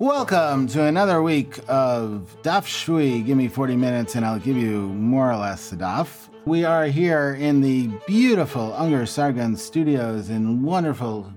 Welcome 0.00 0.68
to 0.68 0.84
another 0.84 1.20
week 1.22 1.58
of 1.66 2.36
Daf 2.42 2.66
Shvui. 2.66 3.26
Give 3.26 3.36
me 3.36 3.48
40 3.48 3.74
minutes 3.74 4.14
and 4.14 4.24
I'll 4.24 4.38
give 4.38 4.56
you 4.56 4.82
more 4.90 5.28
or 5.28 5.36
less 5.36 5.70
the 5.70 5.76
Daf. 5.76 6.28
We 6.44 6.64
are 6.64 6.84
here 6.84 7.34
in 7.34 7.60
the 7.60 7.90
beautiful 8.06 8.72
Unger 8.74 9.06
Sargon 9.06 9.56
studios 9.56 10.30
in 10.30 10.62
wonderful, 10.62 11.32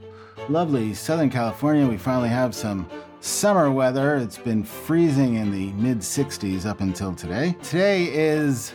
lovely 0.47 0.93
Southern 0.93 1.31
California. 1.31 1.87
We 1.87 1.97
finally 1.97 2.29
have 2.29 2.53
some 2.53 2.87
summer 3.19 3.71
weather. 3.71 4.17
It's 4.17 4.37
been 4.37 4.63
freezing 4.63 5.37
in 5.37 5.49
the 5.49 5.71
mid 5.71 5.97
60s 5.97 6.67
up 6.67 6.81
until 6.81 7.15
today. 7.15 7.55
Today 7.63 8.13
is 8.13 8.73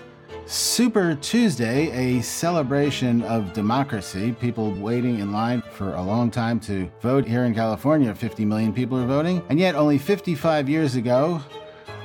Super 0.49 1.17
Tuesday, 1.17 1.91
a 2.19 2.23
celebration 2.23 3.21
of 3.23 3.53
democracy. 3.53 4.31
People 4.41 4.71
waiting 4.75 5.19
in 5.19 5.33
line 5.33 5.61
for 5.73 5.95
a 5.95 6.03
long 6.03 6.31
time 6.31 6.61
to 6.61 6.89
vote 7.01 7.27
here 7.27 7.47
in 7.47 7.53
California. 7.53 8.15
50 8.15 8.45
million 8.45 8.73
people 8.73 8.97
are 8.97 9.07
voting. 9.07 9.43
And 9.49 9.59
yet, 9.59 9.75
only 9.75 9.99
55 9.99 10.69
years 10.69 10.95
ago, 10.95 11.41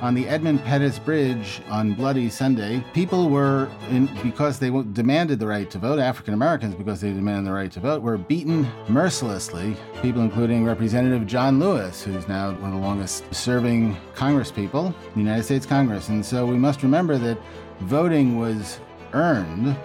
on 0.00 0.14
the 0.14 0.28
Edmund 0.28 0.64
Pettus 0.64 0.98
Bridge 0.98 1.62
on 1.68 1.94
Bloody 1.94 2.28
Sunday, 2.28 2.84
people 2.92 3.30
were, 3.30 3.70
in, 3.90 4.10
because 4.24 4.58
they 4.58 4.70
demanded 4.92 5.38
the 5.38 5.46
right 5.46 5.70
to 5.70 5.78
vote, 5.78 6.00
African 6.00 6.34
Americans, 6.34 6.74
because 6.74 7.00
they 7.00 7.12
demanded 7.12 7.46
the 7.46 7.54
right 7.54 7.70
to 7.70 7.78
vote, 7.78 8.02
were 8.02 8.18
beaten 8.18 8.68
mercilessly. 8.88 9.76
People 10.02 10.22
including 10.22 10.64
Representative 10.64 11.28
John 11.28 11.60
Lewis, 11.60 12.02
who's 12.02 12.26
now 12.26 12.50
one 12.54 12.72
of 12.72 12.80
the 12.80 12.84
longest 12.84 13.32
serving 13.32 13.96
Congress 14.16 14.50
people 14.50 14.86
in 14.86 15.12
the 15.14 15.20
United 15.20 15.44
States 15.44 15.64
Congress. 15.64 16.08
And 16.08 16.26
so 16.26 16.44
we 16.44 16.58
must 16.58 16.82
remember 16.82 17.16
that 17.18 17.38
voting 17.80 18.38
was 18.38 18.80
earned 19.12 19.76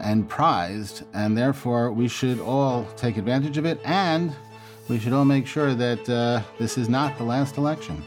and 0.00 0.28
prized, 0.28 1.04
and 1.14 1.36
therefore 1.36 1.90
we 1.90 2.08
should 2.08 2.40
all 2.40 2.84
take 2.96 3.16
advantage 3.16 3.58
of 3.58 3.64
it, 3.64 3.80
and 3.84 4.34
we 4.88 4.98
should 4.98 5.12
all 5.12 5.24
make 5.24 5.46
sure 5.46 5.74
that 5.74 6.08
uh, 6.08 6.42
this 6.58 6.78
is 6.78 6.88
not 6.88 7.16
the 7.18 7.24
last 7.24 7.56
election. 7.56 8.02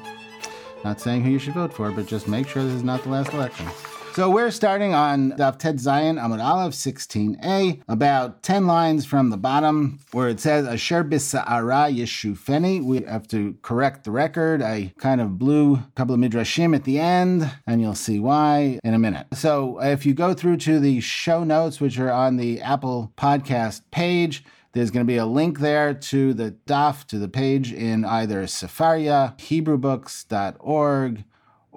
Not 0.83 1.01
saying 1.01 1.23
who 1.23 1.31
you 1.31 1.39
should 1.39 1.55
vote 1.55 1.73
for, 1.73 1.91
but 1.91 2.05
just 2.05 2.27
make 2.27 2.47
sure 2.47 2.63
this 2.63 2.73
is 2.73 2.83
not 2.83 3.03
the 3.03 3.09
last 3.09 3.33
election. 3.33 3.67
So 4.13 4.29
we're 4.29 4.51
starting 4.51 4.93
on 4.93 5.31
Daf 5.33 5.59
Tet 5.59 5.75
Zayin 5.75 6.19
Amud 6.19 6.43
Aleph 6.43 6.73
16a, 6.73 7.81
about 7.87 8.43
10 8.43 8.67
lines 8.67 9.05
from 9.05 9.29
the 9.29 9.37
bottom 9.37 9.99
where 10.11 10.27
it 10.27 10.41
says 10.41 10.67
Asher 10.67 11.05
Bisa'ara 11.05 11.95
Yeshufeni. 11.95 12.83
We 12.83 13.01
have 13.03 13.27
to 13.29 13.55
correct 13.61 14.03
the 14.03 14.11
record. 14.11 14.61
I 14.61 14.93
kind 14.97 15.21
of 15.21 15.39
blew 15.39 15.75
a 15.75 15.91
couple 15.95 16.15
of 16.15 16.19
midrashim 16.19 16.75
at 16.75 16.83
the 16.83 16.99
end, 16.99 17.49
and 17.65 17.79
you'll 17.81 17.95
see 17.95 18.19
why 18.19 18.79
in 18.83 18.93
a 18.93 18.99
minute. 18.99 19.27
So 19.33 19.81
if 19.81 20.05
you 20.05 20.13
go 20.13 20.33
through 20.33 20.57
to 20.57 20.79
the 20.79 20.99
show 20.99 21.45
notes, 21.45 21.79
which 21.79 21.97
are 21.97 22.11
on 22.11 22.35
the 22.35 22.59
Apple 22.61 23.13
podcast 23.15 23.83
page, 23.91 24.43
there's 24.73 24.91
going 24.91 25.05
to 25.05 25.11
be 25.11 25.17
a 25.17 25.25
link 25.25 25.59
there 25.59 25.93
to 25.93 26.33
the 26.33 26.55
daf, 26.67 27.05
to 27.07 27.17
the 27.17 27.27
page 27.29 27.73
in 27.73 28.05
either 28.05 28.43
Sefaria, 28.43 29.35
HebrewBooks.org, 29.37 31.23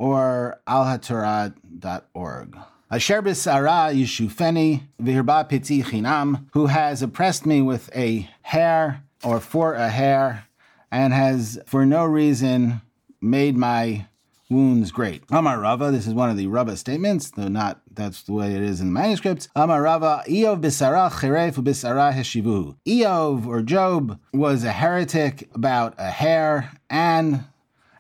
or 0.02 0.60
alhatorah.org. 0.66 2.58
Asher 2.90 3.22
Bisara 3.22 3.94
Yishufeni 3.94 4.82
Vihirba 5.00 5.48
Piti 5.48 5.80
Chinam, 5.84 6.46
who 6.54 6.66
has 6.66 7.02
oppressed 7.02 7.46
me 7.46 7.62
with 7.62 7.88
a 7.94 8.28
hair 8.42 9.04
or 9.22 9.38
for 9.38 9.74
a 9.74 9.88
hair, 9.88 10.48
and 10.90 11.12
has 11.12 11.60
for 11.66 11.86
no 11.86 12.04
reason 12.04 12.80
made 13.20 13.56
my 13.56 14.06
wounds 14.50 14.90
great. 14.90 15.22
Amar 15.30 15.60
Rava, 15.60 15.92
this 15.92 16.08
is 16.08 16.14
one 16.14 16.30
of 16.30 16.36
the 16.36 16.48
Rava 16.48 16.76
statements, 16.76 17.30
though 17.30 17.46
not 17.46 17.80
that's 17.88 18.24
the 18.24 18.32
way 18.32 18.56
it 18.56 18.60
is 18.60 18.80
in 18.80 18.88
the 18.88 18.92
manuscripts. 18.92 19.48
Amar 19.54 19.82
Rava, 19.82 20.24
Eov 20.26 20.60
bisara 20.60 21.12
cheref 21.12 21.54
bisara 21.54 22.12
heshivuhu. 22.12 22.74
Eov 22.88 23.46
or 23.46 23.62
Job 23.62 24.18
was 24.34 24.64
a 24.64 24.72
heretic 24.72 25.48
about 25.54 25.94
a 25.96 26.10
hair, 26.10 26.72
and 26.90 27.44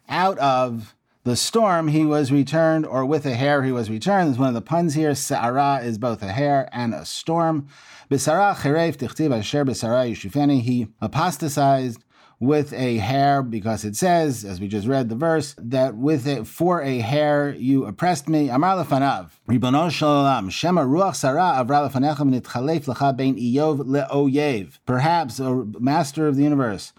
out 0.08 0.36
of 0.38 0.96
the 1.24 1.36
storm 1.36 1.88
he 1.88 2.04
was 2.04 2.32
returned, 2.32 2.84
or 2.84 3.04
with 3.04 3.24
a 3.26 3.34
hair 3.34 3.62
he 3.62 3.72
was 3.72 3.88
returned. 3.88 4.28
There's 4.28 4.38
one 4.38 4.48
of 4.48 4.54
the 4.54 4.60
puns 4.60 4.94
here. 4.94 5.14
Sa'ara 5.14 5.80
is 5.82 5.98
both 5.98 6.22
a 6.22 6.32
hair 6.32 6.68
and 6.72 6.92
a 6.94 7.04
storm. 7.04 7.68
Bisara 8.10 8.54
cheref 8.56 8.96
tichtiv 8.96 9.36
asher 9.36 9.64
bisara 9.64 10.10
yishufeni. 10.10 10.60
He 10.62 10.88
apostatized 11.00 12.04
with 12.40 12.72
a 12.72 12.96
hair 12.96 13.40
because 13.40 13.84
it 13.84 13.94
says, 13.94 14.44
as 14.44 14.60
we 14.60 14.66
just 14.66 14.88
read 14.88 15.08
the 15.08 15.14
verse, 15.14 15.54
that 15.58 15.94
with 15.94 16.26
it 16.26 16.44
for 16.44 16.82
a 16.82 16.98
hair 16.98 17.54
you 17.56 17.86
oppressed 17.86 18.28
me. 18.28 18.48
Amar 18.48 18.84
lefanav. 18.84 19.30
Ribono 19.48 19.88
shalom. 19.92 20.50
Shema 20.50 20.82
ruach 20.82 21.14
sara 21.14 21.64
avra 21.64 21.88
lefanechem 21.88 22.34
nitchalef 22.34 22.86
lecha 22.86 23.16
bein 23.16 23.36
iyov 23.36 23.84
leoyev. 23.86 24.80
Perhaps, 24.86 25.38
o 25.38 25.70
master 25.78 26.26
of 26.26 26.34
the 26.34 26.42
universe, 26.42 26.92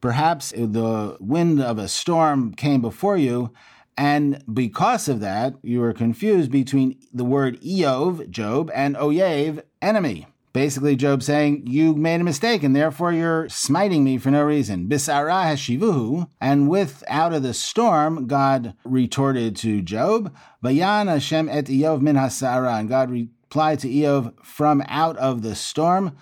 perhaps 0.00 0.50
the 0.50 1.16
wind 1.20 1.60
of 1.60 1.78
a 1.78 1.88
storm 1.88 2.54
came 2.54 2.80
before 2.80 3.16
you, 3.16 3.52
and 3.96 4.42
because 4.52 5.08
of 5.08 5.20
that, 5.20 5.56
you 5.62 5.80
were 5.80 5.92
confused 5.92 6.50
between 6.50 6.98
the 7.12 7.24
word 7.24 7.60
Eov, 7.60 8.30
Job, 8.30 8.70
and 8.74 8.96
Oyev, 8.96 9.62
enemy. 9.82 10.26
Basically, 10.52 10.96
Job 10.96 11.22
saying, 11.22 11.66
You 11.66 11.94
made 11.94 12.20
a 12.20 12.24
mistake, 12.24 12.62
and 12.62 12.74
therefore 12.74 13.12
you're 13.12 13.48
smiting 13.48 14.02
me 14.02 14.18
for 14.18 14.30
no 14.30 14.42
reason. 14.42 14.88
Bisara 14.88 15.44
hashivuhu, 15.44 16.28
and 16.40 16.68
with 16.68 17.04
out 17.08 17.32
of 17.32 17.42
the 17.42 17.54
storm, 17.54 18.26
God 18.26 18.74
retorted 18.84 19.54
to 19.56 19.82
Job, 19.82 20.34
Vayan 20.64 21.06
Hashem 21.06 21.48
et 21.48 21.66
Eov 21.66 22.00
min 22.00 22.16
hasara, 22.16 22.80
and 22.80 22.88
God 22.88 23.10
replied 23.10 23.80
to 23.80 23.88
Eov 23.88 24.32
from 24.42 24.82
out 24.88 25.16
of 25.18 25.42
the 25.42 25.54
storm, 25.54 26.16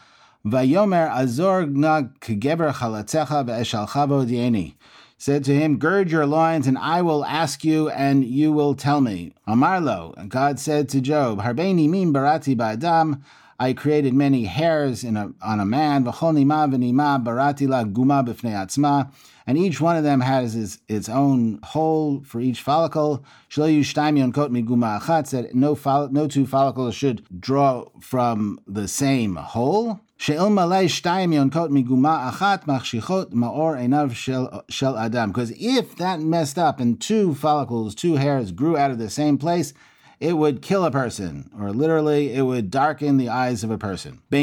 Vayomer 0.51 1.11
azor 1.11 1.67
na 1.67 2.03
kegeber 2.21 2.73
chalatzecha 2.73 3.45
ve'eshalcha 3.45 4.27
dieni 4.27 4.75
said 5.19 5.45
to 5.45 5.55
him, 5.55 5.79
Gird 5.79 6.11
your 6.11 6.27
loins, 6.27 6.67
and 6.69 6.79
I 6.79 7.03
will 7.03 7.25
ask 7.25 7.65
you, 7.65 7.89
and 7.91 8.25
you 8.25 8.53
will 8.53 8.75
tell 8.75 9.01
me. 9.01 9.35
Amarlo, 9.47 10.29
God 10.29 10.59
said 10.61 10.89
to 10.91 11.01
Job, 11.01 11.41
Harbeini 11.41 11.89
min 11.89 12.13
barati 12.13 12.57
ba'adam, 12.57 13.23
I 13.61 13.73
created 13.73 14.15
many 14.15 14.45
hairs 14.45 15.03
a, 15.03 15.33
on 15.43 15.59
a 15.59 15.65
man, 15.65 16.07
and 16.07 16.15
each 19.59 19.81
one 19.81 19.97
of 19.97 20.05
them 20.05 20.21
has 20.21 20.55
its, 20.55 20.79
its 20.87 21.09
own 21.09 21.59
hole 21.65 22.23
for 22.25 22.41
each 22.41 22.61
follicle. 22.61 23.25
Said 23.49 23.87
no, 25.55 25.79
no 26.13 26.29
two 26.29 26.47
follicles 26.47 26.95
should 26.95 27.27
draw 27.41 27.85
from 28.01 28.61
the 28.69 28.87
same 28.87 29.35
hole. 29.35 29.99
Because 35.29 35.53
if 35.57 35.97
that 35.97 36.21
messed 36.21 36.59
up 36.59 36.81
and 36.81 37.01
two 37.01 37.35
follicles, 37.35 37.95
two 37.95 38.17
hairs 38.17 38.51
grew 38.51 38.77
out 38.77 38.91
of 38.91 38.99
the 38.99 39.11
same 39.11 39.39
place, 39.39 39.73
it 40.21 40.33
would 40.33 40.61
kill 40.61 40.85
a 40.85 40.91
person, 40.91 41.49
or 41.57 41.73
literally, 41.73 42.35
it 42.35 42.43
would 42.43 42.71
darken 42.71 43.19
the 43.19 43.29
eyes 43.29 43.63
of 43.63 43.71
a 43.71 43.79
person. 43.79 44.21
Do 44.29 44.39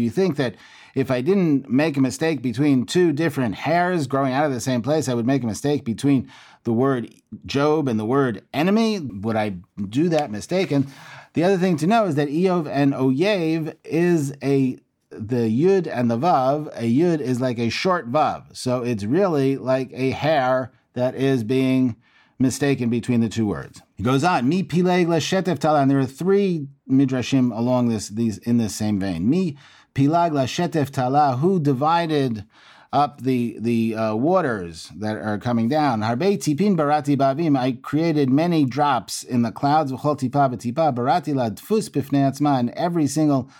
you 0.00 0.10
think 0.10 0.36
that 0.36 0.56
if 0.96 1.10
I 1.10 1.20
didn't 1.20 1.70
make 1.70 1.96
a 1.96 2.00
mistake 2.00 2.42
between 2.42 2.86
two 2.86 3.12
different 3.12 3.54
hairs 3.54 4.08
growing 4.08 4.32
out 4.32 4.46
of 4.46 4.52
the 4.52 4.60
same 4.60 4.82
place, 4.82 5.08
I 5.08 5.14
would 5.14 5.26
make 5.26 5.44
a 5.44 5.46
mistake 5.46 5.84
between 5.84 6.28
the 6.66 6.72
word 6.72 7.14
Job 7.46 7.88
and 7.88 7.98
the 7.98 8.04
word 8.04 8.44
enemy? 8.52 8.98
Would 8.98 9.36
I 9.36 9.50
do 9.88 10.10
that 10.10 10.30
mistake? 10.30 10.72
And 10.72 10.88
the 11.32 11.44
other 11.44 11.56
thing 11.56 11.76
to 11.78 11.86
know 11.86 12.06
is 12.06 12.16
that 12.16 12.28
Eov 12.28 12.68
and 12.68 12.92
Oyev 12.92 13.74
is 13.84 14.34
a 14.42 14.78
the 15.10 15.48
yud 15.48 15.86
and 15.86 16.10
the 16.10 16.18
vav. 16.18 16.66
A 16.74 16.82
yud 16.82 17.20
is 17.20 17.40
like 17.40 17.58
a 17.58 17.70
short 17.70 18.10
vav, 18.10 18.54
so 18.54 18.82
it's 18.82 19.04
really 19.04 19.56
like 19.56 19.90
a 19.92 20.10
hair 20.10 20.72
that 20.94 21.14
is 21.14 21.44
being 21.44 21.96
mistaken 22.38 22.90
between 22.90 23.20
the 23.20 23.28
two 23.28 23.46
words. 23.46 23.80
He 23.94 24.02
goes 24.02 24.24
on, 24.24 24.48
Mi 24.48 24.64
pileg 24.64 25.06
lashetef 25.06 25.60
tala, 25.60 25.82
and 25.82 25.90
there 25.90 26.00
are 26.00 26.04
three 26.04 26.66
midrashim 26.90 27.56
along 27.56 27.88
this 27.90 28.08
these 28.08 28.38
in 28.38 28.58
this 28.58 28.74
same 28.74 28.98
vein. 28.98 29.30
Mi 29.30 29.56
pilag 29.94 30.32
lashetef 30.32 30.90
tala, 30.90 31.36
who 31.36 31.60
divided 31.60 32.44
up 32.92 33.22
the 33.22 33.56
the 33.60 33.94
uh, 33.94 34.14
waters 34.14 34.90
that 34.96 35.16
are 35.16 35.38
coming 35.38 35.68
down. 35.68 36.00
Harbe 36.00 36.38
tipin 36.38 36.76
barati 36.76 37.16
bavim. 37.16 37.58
I 37.58 37.72
created 37.72 38.30
many 38.30 38.64
drops 38.64 39.22
in 39.22 39.42
the 39.42 39.52
clouds. 39.52 39.92
V'chol 39.92 40.18
tipa 40.18 40.50
v'tipa 40.50 40.94
barati 40.94 41.34
la 41.34 41.50
dfus 41.50 41.90
b'fnei 41.90 42.30
atzma. 42.30 42.58
And 42.58 42.70
every 42.70 43.06
single 43.06 43.50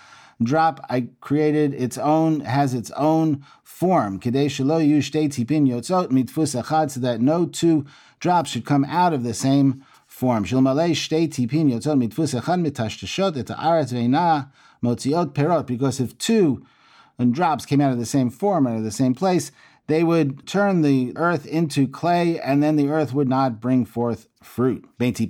drop 0.41 0.85
I 0.89 1.07
created 1.19 1.73
its 1.73 1.97
own 1.97 2.41
has 2.41 2.73
its 2.73 2.91
own 2.91 3.43
form. 3.63 4.19
Kadei 4.19 4.47
shelo 4.47 4.81
shtei 4.99 5.29
tipin 5.29 5.67
yotzot 5.67 6.09
mitfus 6.09 6.59
achad, 6.59 6.91
so 6.91 6.99
that 7.01 7.21
no 7.21 7.45
two 7.45 7.85
drops 8.19 8.51
should 8.51 8.65
come 8.65 8.85
out 8.85 9.13
of 9.13 9.23
the 9.23 9.33
same 9.33 9.83
form. 10.05 10.45
Shilmalei 10.45 10.91
shtei 10.91 11.27
tipin 11.27 11.71
yotzot 11.71 12.01
mitfus 12.01 12.39
achad 12.39 12.65
mitashtashot 12.65 13.37
et 13.37 13.47
haaretz 13.47 13.93
veina 13.93 14.49
motziot 14.83 15.33
perot. 15.33 15.65
Because 15.65 15.99
if 15.99 16.17
two 16.17 16.65
drops 17.25 17.65
came 17.65 17.81
out 17.81 17.91
of 17.91 17.99
the 17.99 18.05
same 18.05 18.29
form 18.29 18.67
out 18.67 18.77
of 18.77 18.83
the 18.83 18.91
same 18.91 19.15
place, 19.15 19.51
they 19.87 20.03
would 20.03 20.45
turn 20.45 20.81
the 20.81 21.13
earth 21.15 21.45
into 21.45 21.87
clay, 21.87 22.37
and 22.39 22.61
then 22.61 22.75
the 22.75 22.89
earth 22.89 23.13
would 23.13 23.29
not 23.29 23.61
bring 23.61 23.85
forth 23.85 24.27
fruit. 24.43 24.85
Between 24.97 25.29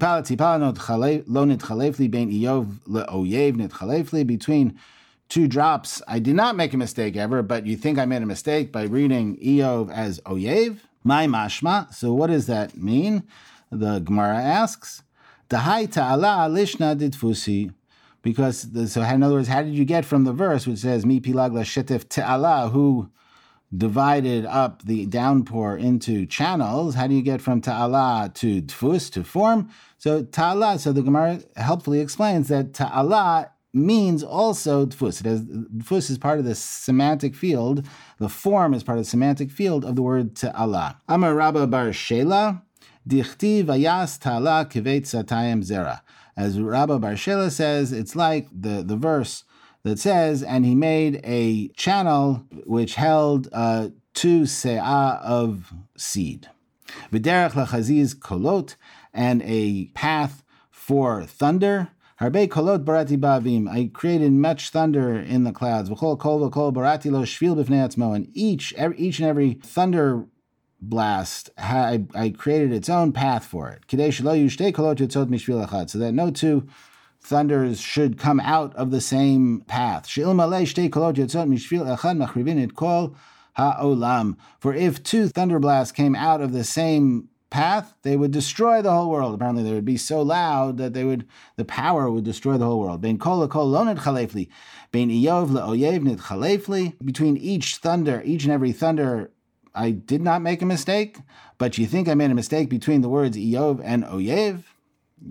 two 5.30 5.48
drops. 5.48 6.02
I 6.08 6.20
did 6.20 6.36
not 6.36 6.56
make 6.56 6.74
a 6.74 6.78
mistake 6.78 7.16
ever, 7.16 7.44
but 7.44 7.66
you 7.66 7.78
think 7.78 8.00
I 8.00 8.06
made 8.06 8.22
a 8.22 8.28
mistake 8.28 8.72
by 8.72 8.84
reading 8.84 9.38
Eov 9.38 9.92
as 9.92 10.20
Oyev? 10.22 10.78
My 11.04 11.28
mashma. 11.28 11.94
So 11.94 12.14
what 12.14 12.28
does 12.28 12.48
that 12.48 12.78
mean? 12.78 13.24
The 13.72 14.00
Gemara 14.00 14.38
asks. 14.38 15.04
Because, 18.28 18.74
the, 18.74 18.90
so 18.90 19.02
in 19.04 19.24
other 19.24 19.36
words, 19.36 19.48
how 19.48 19.62
did 19.62 19.74
you 19.74 19.86
get 19.86 20.04
from 20.04 20.26
the 20.26 20.34
verse 20.34 20.68
which 20.68 20.80
says, 20.80 21.06
Mi 21.06 21.22
pilagla 21.22 21.62
shetif 21.62 22.10
ta'ala, 22.10 22.68
who 22.74 23.10
divided 23.74 24.46
up 24.46 24.84
the 24.84 25.06
downpour 25.06 25.78
into 25.78 26.26
channels, 26.26 26.96
how 26.96 27.08
do 27.08 27.16
you 27.16 27.22
get 27.22 27.40
from 27.40 27.62
ta'ala 27.62 28.30
to 28.34 28.62
tfus, 28.64 29.10
to 29.14 29.24
form? 29.24 29.70
So 29.98 30.24
ta'ala, 30.24 30.78
so 30.78 30.92
the 30.92 31.04
Gemara 31.04 31.40
helpfully 31.56 32.02
explains 32.02 32.50
that 32.50 32.74
ta'ala 32.74 33.52
means 33.74 34.24
also 34.24 34.86
tfus. 34.86 35.22
It 35.22 35.26
has, 35.26 35.42
tfus 35.44 36.10
is 36.10 36.18
part 36.18 36.40
of 36.40 36.44
the 36.44 36.54
semantic 36.54 37.34
field, 37.34 37.88
the 38.20 38.28
form 38.28 38.74
is 38.74 38.84
part 38.84 38.98
of 38.98 39.06
the 39.06 39.10
semantic 39.10 39.52
field 39.52 39.86
of 39.86 39.96
the 39.96 40.02
word 40.02 40.36
ta'ala. 40.36 41.00
Amar 41.08 41.34
Rabba 41.34 41.66
bar 41.66 41.92
Shela, 41.92 42.62
dichti 43.08 43.64
vayas 43.64 44.20
ta'ala 44.20 44.68
kivet 44.70 45.04
zera. 45.64 46.02
As 46.38 46.60
Rabba 46.60 47.00
bar 47.00 47.14
Shela 47.14 47.50
says, 47.50 47.92
it's 47.92 48.16
like 48.16 48.48
the, 48.52 48.84
the 48.84 48.96
verse 48.96 49.44
that 49.82 49.98
says, 49.98 50.44
and 50.44 50.66
he 50.66 50.76
made 50.76 51.20
a 51.24 51.70
channel 51.70 52.46
which 52.66 52.94
held 52.94 53.50
uh, 53.52 53.90
two 54.14 54.42
se'ah 54.44 55.20
of 55.24 55.74
seed. 55.98 56.48
V'derech 57.12 57.52
lachaziz 57.52 58.16
kolot, 58.16 58.76
and 59.14 59.42
a 59.46 59.86
path 59.96 60.44
for 60.70 61.24
thunder. 61.24 61.90
Harbe 62.22 62.48
kolot 62.48 62.86
barati 62.86 63.18
bavim. 63.18 63.68
I 63.68 63.90
created 63.92 64.32
much 64.32 64.70
thunder 64.70 65.18
in 65.18 65.44
the 65.44 65.52
clouds. 65.52 65.90
V'chol 65.90 66.20
kol 66.20 66.50
v'kol 66.50 66.72
barati 66.72 67.12
lo 67.12 67.24
shvil 67.24 67.56
b'fnei. 67.56 68.16
And 68.16 68.30
each, 68.34 68.74
every, 68.76 68.98
each 68.98 69.20
and 69.20 69.28
every 69.28 69.54
thunder 69.64 70.28
blast, 70.90 71.50
I, 71.58 72.06
I 72.16 72.30
created 72.30 72.72
its 72.72 72.90
own 72.90 73.12
path 73.12 73.46
for 73.46 73.70
it. 73.70 73.84
So 73.90 73.98
that 76.00 76.12
no 76.14 76.32
two 76.32 76.68
thunders 77.22 77.80
should 77.82 78.18
come 78.18 78.40
out 78.40 78.76
of 78.76 78.92
the 78.92 79.02
same 79.02 79.62
path. 79.68 80.08
For 80.08 80.24
if 84.74 85.04
two 85.04 85.28
thunder 85.28 85.60
blasts 85.60 85.92
came 85.92 86.16
out 86.16 86.42
of 86.42 86.54
the 86.54 86.64
same 86.64 87.30
path, 87.50 87.96
they 88.04 88.16
would 88.16 88.32
destroy 88.32 88.82
the 88.82 88.92
whole 88.92 89.10
world. 89.10 89.34
Apparently, 89.34 89.64
they 89.64 89.74
would 89.74 89.86
be 89.86 89.98
so 89.98 90.22
loud 90.22 90.78
that 90.78 90.94
they 90.94 91.04
would 91.04 91.28
the 91.56 91.66
power 91.66 92.10
would 92.10 92.24
destroy 92.24 92.58
the 92.58 92.66
whole 92.66 92.80
world. 92.80 93.02
Between 97.06 97.38
each 97.38 97.76
thunder, 97.78 98.22
each 98.26 98.44
and 98.44 98.54
every 98.54 98.72
thunder, 98.72 99.32
I 99.78 99.92
did 99.92 100.24
not 100.24 100.42
make 100.42 100.64
a 100.64 100.66
mistake, 100.66 101.20
but 101.60 101.78
you 101.78 101.86
think 101.86 102.10
I 102.10 102.16
made 102.16 102.32
a 102.32 102.36
mistake 102.36 102.68
between 102.68 103.02
the 103.02 103.10
words 103.10 103.38
Iyov 103.38 103.80
and 103.84 104.04
Oyev? 104.06 104.64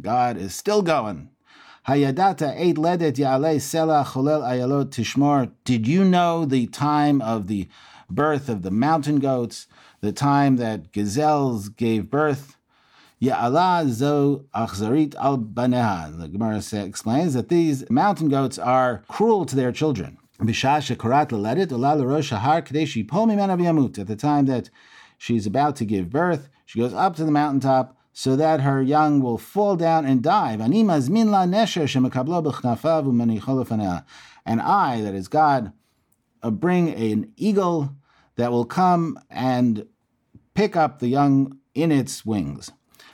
God 0.00 0.36
is 0.36 0.54
still 0.54 0.82
going. 0.82 1.30
Hayadata 1.88 2.54
eight 2.56 2.76
ledet 2.76 3.18
yale 3.18 3.58
sela 3.58 4.04
cholel 4.04 4.42
ayalot 4.42 4.90
tishmor. 4.90 5.50
Did 5.64 5.88
you 5.88 6.04
know 6.04 6.44
the 6.44 6.68
time 6.68 7.20
of 7.22 7.48
the 7.48 7.68
birth 8.08 8.48
of 8.48 8.62
the 8.62 8.70
mountain 8.70 9.18
goats, 9.18 9.66
the 10.00 10.12
time 10.12 10.56
that 10.56 10.92
gazelles 10.92 11.68
gave 11.68 12.08
birth? 12.08 12.56
Ya'ala 13.20 13.88
zo 13.88 14.44
achzarit 14.54 15.16
al 15.16 15.38
baneha. 15.38 16.16
The 16.16 16.28
Gemara 16.28 16.62
explains 16.84 17.34
that 17.34 17.48
these 17.48 17.88
mountain 17.90 18.28
goats 18.28 18.60
are 18.60 19.02
cruel 19.08 19.44
to 19.46 19.56
their 19.56 19.72
children. 19.72 20.18
At 20.38 20.46
the 20.46 20.52
time 24.18 24.46
that 24.46 24.70
she's 25.18 25.46
about 25.46 25.76
to 25.76 25.84
give 25.84 26.10
birth, 26.10 26.48
she 26.66 26.78
goes 26.78 26.92
up 26.92 27.16
to 27.16 27.24
the 27.24 27.30
mountaintop 27.30 27.96
so 28.12 28.36
that 28.36 28.60
her 28.60 28.82
young 28.82 29.20
will 29.20 29.38
fall 29.38 29.76
down 29.76 30.04
and 30.04 30.22
die. 30.22 30.52
And 30.52 30.62
I, 34.60 35.00
that 35.02 35.14
is 35.14 35.28
God, 35.28 35.72
uh, 36.42 36.50
bring 36.50 36.90
an 36.90 37.32
eagle 37.36 37.94
that 38.36 38.50
will 38.50 38.64
come 38.64 39.18
and 39.30 39.86
pick 40.54 40.76
up 40.76 40.98
the 40.98 41.08
young 41.08 41.58
in 41.74 41.92
its 41.92 42.24
wings. 42.24 42.72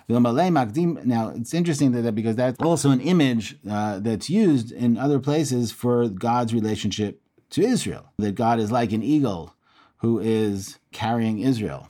Now, 0.08 1.28
it's 1.28 1.54
interesting 1.54 1.92
that 1.92 2.14
because 2.14 2.36
that's 2.36 2.60
also 2.60 2.90
an 2.90 3.00
image 3.00 3.56
uh, 3.68 4.00
that's 4.00 4.28
used 4.28 4.72
in 4.72 4.98
other 4.98 5.18
places 5.18 5.72
for 5.72 6.08
God's 6.08 6.52
relationship 6.52 7.20
to 7.50 7.62
Israel. 7.62 8.12
That 8.18 8.34
God 8.34 8.58
is 8.58 8.72
like 8.72 8.92
an 8.92 9.02
eagle 9.02 9.54
who 9.98 10.18
is 10.18 10.78
carrying 10.90 11.38
Israel. 11.38 11.88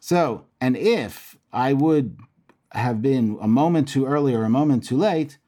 So, 0.00 0.44
and 0.60 0.76
if 0.76 1.36
I 1.52 1.72
would 1.72 2.16
have 2.72 3.02
been 3.02 3.38
a 3.40 3.48
moment 3.48 3.88
too 3.88 4.06
early 4.06 4.34
or 4.34 4.44
a 4.44 4.48
moment 4.48 4.84
too 4.84 4.96
late, 4.96 5.38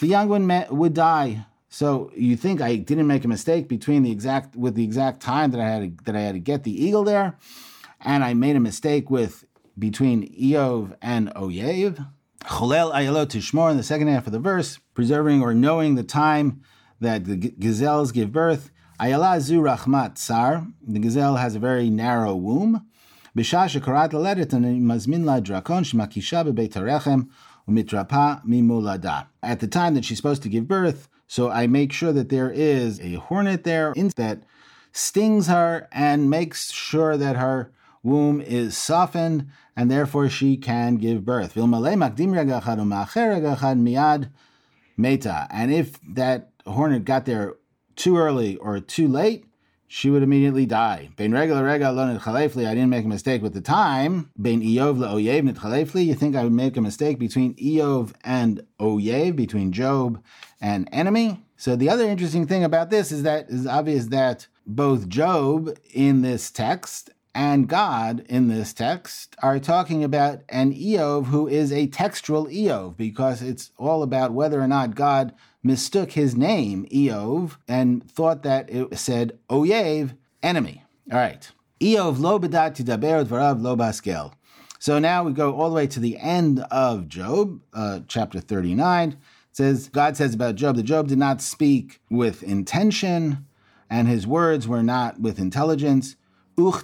the 0.00 0.06
young 0.06 0.28
one 0.28 0.66
would 0.70 0.94
die. 0.94 1.46
So 1.74 2.12
you 2.14 2.36
think 2.36 2.60
I 2.60 2.76
didn't 2.76 3.08
make 3.08 3.24
a 3.24 3.28
mistake 3.28 3.66
between 3.66 4.04
the 4.04 4.12
exact 4.12 4.54
with 4.54 4.76
the 4.76 4.84
exact 4.84 5.20
time 5.20 5.50
that 5.50 5.60
I 5.60 5.68
had 5.68 5.80
to, 5.80 6.04
that 6.04 6.14
I 6.14 6.20
had 6.20 6.34
to 6.34 6.38
get 6.38 6.62
the 6.62 6.70
eagle 6.70 7.02
there, 7.02 7.36
and 8.00 8.22
I 8.22 8.32
made 8.32 8.54
a 8.54 8.60
mistake 8.60 9.10
with 9.10 9.44
between 9.76 10.32
Eov 10.38 10.94
and 11.02 11.34
Oyev. 11.34 12.08
Cholel 12.44 12.94
ayalot 12.94 13.26
tishmor 13.26 13.72
in 13.72 13.76
the 13.76 13.82
second 13.82 14.06
half 14.06 14.28
of 14.28 14.32
the 14.32 14.38
verse, 14.38 14.78
preserving 14.94 15.42
or 15.42 15.52
knowing 15.52 15.96
the 15.96 16.04
time 16.04 16.62
that 17.00 17.24
the 17.24 17.34
gazelles 17.34 18.12
give 18.12 18.30
birth. 18.30 18.70
Ayala 19.00 19.40
zu 19.40 19.60
rachmat 19.60 20.14
tsar. 20.14 20.68
The 20.86 21.00
gazelle 21.00 21.34
has 21.38 21.56
a 21.56 21.58
very 21.58 21.90
narrow 21.90 22.36
womb. 22.36 22.86
B'shah 23.36 23.66
shekarat 23.66 24.12
laledet 24.12 24.52
and 24.52 24.64
mazmin 24.82 25.24
la 25.24 25.40
drakon 25.40 25.82
shmakisha 25.82 26.46
bebeit 26.46 26.74
harechem 26.74 27.30
umitrapa 27.68 28.46
mimulada. 28.46 29.26
At 29.42 29.58
the 29.58 29.66
time 29.66 29.94
that 29.94 30.04
she's 30.04 30.18
supposed 30.18 30.44
to 30.44 30.48
give 30.48 30.68
birth, 30.68 31.08
so 31.34 31.50
I 31.50 31.66
make 31.66 31.92
sure 31.92 32.12
that 32.12 32.28
there 32.28 32.52
is 32.52 33.00
a 33.00 33.14
hornet 33.14 33.64
there 33.64 33.92
that 34.14 34.44
stings 34.92 35.48
her 35.48 35.88
and 35.90 36.30
makes 36.30 36.70
sure 36.70 37.16
that 37.16 37.34
her 37.34 37.72
womb 38.04 38.40
is 38.40 38.78
softened, 38.78 39.50
and 39.76 39.90
therefore 39.90 40.28
she 40.28 40.56
can 40.56 40.94
give 40.94 41.24
birth. 41.24 41.56
And 41.56 41.74
if 45.72 46.00
that 46.14 46.50
hornet 46.64 47.04
got 47.04 47.24
there 47.24 47.54
too 47.96 48.16
early 48.16 48.56
or 48.58 48.78
too 48.78 49.08
late, 49.08 49.44
she 49.94 50.10
would 50.10 50.24
immediately 50.24 50.66
die. 50.66 51.08
Bein 51.14 51.30
regal 51.30 51.58
regalonid 51.58 52.18
chalefli, 52.18 52.66
I 52.66 52.74
didn't 52.74 52.90
make 52.90 53.04
a 53.04 53.08
mistake 53.08 53.42
with 53.42 53.54
the 53.54 53.60
time. 53.60 54.28
Bein 54.42 54.60
Eeovla 54.60 55.14
Oyeevnit 55.14 55.54
Khalifli. 55.54 56.04
You 56.04 56.16
think 56.16 56.34
I 56.34 56.42
would 56.42 56.52
make 56.52 56.76
a 56.76 56.80
mistake 56.80 57.16
between 57.16 57.54
Eov 57.54 58.12
and 58.24 58.66
Oyev, 58.80 59.36
between 59.36 59.70
Job 59.70 60.20
and 60.60 60.88
enemy? 60.90 61.44
So 61.56 61.76
the 61.76 61.90
other 61.90 62.08
interesting 62.08 62.44
thing 62.44 62.64
about 62.64 62.90
this 62.90 63.12
is 63.12 63.22
that 63.22 63.46
it's 63.48 63.68
obvious 63.68 64.06
that 64.06 64.48
both 64.66 65.08
Job 65.08 65.78
in 65.92 66.22
this 66.22 66.50
text 66.50 67.10
and 67.32 67.68
God 67.68 68.26
in 68.28 68.48
this 68.48 68.72
text 68.72 69.36
are 69.44 69.60
talking 69.60 70.02
about 70.02 70.40
an 70.48 70.74
Eov 70.74 71.26
who 71.26 71.46
is 71.46 71.72
a 71.72 71.86
textual 71.86 72.46
Eov 72.46 72.96
because 72.96 73.42
it's 73.42 73.70
all 73.78 74.02
about 74.02 74.32
whether 74.32 74.60
or 74.60 74.66
not 74.66 74.96
God 74.96 75.34
mistook 75.64 76.12
his 76.12 76.36
name, 76.36 76.86
Eov, 76.92 77.56
and 77.66 78.08
thought 78.08 78.44
that 78.44 78.70
it 78.70 78.96
said 78.96 79.38
Oyev, 79.48 80.16
enemy. 80.42 80.84
All 81.10 81.18
right. 81.18 81.50
Eov 81.80 82.20
lo 82.20 82.38
bedat 82.38 82.76
tidaber 82.76 83.24
dvarav 83.24 83.60
lo 83.60 83.74
baskel. 83.76 84.32
So 84.78 84.98
now 84.98 85.24
we 85.24 85.32
go 85.32 85.54
all 85.54 85.70
the 85.70 85.74
way 85.74 85.86
to 85.86 85.98
the 85.98 86.18
end 86.18 86.60
of 86.70 87.08
Job, 87.08 87.62
uh, 87.72 88.00
chapter 88.06 88.38
39. 88.38 89.12
It 89.12 89.18
says, 89.52 89.88
God 89.88 90.14
says 90.16 90.34
about 90.34 90.56
Job 90.56 90.76
that 90.76 90.82
Job 90.82 91.08
did 91.08 91.16
not 91.16 91.40
speak 91.40 92.02
with 92.10 92.42
intention, 92.42 93.46
and 93.88 94.08
his 94.08 94.26
words 94.26 94.68
were 94.68 94.82
not 94.82 95.20
with 95.20 95.38
intelligence. 95.38 96.16
And 96.56 96.78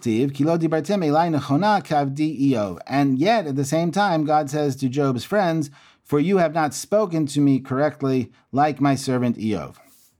yet, 3.19 3.47
at 3.47 3.57
the 3.57 3.65
same 3.65 3.93
time, 3.93 4.25
God 4.25 4.51
says 4.51 4.77
to 4.77 4.89
Job's 4.89 5.25
friends, 5.25 5.71
For 6.11 6.19
you 6.19 6.38
have 6.38 6.55
not 6.55 6.75
spoken 6.75 7.26
to 7.26 7.40
me 7.40 7.61
correctly 7.61 8.33
like 8.50 8.81
my 8.81 8.97
servant 8.97 9.38
Eov. 9.38 9.76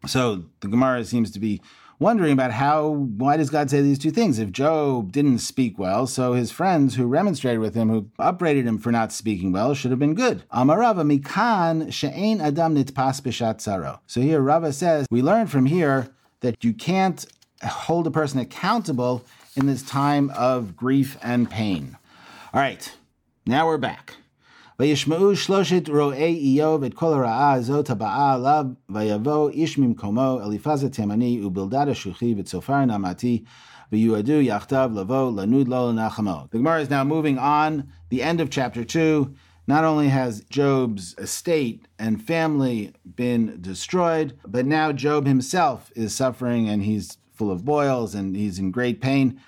So 0.06 0.44
the 0.61 0.68
Gemara 0.68 1.04
seems 1.04 1.32
to 1.32 1.40
be 1.40 1.61
wondering 1.99 2.32
about 2.32 2.52
how, 2.52 2.90
why 2.90 3.37
does 3.37 3.50
God 3.50 3.70
say 3.70 3.82
these 3.82 3.99
two 3.99 4.12
things? 4.12 4.38
If 4.38 4.52
Job 4.52 5.11
didn't 5.11 5.40
speak 5.40 5.80
well, 5.80 6.06
so 6.06 6.35
his 6.35 6.52
friends 6.52 6.94
who 6.94 7.09
remonstrated 7.09 7.59
with 7.59 7.75
him, 7.75 7.88
who 7.88 8.09
upbraided 8.20 8.68
him 8.68 8.78
for 8.78 8.92
not 8.92 9.11
speaking 9.11 9.50
well, 9.50 9.75
should 9.75 9.90
have 9.90 9.99
been 9.99 10.14
good. 10.14 10.44
Amarava 10.54 11.02
mikan 11.02 11.92
she'ein 11.92 12.40
adam 12.40 12.76
nitpas 12.76 13.20
b'shat 13.20 13.99
So 14.06 14.20
here 14.20 14.40
Rava 14.40 14.73
says, 14.73 15.09
we 15.11 15.23
learn 15.23 15.49
from 15.49 15.66
here 15.66 16.14
that 16.38 16.62
you 16.62 16.73
can't 16.73 17.26
hold 17.64 18.06
a 18.06 18.12
person 18.12 18.38
accountable 18.38 19.25
in 19.56 19.66
this 19.66 19.82
time 19.82 20.30
of 20.37 20.76
grief 20.76 21.18
and 21.20 21.50
pain. 21.50 21.97
All 22.54 22.61
right, 22.61 22.88
Now 23.44 23.66
we're 23.66 23.76
back. 23.76 24.14
וישמעו 24.79 25.36
שלושת 25.36 25.89
רואי 25.89 26.39
איוב 26.55 26.84
את 26.84 26.93
כל 26.93 27.13
הרעה 27.13 27.53
הזאת 27.53 27.89
הבאה 27.89 28.34
עליו, 28.34 28.65
ויבוא 28.89 29.50
איש 29.50 29.77
ממקומו, 29.77 30.39
אליפז 30.45 30.84
התימני 30.84 31.45
ובלדד 31.45 31.88
השוחי 31.88 32.36
וצופר 32.38 32.86
נעמתי, 32.86 33.43
ויועדו 33.91 34.41
יחדיו 34.41 34.91
לבוא 34.95 35.41
לנוד 35.41 35.67
לו 35.67 35.91
לנחמו. 35.91 36.48
The 36.51 36.57
Gemara 36.57 36.81
is 36.81 36.89
now 36.89 37.03
moving 37.03 37.38
on, 37.38 37.84
the 38.10 38.22
end 38.22 38.41
of 38.41 38.50
chapter 38.50 38.84
2. 38.84 39.27
Not 39.67 39.84
only 39.84 40.10
has 40.10 40.43
Job's 40.50 41.15
estate 41.17 41.88
and 41.98 42.22
family 42.22 42.93
been 43.15 43.57
destroyed, 43.62 44.38
but 44.48 44.65
now 44.65 44.91
Job 44.91 45.25
himself 45.25 45.91
is 45.95 46.13
suffering 46.13 46.69
and 46.69 46.84
he's 46.84 47.17
full 47.34 47.51
of 47.51 47.65
boils 47.65 48.13
and 48.13 48.36
he's 48.36 48.60
in 48.60 48.69
great 48.72 49.01
pain. 49.01 49.39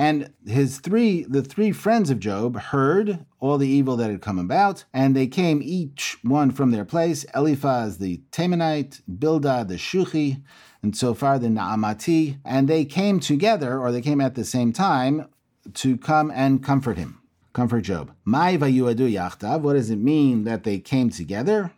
And 0.00 0.32
his 0.46 0.78
three, 0.78 1.24
the 1.24 1.42
three 1.42 1.72
friends 1.72 2.08
of 2.08 2.20
Job 2.20 2.58
heard 2.58 3.26
all 3.38 3.58
the 3.58 3.68
evil 3.68 3.96
that 3.96 4.08
had 4.08 4.22
come 4.22 4.38
about, 4.38 4.86
and 4.94 5.14
they 5.14 5.26
came 5.26 5.60
each 5.62 6.16
one 6.22 6.52
from 6.52 6.70
their 6.70 6.86
place. 6.86 7.26
Eliphaz 7.34 7.98
the 7.98 8.22
Temanite, 8.32 9.02
Bildad 9.06 9.68
the 9.68 9.74
Shuhi, 9.74 10.42
and 10.82 10.96
Zophar 10.96 11.38
the 11.38 11.48
Naamati, 11.48 12.38
and 12.46 12.66
they 12.66 12.86
came 12.86 13.20
together, 13.20 13.78
or 13.78 13.92
they 13.92 14.00
came 14.00 14.22
at 14.22 14.36
the 14.36 14.44
same 14.44 14.72
time, 14.72 15.26
to 15.74 15.98
come 15.98 16.30
and 16.30 16.64
comfort 16.64 16.96
him, 16.96 17.20
comfort 17.52 17.82
Job. 17.82 18.10
Mai 18.24 18.56
vayuadu 18.56 19.12
yachtav. 19.12 19.60
What 19.60 19.74
does 19.74 19.90
it 19.90 19.98
mean 19.98 20.44
that 20.44 20.64
they 20.64 20.78
came 20.78 21.10
together? 21.10 21.72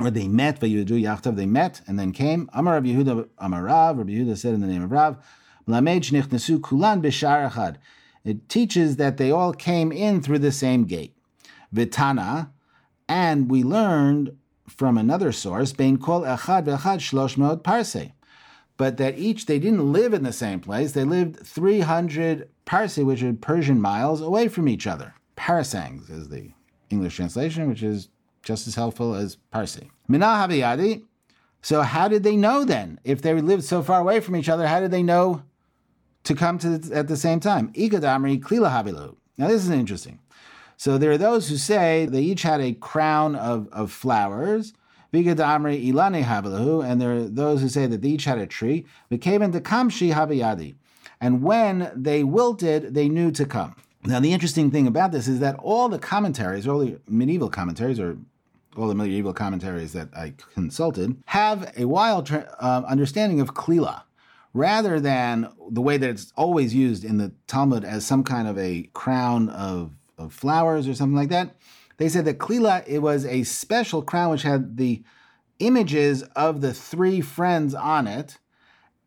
Or 0.00 0.10
they 0.10 0.26
met 0.26 0.58
vayuadu 0.58 1.00
yachtav. 1.00 1.36
They 1.36 1.46
met 1.46 1.80
and 1.86 1.96
then 1.96 2.10
came. 2.10 2.50
Amar 2.54 2.74
Rabbi 2.74 2.88
Yehuda 2.88 3.28
Amar 3.38 3.62
Rav. 3.62 3.98
Rabbi 3.98 4.10
Yehuda 4.10 4.36
said 4.36 4.52
in 4.52 4.60
the 4.60 4.66
name 4.66 4.82
of 4.82 4.90
Rav. 4.90 5.16
It 8.24 8.48
teaches 8.48 8.96
that 8.96 9.16
they 9.16 9.30
all 9.30 9.52
came 9.52 9.92
in 9.92 10.20
through 10.22 10.38
the 10.40 10.52
same 10.52 10.84
gate. 10.84 11.16
Vitana, 11.74 12.50
and 13.08 13.50
we 13.50 13.62
learned 13.62 14.36
from 14.68 14.96
another 14.96 15.32
source, 15.32 15.72
Bein 15.72 15.98
kol 15.98 16.22
echad 16.22 16.64
ve'echad 16.64 17.00
shlosh 17.00 17.62
parse. 17.62 18.12
But 18.76 18.96
that 18.96 19.18
each, 19.18 19.46
they 19.46 19.58
didn't 19.58 19.92
live 19.92 20.14
in 20.14 20.22
the 20.22 20.32
same 20.32 20.60
place. 20.60 20.92
They 20.92 21.04
lived 21.04 21.44
300 21.46 22.48
parse, 22.64 22.96
which 22.96 23.22
are 23.22 23.32
Persian 23.34 23.80
miles, 23.80 24.22
away 24.22 24.48
from 24.48 24.68
each 24.68 24.86
other. 24.86 25.14
Parasangs 25.36 26.10
is 26.10 26.28
the 26.28 26.52
English 26.88 27.16
translation, 27.16 27.68
which 27.68 27.82
is 27.82 28.08
just 28.42 28.66
as 28.66 28.74
helpful 28.76 29.14
as 29.14 29.36
parse. 29.36 29.80
Minah 30.08 30.48
haviyadi. 30.48 31.04
So 31.62 31.82
how 31.82 32.08
did 32.08 32.22
they 32.22 32.36
know 32.36 32.64
then? 32.64 32.98
If 33.04 33.20
they 33.20 33.34
lived 33.34 33.64
so 33.64 33.82
far 33.82 34.00
away 34.00 34.20
from 34.20 34.34
each 34.34 34.48
other, 34.48 34.66
how 34.66 34.80
did 34.80 34.90
they 34.90 35.02
know 35.02 35.42
to 36.24 36.34
come 36.34 36.58
to 36.58 36.78
the, 36.78 36.96
at 36.96 37.08
the 37.08 37.16
same 37.16 37.40
time? 37.40 37.72
Ikadamri 37.72 38.40
klila 38.40 38.70
havilu. 38.70 39.16
Now 39.38 39.48
this 39.48 39.64
is 39.64 39.70
interesting. 39.70 40.18
So 40.76 40.96
there 40.96 41.10
are 41.10 41.18
those 41.18 41.48
who 41.48 41.56
say 41.56 42.06
they 42.06 42.22
each 42.22 42.42
had 42.42 42.60
a 42.60 42.72
crown 42.72 43.36
of, 43.36 43.68
of 43.70 43.92
flowers. 43.92 44.72
Vigadamri 45.12 45.92
ilane 45.92 46.24
havilahu, 46.24 46.84
and 46.84 47.00
there 47.00 47.12
are 47.12 47.22
those 47.28 47.60
who 47.60 47.68
say 47.68 47.86
that 47.86 48.00
they 48.00 48.08
each 48.08 48.24
had 48.24 48.38
a 48.38 48.46
tree. 48.46 48.86
Vikaven 49.10 49.52
de 49.52 49.60
kamshi 49.60 50.14
haviyadi. 50.14 50.76
And 51.20 51.42
when 51.42 51.92
they 51.94 52.24
wilted, 52.24 52.94
they 52.94 53.08
knew 53.08 53.30
to 53.32 53.44
come. 53.44 53.76
Now, 54.04 54.20
the 54.20 54.32
interesting 54.32 54.70
thing 54.70 54.86
about 54.86 55.12
this 55.12 55.28
is 55.28 55.40
that 55.40 55.56
all 55.58 55.90
the 55.90 55.98
commentaries, 55.98 56.66
all 56.66 56.78
the 56.78 56.98
medieval 57.06 57.50
commentaries, 57.50 58.00
or 58.00 58.16
all 58.76 58.88
the 58.88 58.94
medieval 58.94 59.34
commentaries 59.34 59.92
that 59.92 60.08
I 60.16 60.32
consulted, 60.54 61.22
have 61.26 61.72
a 61.76 61.84
wild 61.84 62.32
uh, 62.32 62.82
understanding 62.88 63.40
of 63.40 63.52
klila 63.52 64.02
rather 64.52 65.00
than 65.00 65.52
the 65.70 65.80
way 65.80 65.96
that 65.96 66.10
it's 66.10 66.32
always 66.36 66.74
used 66.74 67.04
in 67.04 67.18
the 67.18 67.32
Talmud 67.46 67.84
as 67.84 68.04
some 68.04 68.24
kind 68.24 68.48
of 68.48 68.58
a 68.58 68.88
crown 68.92 69.48
of 69.48 69.92
of 70.20 70.32
flowers 70.32 70.86
or 70.86 70.94
something 70.94 71.16
like 71.16 71.30
that. 71.30 71.56
They 71.96 72.08
said 72.08 72.24
that 72.26 72.38
Klila, 72.38 72.86
it 72.86 73.00
was 73.00 73.24
a 73.24 73.42
special 73.42 74.02
crown 74.02 74.30
which 74.30 74.42
had 74.42 74.76
the 74.76 75.02
images 75.58 76.22
of 76.36 76.60
the 76.60 76.72
three 76.72 77.20
friends 77.20 77.74
on 77.74 78.06
it. 78.06 78.38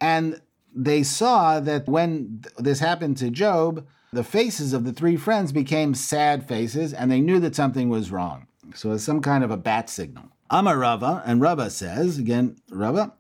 And 0.02 0.42
they 0.76 1.04
saw 1.04 1.60
that 1.60 1.88
when 1.88 2.44
this 2.58 2.80
happened 2.80 3.18
to 3.18 3.30
Job, 3.30 3.88
the 4.12 4.24
faces 4.24 4.74
of 4.74 4.86
the 4.86 4.94
three 4.94 5.18
friends 5.18 5.52
became 5.52 5.96
sad 5.96 6.48
faces 6.48 6.94
and 6.94 7.12
they 7.12 7.22
knew 7.22 7.40
that 7.40 7.56
something 7.56 7.90
was 7.90 8.12
wrong. 8.12 8.48
So 8.76 8.92
it's 8.92 9.04
some 9.04 9.22
kind 9.22 9.44
of 9.44 9.52
a 9.52 9.58
bat 9.58 9.90
signal. 9.90 10.26
Amar 10.50 10.78
Rava, 10.78 11.24
and 11.26 11.42
Rava 11.42 11.70
says, 11.70 12.20
again, 12.20 12.58
Rava, 12.70 13.14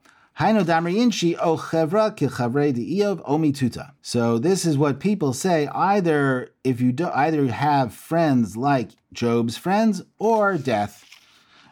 so 4.01 4.39
this 4.39 4.65
is 4.65 4.77
what 4.77 4.99
people 4.99 5.31
say 5.31 5.67
either 5.67 6.49
if 6.63 6.81
you 6.81 6.91
do 6.91 7.07
either 7.13 7.45
have 7.47 7.93
friends 7.93 8.57
like 8.57 8.89
Job's 9.13 9.57
friends 9.57 10.01
or 10.17 10.57
death. 10.57 11.05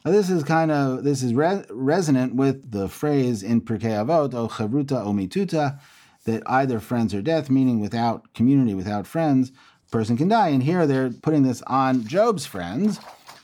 Now 0.06 0.12
this 0.12 0.30
is 0.30 0.44
kind 0.44 0.72
of 0.72 1.04
this 1.04 1.24
is 1.24 1.34
re- 1.34 1.66
resonant 1.72 2.36
with 2.36 2.72
the 2.72 2.88
phrase 2.88 3.42
in 3.42 3.62
Pirkei 3.62 4.06
Avot 4.06 4.34
o 4.36 4.48
chavruta 4.48 5.06
o 5.06 5.12
mituta 5.12 5.80
that 6.26 6.44
either 6.46 6.80
friends 6.80 7.16
or 7.16 7.22
death, 7.24 7.50
meaning 7.50 7.80
without 7.80 8.32
community, 8.36 8.76
without 8.76 9.08
friends, 9.08 9.52
a 9.88 9.92
person 9.92 10.18
can 10.18 10.28
die. 10.28 10.50
And 10.50 10.62
here 10.62 10.86
they're 10.86 11.10
putting 11.10 11.44
this 11.44 11.64
on 11.66 12.06
Job's 12.06 12.46
friends 12.46 13.00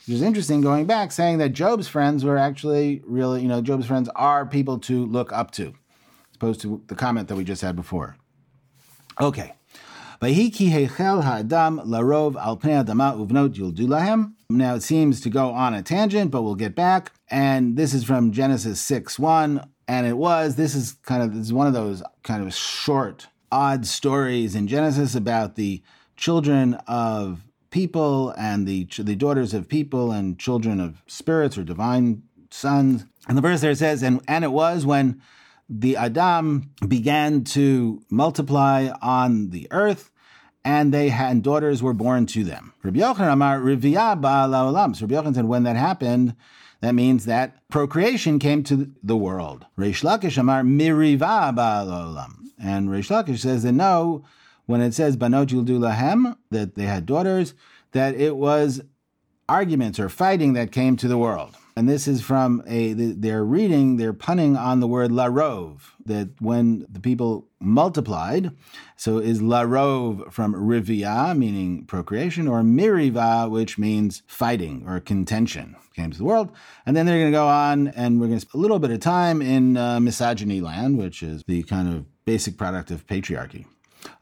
which 0.08 0.14
is 0.14 0.22
interesting 0.22 0.62
going 0.62 0.86
back, 0.86 1.12
saying 1.12 1.36
that 1.36 1.50
Job's 1.50 1.86
friends 1.86 2.24
were 2.24 2.38
actually 2.38 3.02
really, 3.04 3.42
you 3.42 3.48
know, 3.48 3.60
Job's 3.60 3.84
friends 3.84 4.08
are 4.16 4.46
people 4.46 4.78
to 4.78 5.04
look 5.04 5.34
up 5.34 5.50
to, 5.52 5.66
as 5.66 6.36
opposed 6.36 6.62
to 6.62 6.82
the 6.86 6.94
comment 6.94 7.28
that 7.28 7.36
we 7.36 7.44
just 7.44 7.60
had 7.60 7.76
before. 7.76 8.16
Okay. 9.20 9.52
Now 14.48 14.74
it 14.74 14.82
seems 14.82 15.20
to 15.20 15.28
go 15.28 15.50
on 15.50 15.74
a 15.74 15.82
tangent, 15.82 16.30
but 16.30 16.40
we'll 16.40 16.54
get 16.54 16.74
back. 16.74 17.12
And 17.30 17.76
this 17.76 17.92
is 17.92 18.02
from 18.02 18.32
Genesis 18.32 18.80
6 18.80 19.18
1. 19.18 19.62
And 19.88 20.06
it 20.06 20.16
was, 20.16 20.56
this 20.56 20.74
is 20.74 20.94
kind 21.02 21.22
of, 21.22 21.34
this 21.34 21.46
is 21.46 21.52
one 21.52 21.66
of 21.66 21.74
those 21.74 22.02
kind 22.22 22.42
of 22.42 22.54
short, 22.54 23.26
odd 23.52 23.84
stories 23.86 24.54
in 24.54 24.68
Genesis 24.68 25.14
about 25.14 25.56
the 25.56 25.82
children 26.16 26.74
of 26.86 27.44
people 27.70 28.30
and 28.30 28.66
the 28.66 28.88
the 28.98 29.16
daughters 29.16 29.54
of 29.54 29.68
people 29.68 30.10
and 30.10 30.38
children 30.38 30.80
of 30.80 31.02
spirits 31.06 31.58
or 31.58 31.64
divine 31.64 32.22
sons. 32.50 33.04
And 33.28 33.36
the 33.36 33.42
verse 33.42 33.60
there 33.60 33.74
says, 33.74 34.02
and, 34.02 34.22
and 34.26 34.44
it 34.44 34.52
was 34.52 34.86
when 34.86 35.20
the 35.68 35.96
Adam 35.96 36.70
began 36.86 37.44
to 37.44 38.02
multiply 38.10 38.88
on 39.02 39.50
the 39.50 39.68
earth, 39.70 40.10
and 40.64 40.92
they 40.92 41.10
had 41.10 41.32
and 41.32 41.42
daughters 41.42 41.82
were 41.82 41.92
born 41.92 42.26
to 42.26 42.44
them. 42.44 42.72
Rabbi 42.82 43.00
Yochanan 43.00 43.32
Amar 43.32 43.60
Riviyah 43.60 44.20
Ba'alaolam. 44.20 44.96
So 44.96 45.06
Rabbi 45.06 45.14
Yochanan 45.14 45.34
said, 45.34 45.44
when 45.44 45.64
that 45.64 45.76
happened, 45.76 46.34
that 46.80 46.94
means 46.94 47.24
that 47.24 47.68
procreation 47.68 48.38
came 48.38 48.62
to 48.64 48.90
the 49.02 49.16
world. 49.16 49.66
Reish 49.76 50.02
Lakish 50.02 50.38
Amar 50.38 50.62
Miriva 50.62 51.54
Ba'alaolam. 51.54 52.34
And 52.62 52.88
Reish 52.88 53.10
Lakish 53.10 53.40
says 53.40 53.62
that 53.62 53.72
no, 53.72 54.24
when 54.68 54.82
it 54.82 54.92
says 54.92 55.16
banot 55.16 55.48
lahem, 55.48 56.36
that 56.50 56.74
they 56.74 56.84
had 56.84 57.06
daughters, 57.06 57.54
that 57.92 58.14
it 58.14 58.36
was 58.36 58.82
arguments 59.48 59.98
or 59.98 60.10
fighting 60.10 60.52
that 60.52 60.70
came 60.70 60.94
to 60.94 61.08
the 61.08 61.16
world. 61.16 61.56
And 61.74 61.88
this 61.88 62.06
is 62.06 62.20
from 62.20 62.62
a, 62.66 62.92
they're 62.92 63.44
reading, 63.44 63.96
they're 63.96 64.12
punning 64.12 64.58
on 64.58 64.80
the 64.80 64.86
word 64.86 65.10
larov, 65.10 65.92
that 66.04 66.28
when 66.38 66.84
the 66.86 67.00
people 67.00 67.48
multiplied, 67.60 68.50
so 68.94 69.16
is 69.16 69.40
larov 69.40 70.30
from 70.30 70.54
rivia, 70.54 71.34
meaning 71.34 71.86
procreation, 71.86 72.46
or 72.46 72.60
miriva, 72.60 73.48
which 73.48 73.78
means 73.78 74.22
fighting 74.26 74.84
or 74.86 75.00
contention, 75.00 75.76
came 75.96 76.10
to 76.10 76.18
the 76.18 76.24
world. 76.24 76.52
And 76.84 76.94
then 76.94 77.06
they're 77.06 77.20
going 77.20 77.32
to 77.32 77.38
go 77.38 77.48
on, 77.48 77.88
and 77.88 78.20
we're 78.20 78.26
going 78.26 78.38
to 78.38 78.46
spend 78.46 78.60
a 78.60 78.62
little 78.62 78.80
bit 78.80 78.90
of 78.90 79.00
time 79.00 79.40
in 79.40 79.78
uh, 79.78 79.98
misogyny 79.98 80.60
land, 80.60 80.98
which 80.98 81.22
is 81.22 81.42
the 81.46 81.62
kind 81.62 81.88
of 81.88 82.04
basic 82.26 82.58
product 82.58 82.90
of 82.90 83.06
patriarchy. 83.06 83.64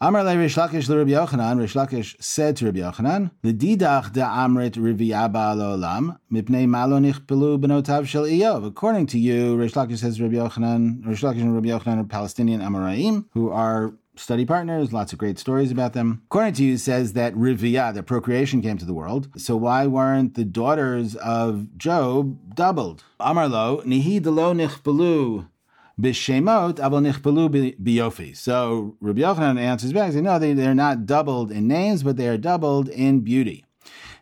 Amar 0.01 0.25
le 0.25 0.37
Rish 0.37 0.57
Lakish 0.57 0.89
le 0.89 0.99
Rabbi 0.99 1.11
Yochanan, 1.11 1.59
Rish 1.59 1.75
Lakish 1.75 2.17
said 2.23 2.57
to 2.57 2.67
Rabbi 2.67 2.81
Yochanan, 2.81 3.31
the 3.43 3.53
didach 3.53 4.13
de 4.13 4.21
amrit 4.21 4.75
riviyaba 4.75 5.57
olam 5.57 6.19
mipnei 6.31 6.69
malo 6.69 6.99
nichpelu 6.99 7.59
benotav 7.59 8.07
shel 8.07 8.25
Iyov. 8.25 8.67
According 8.67 9.07
to 9.07 9.19
you, 9.19 9.57
Rish 9.57 9.73
Lakish 9.73 9.99
says 9.99 10.21
Rabbi 10.21 10.35
Yochanan, 10.35 11.07
Rish 11.07 11.23
Lakish 11.23 11.41
and 11.41 11.55
Rabbi 11.55 11.69
Yochanan 11.69 12.01
are 12.01 12.05
Palestinian 12.05 12.61
Amoraim 12.61 13.27
who 13.33 13.51
are 13.51 13.95
study 14.17 14.45
partners, 14.47 14.93
lots 14.93 15.13
of 15.13 15.19
great 15.19 15.39
stories 15.39 15.71
about 15.71 15.93
them. 15.93 16.23
According 16.27 16.55
to 16.55 16.65
you, 16.65 16.79
says 16.79 17.13
that 17.13 17.35
Riviyah, 17.35 17.95
that 17.95 18.05
procreation 18.05 18.63
came 18.63 18.79
to 18.79 18.85
the 18.85 18.95
world. 18.95 19.29
So 19.37 19.57
why 19.57 19.87
weren't 19.87 20.35
the 20.35 20.45
daughters 20.45 21.15
of 21.17 21.77
Job 21.77 22.55
doubled? 22.55 23.05
Amarlo, 23.21 23.85
nihi 23.85 24.23
delo 24.23 24.55
nichpelu 24.55 25.49
b'shemot 26.00 26.76
avol 26.76 27.02
nichpelu 27.02 27.76
biyofi. 27.82 28.36
So 28.36 28.96
Rabbi 29.02 29.22
Yochanan 29.22 29.60
answers 29.60 29.94
back, 29.94 30.12
saying, 30.12 30.24
no, 30.24 30.40
they, 30.40 30.54
they're 30.54 30.76
not 30.76 31.06
doubled 31.06 31.52
in 31.52 31.68
names, 31.68 32.04
but 32.04 32.18
they 32.18 32.28
are 32.28 32.38
doubled 32.38 32.90
in 32.90 33.22
beauty. 33.22 33.64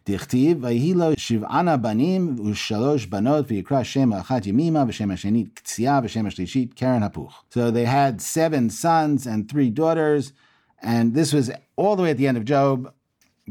דכתיב, 0.06 0.58
ויהי 0.62 0.94
לו 0.94 1.12
שבענה 1.18 1.78
בנים 1.78 2.36
ושלוש 2.46 3.06
בנות 3.06 3.46
ויקרא 3.48 3.84
שם 3.84 4.14
האחת 4.14 4.46
ימימה 4.46 4.84
ושם 4.88 5.12
השנית 5.12 5.50
קציעה 5.54 6.00
ושם 6.04 6.26
השלישית 6.26 6.74
קרן 6.74 7.04
הפוך. 7.04 7.44
So 7.52 7.72
they 7.72 7.86
had 7.86 8.22
seven 8.22 8.70
sons 8.70 9.28
and 9.28 9.50
three 9.50 9.70
daughters, 9.70 10.34
and 10.82 11.14
this 11.14 11.34
was 11.34 11.52
all 11.76 11.96
the 11.96 12.04
way 12.04 12.12
at 12.12 12.18
the 12.18 12.28
end 12.28 12.38
of 12.38 12.46
Job. 12.46 12.92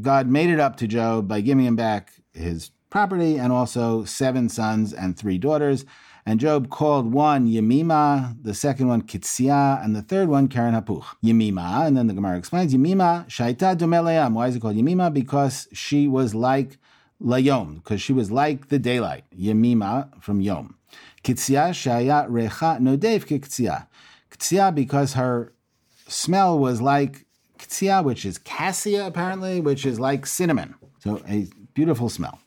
God 0.01 0.27
made 0.27 0.49
it 0.49 0.59
up 0.59 0.75
to 0.77 0.87
Job 0.87 1.27
by 1.27 1.39
giving 1.41 1.65
him 1.65 1.75
back 1.75 2.11
his 2.33 2.71
property 2.89 3.37
and 3.37 3.51
also 3.53 4.03
seven 4.03 4.49
sons 4.49 4.93
and 4.93 5.17
three 5.17 5.37
daughters. 5.37 5.85
And 6.26 6.40
Job 6.40 6.70
called 6.70 7.12
one 7.12 7.46
Yemima, 7.46 8.36
the 8.40 8.54
second 8.54 8.88
one 8.88 9.02
Kitsia, 9.02 9.84
and 9.84 9.94
the 9.94 10.00
third 10.00 10.28
one 10.28 10.48
Karen 10.48 10.74
Hapuch. 10.74 11.04
Yemima, 11.22 11.86
and 11.86 11.96
then 11.96 12.06
the 12.06 12.14
Gemara 12.14 12.38
explains 12.38 12.72
Yemima, 12.72 13.26
Shaita 13.28 13.76
Dumelayam. 13.76 14.32
Why 14.32 14.48
is 14.48 14.56
it 14.56 14.60
called 14.60 14.76
Yemima? 14.76 15.10
Because 15.10 15.68
she 15.74 16.08
was 16.08 16.34
like 16.34 16.78
Layom, 17.22 17.76
because 17.76 18.00
she 18.00 18.14
was 18.14 18.30
like 18.30 18.68
the 18.68 18.78
daylight. 18.78 19.24
Yemima 19.38 20.08
from 20.22 20.40
Yom. 20.40 20.76
Kitsia 21.22 21.70
Shaya 21.70 22.28
Recha 22.28 22.80
Nodev 22.80 23.26
Kitsia. 23.26 23.86
Kitsia 24.30 24.74
because 24.74 25.12
her 25.12 25.52
smell 26.08 26.58
was 26.58 26.80
like 26.80 27.26
Kitsia, 27.58 28.02
which 28.02 28.24
is 28.24 28.38
cassia 28.38 29.06
apparently, 29.06 29.60
which 29.60 29.84
is 29.84 30.00
like 30.00 30.26
cinnamon. 30.26 30.74
So 31.00 31.22
a 31.28 31.48
beautiful 31.74 32.08
smell. 32.08 32.38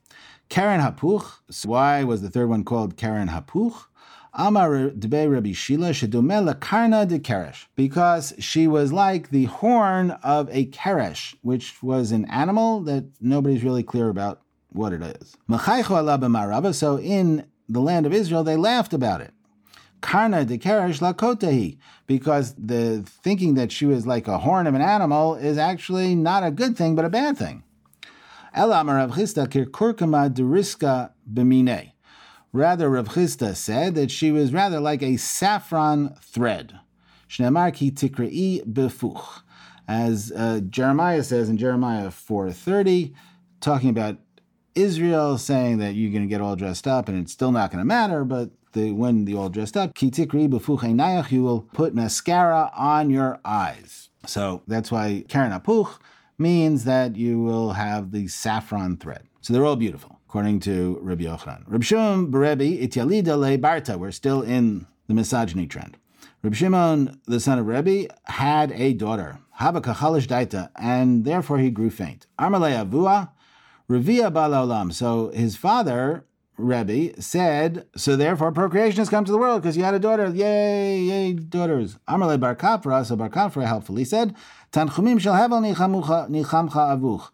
Karen 0.50 0.82
Hapuch. 0.82 1.66
Why 1.66 2.04
was 2.04 2.22
the 2.22 2.30
third 2.30 2.50
one 2.50 2.64
called 2.64 2.98
Karen 2.98 3.28
Hapuch? 3.28 3.86
Amar 4.34 4.92
Debe 4.92 5.32
Rabbi 5.32 5.52
Shila 5.52 5.90
Shedumela 5.90 6.60
Karna 6.60 7.06
de 7.08 7.18
Keresh, 7.18 7.66
because 7.76 8.34
she 8.38 8.68
was 8.68 8.94
like 8.94 9.30
the 9.30 9.46
horn 9.46 10.12
of 10.22 10.48
a 10.52 10.68
keresh, 10.68 11.36
which 11.42 11.82
was 11.82 12.12
an 12.12 12.26
animal 12.26 12.82
that 12.82 13.06
nobody's 13.20 13.64
really 13.64 13.82
clear 13.82 14.10
about 14.10 14.42
what 14.72 14.94
it 14.94 15.02
is. 15.02 15.36
So 16.78 17.00
in 17.00 17.46
the 17.68 17.80
land 17.82 18.06
of 18.06 18.14
Israel, 18.14 18.44
they 18.44 18.56
laughed 18.58 18.94
about 18.94 19.22
it. 19.22 19.34
Karna 20.02 20.46
de 20.46 20.60
Keresh 20.60 21.00
lakotahi, 21.00 21.80
because 22.06 22.54
the 22.54 23.04
thinking 23.08 23.56
that 23.56 23.72
she 23.72 23.88
was 23.88 24.06
like 24.06 24.28
a 24.28 24.38
horn 24.38 24.68
of 24.68 24.76
an 24.76 24.82
animal 24.82 25.34
is 25.34 25.58
actually 25.58 26.14
not 26.14 26.44
a 26.44 26.52
good 26.52 26.78
thing, 26.78 26.96
but 26.96 27.06
a 27.06 27.10
bad 27.10 27.36
thing. 27.38 27.64
Rather, 32.54 32.90
Rav 32.90 33.08
Chisda 33.10 33.56
said 33.56 33.96
that 33.96 34.12
she 34.12 34.32
was 34.32 34.54
rather 34.54 34.80
like 34.80 35.04
a 35.04 35.18
saffron 35.18 36.16
thread. 36.22 36.80
Shneamar 37.30 37.74
ki 37.74 37.92
befuch. 38.66 39.42
As 39.88 40.32
uh, 40.36 40.62
Jeremiah 40.70 41.24
says 41.24 41.50
in 41.50 41.58
Jeremiah 41.58 42.08
4.30, 42.08 43.14
talking 43.62 43.90
about 43.90 44.18
Israel, 44.76 45.38
saying 45.38 45.78
that 45.80 45.96
you're 45.96 46.12
going 46.12 46.24
to 46.24 46.28
get 46.28 46.42
all 46.42 46.56
dressed 46.56 46.88
up 46.88 47.08
and 47.08 47.22
it's 47.22 47.32
still 47.32 47.52
not 47.52 47.72
going 47.72 47.80
to 47.80 47.86
matter, 47.86 48.24
but 48.24 48.52
the, 48.74 48.92
when 48.92 49.26
the 49.26 49.36
all 49.36 49.50
dressed 49.50 49.78
up, 49.78 49.96
ki 49.96 50.12
tikri 50.12 50.48
befuch 50.50 51.32
you 51.32 51.44
will 51.44 51.62
put 51.62 51.96
mascara 51.96 52.72
on 52.76 53.10
your 53.10 53.40
eyes. 53.44 54.10
So 54.26 54.62
that's 54.68 54.92
why 54.92 55.24
Karen 55.28 55.52
Apuch 55.52 55.98
means 56.38 56.84
that 56.84 57.16
you 57.16 57.42
will 57.42 57.72
have 57.72 58.12
the 58.12 58.28
saffron 58.28 58.98
thread. 58.98 59.24
So 59.42 59.54
they're 59.54 59.66
all 59.66 59.76
beautiful, 59.76 60.20
according 60.28 60.60
to 60.62 61.00
Rabbi 61.02 61.24
Yochanan. 61.24 61.64
Rabbi 61.68 61.84
Shimon 61.84 62.32
Berebi 62.32 62.82
ityalida 62.82 63.38
le 63.38 63.58
barta. 63.58 63.98
We're 63.98 64.12
still 64.12 64.42
in 64.42 64.86
the 65.08 65.14
misogyny 65.14 65.68
trend. 65.68 65.98
Rabbi 66.44 66.56
Shimon, 66.56 67.20
the 67.26 67.40
son 67.40 67.60
of 67.60 67.66
Rebbe, 67.66 68.14
had 68.26 68.72
a 68.74 68.94
daughter, 68.94 69.40
Habaka 69.60 69.96
Daita, 69.96 70.70
and 70.76 71.26
therefore 71.26 71.58
he 71.58 71.72
grew 71.72 71.90
faint. 71.90 72.28
Armalei 72.38 72.86
Avua, 72.86 73.32
Revia 73.90 74.32
Balaolam. 74.32 74.94
So 74.94 75.30
his 75.30 75.56
father, 75.56 76.26
Rebbe, 76.58 77.22
said, 77.22 77.86
so 77.96 78.16
therefore 78.16 78.52
procreation 78.52 78.98
has 78.98 79.10
come 79.10 79.24
to 79.24 79.32
the 79.32 79.38
world 79.38 79.62
because 79.62 79.78
you 79.78 79.84
had 79.84 79.94
a 79.94 80.00
daughter. 80.00 80.28
Yay, 80.30 81.00
yay, 81.00 81.34
daughters. 81.34 81.98
Amarle 82.08 82.40
Bar 82.40 82.56
Kapra, 82.56 83.06
so 83.06 83.16
Bar 83.16 83.30
Kapra 83.30 83.68
helpfully 83.68 84.04
said, 84.04 84.36
Tanchumim 84.72 85.20
shall 85.20 85.36
hevel 85.36 85.62
nichamcha 85.62 86.72
avuch. 86.72 87.30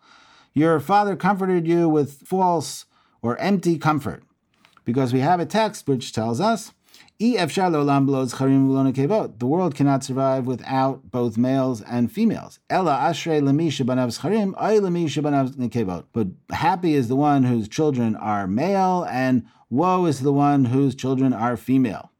Your 0.54 0.80
father 0.80 1.16
comforted 1.16 1.66
you 1.66 1.88
with 1.88 2.28
false 2.28 2.86
or 3.22 3.38
empty 3.38 3.78
comfort. 3.78 4.24
Because 4.86 5.14
we 5.14 5.22
have 5.22 5.40
a 5.40 5.46
text 5.46 5.88
which 5.88 6.12
tells 6.12 6.42
us, 6.42 6.74
the 9.40 9.46
world 9.46 9.76
cannot 9.76 10.04
survive 10.04 10.46
without 10.46 11.10
both 11.10 11.38
males 11.38 11.82
and 11.82 12.12
females. 12.12 12.60
But 16.12 16.28
happy 16.52 16.94
is 16.94 17.08
the 17.08 17.16
one 17.16 17.44
whose 17.44 17.70
children 17.70 18.18
are 18.18 18.46
male, 18.46 19.08
and 19.10 19.46
woe 19.70 20.06
is 20.06 20.20
the 20.20 20.34
one 20.34 20.66
whose 20.66 20.96
children 20.96 21.32
are 21.32 21.56
female. 21.56 22.12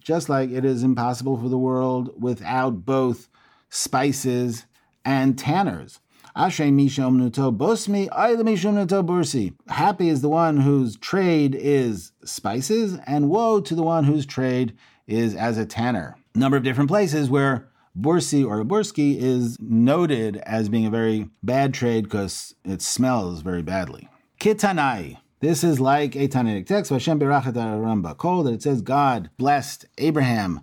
just 0.00 0.28
like 0.30 0.50
it 0.50 0.64
is 0.64 0.82
impossible 0.82 1.36
for 1.36 1.50
the 1.50 1.58
world 1.58 2.14
without 2.18 2.86
both 2.86 3.28
spices 3.68 4.64
and 5.04 5.38
tanners. 5.38 6.00
Ashrei 6.36 6.70
mishom 6.70 7.16
nuto 7.16 7.50
bosmi, 7.50 8.10
mishom 8.10 8.74
nuto 8.74 9.02
bursi. 9.02 9.54
Happy 9.68 10.10
is 10.10 10.20
the 10.20 10.28
one 10.28 10.58
whose 10.58 10.96
trade 10.98 11.54
is 11.54 12.12
spices, 12.24 12.98
and 13.06 13.30
woe 13.30 13.58
to 13.62 13.74
the 13.74 13.82
one 13.82 14.04
whose 14.04 14.26
trade 14.26 14.76
is 15.06 15.34
as 15.34 15.56
a 15.56 15.64
tanner. 15.64 16.14
Number 16.34 16.58
of 16.58 16.62
different 16.62 16.90
places 16.90 17.30
where 17.30 17.68
bursi 17.98 18.46
or 18.46 18.62
burski 18.64 19.16
is 19.16 19.56
noted 19.58 20.36
as 20.44 20.68
being 20.68 20.84
a 20.84 20.90
very 20.90 21.30
bad 21.42 21.72
trade 21.72 22.04
because 22.04 22.54
it 22.66 22.82
smells 22.82 23.40
very 23.40 23.62
badly. 23.62 24.06
Kitanai. 24.38 25.16
This 25.40 25.64
is 25.64 25.80
like 25.80 26.16
a 26.16 26.28
Tanaitic 26.28 26.66
text, 26.66 26.90
Hashem 26.90 27.20
Berachat 27.20 28.16
Kol, 28.18 28.42
that 28.42 28.54
it 28.54 28.62
says 28.62 28.82
God 28.82 29.30
blessed 29.38 29.86
Abraham 29.98 30.62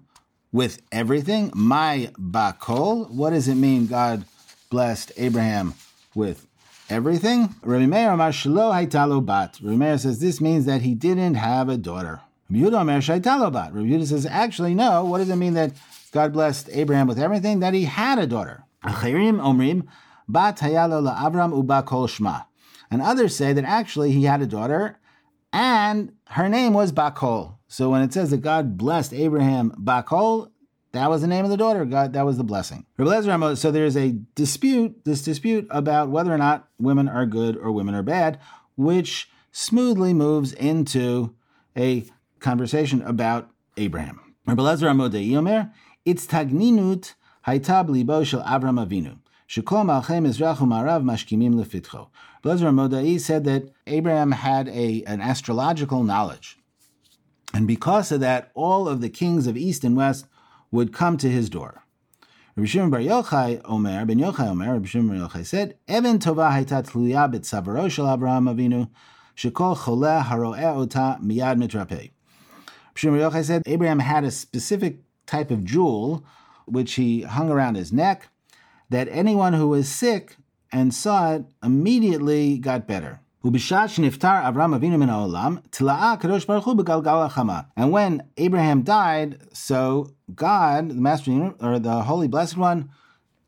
with 0.52 0.82
everything. 0.92 1.52
My 1.56 2.12
bakol. 2.20 3.10
What 3.10 3.32
does 3.32 3.48
it 3.48 3.56
mean? 3.56 3.88
God 3.88 4.26
blessed 4.74 5.12
Abraham 5.18 5.76
with 6.16 6.48
everything. 6.90 7.54
Rabbi 7.62 7.86
Meir 7.86 8.18
bat. 8.18 9.60
Rabbi 9.62 9.76
Meir 9.76 9.98
says 10.00 10.18
this 10.18 10.42
means 10.42 10.66
that 10.66 10.82
he 10.82 10.96
didn't 10.96 11.36
have 11.36 11.70
a 11.70 11.78
daughter. 11.78 12.22
Rabbi 12.50 12.70
Yehuda 12.70 14.08
says 14.08 14.26
actually 14.26 14.74
no. 14.74 15.06
What 15.06 15.20
does 15.20 15.30
it 15.30 15.36
mean 15.36 15.54
that 15.54 15.74
God 16.12 16.34
blessed 16.34 16.70
Abraham 16.72 17.06
with 17.06 17.20
everything? 17.20 17.60
That 17.60 17.76
he 17.76 17.84
had 17.86 18.18
a 18.18 18.26
daughter. 18.26 18.64
And 22.92 23.02
others 23.04 23.36
say 23.36 23.54
that 23.54 23.66
actually 23.66 24.12
he 24.12 24.24
had 24.24 24.42
a 24.42 24.48
daughter, 24.48 24.98
and 25.52 26.14
her 26.30 26.50
name 26.50 26.74
was 26.74 26.92
Bakol. 26.92 27.58
So 27.68 27.92
when 27.92 28.02
it 28.02 28.12
says 28.12 28.32
that 28.32 28.42
God 28.42 28.76
blessed 28.76 29.14
Abraham 29.14 29.70
Bakol, 29.80 30.50
that 30.94 31.10
was 31.10 31.22
the 31.22 31.28
name 31.28 31.44
of 31.44 31.52
the 31.52 31.58
daughter. 31.58 31.84
God, 31.86 32.14
that 32.14 32.26
was 32.26 32.38
the 32.38 32.44
blessing. 32.44 32.86
So 32.98 33.72
there's 33.72 33.98
a 33.98 34.12
dispute, 34.36 35.04
this 35.06 35.24
dispute 35.24 35.68
about 35.70 36.10
whether 36.10 36.32
or 36.32 36.38
not 36.38 36.70
women 36.80 37.10
are 37.10 37.26
good 37.26 37.58
or 37.58 37.72
women 37.72 37.96
are 37.96 38.04
bad, 38.04 38.40
which 38.76 39.30
smoothly 39.52 40.14
moves 40.14 40.54
into 40.54 41.36
a 41.76 42.06
conversation 42.40 43.02
about 43.02 43.50
Abraham. 43.76 44.20
It's 44.46 46.28
tagninut 46.28 47.14
haitab 47.48 47.90
libo 47.90 48.24
shel 48.24 48.44
Avram 48.44 48.86
Avinu. 48.86 49.18
Shekol 49.50 49.86
malchei 49.86 50.22
mizrach 50.22 50.58
u'marav 50.58 51.04
mashkimim 51.04 51.56
lefitcho. 51.56 52.10
Elazar 52.44 52.72
Hamodai 52.72 53.20
said 53.20 53.46
that 53.46 53.70
Abraham 53.88 54.32
had 54.32 54.68
a, 54.70 55.04
an 55.08 55.22
astrological 55.22 56.04
knowledge. 56.04 56.58
And 57.54 57.68
because 57.68 58.12
of 58.12 58.20
that, 58.20 58.52
all 58.54 58.88
of 58.88 59.02
the 59.02 59.10
kings 59.10 59.48
of 59.48 59.56
east 59.56 59.84
and 59.84 59.96
west 59.96 60.26
would 60.74 60.92
come 60.92 61.18
to 61.18 61.30
his 61.30 61.52
door. 61.52 61.84
Rabbi 62.56 62.68
Shimon 62.68 62.90
Bar 62.90 63.00
Yochai 63.00 63.62
Omer, 63.64 64.06
Ben 64.06 64.18
Yochai 64.18 64.50
Omer, 64.50 64.74
Rabbi 64.74 64.88
Shimon 64.88 65.20
Bar 65.20 65.30
Yochai 65.30 65.46
said, 65.46 65.78
Even 65.88 66.18
tova 66.18 66.52
hayta 66.52 66.84
tluya 66.84 67.32
b'tzavaro 67.32 67.90
shel 67.90 68.12
Abraham 68.12 68.46
Avinu, 68.46 68.90
shekol 69.38 69.78
choleh 69.78 70.24
haro'eh 70.24 70.76
ota 70.76 71.20
miyad 71.22 71.62
mitrapeh. 71.62 72.10
Shimon 72.96 73.20
Bar 73.20 73.30
Yochai 73.30 73.44
said, 73.46 73.62
Abraham 73.68 74.00
had 74.00 74.24
a 74.24 74.32
specific 74.32 74.98
type 75.28 75.52
of 75.52 75.64
jewel 75.64 76.26
which 76.66 76.94
he 76.94 77.22
hung 77.22 77.52
around 77.52 77.76
his 77.76 77.94
neck, 77.94 78.30
that 78.90 79.08
anyone 79.12 79.54
who 79.54 79.68
was 79.68 79.88
sick 79.88 80.38
and 80.72 80.92
saw 80.92 81.36
it 81.36 81.46
immediately 81.62 82.58
got 82.58 82.88
better. 82.88 83.20
And 83.46 83.52
when 87.92 88.24
Abraham 88.38 88.84
died, 88.84 89.42
so 89.52 90.14
God, 90.34 90.90
the 90.90 90.94
Master 90.96 91.54
or 91.60 91.78
the 91.78 92.04
Holy 92.04 92.30
Blessed 92.30 92.56
One, 92.56 92.90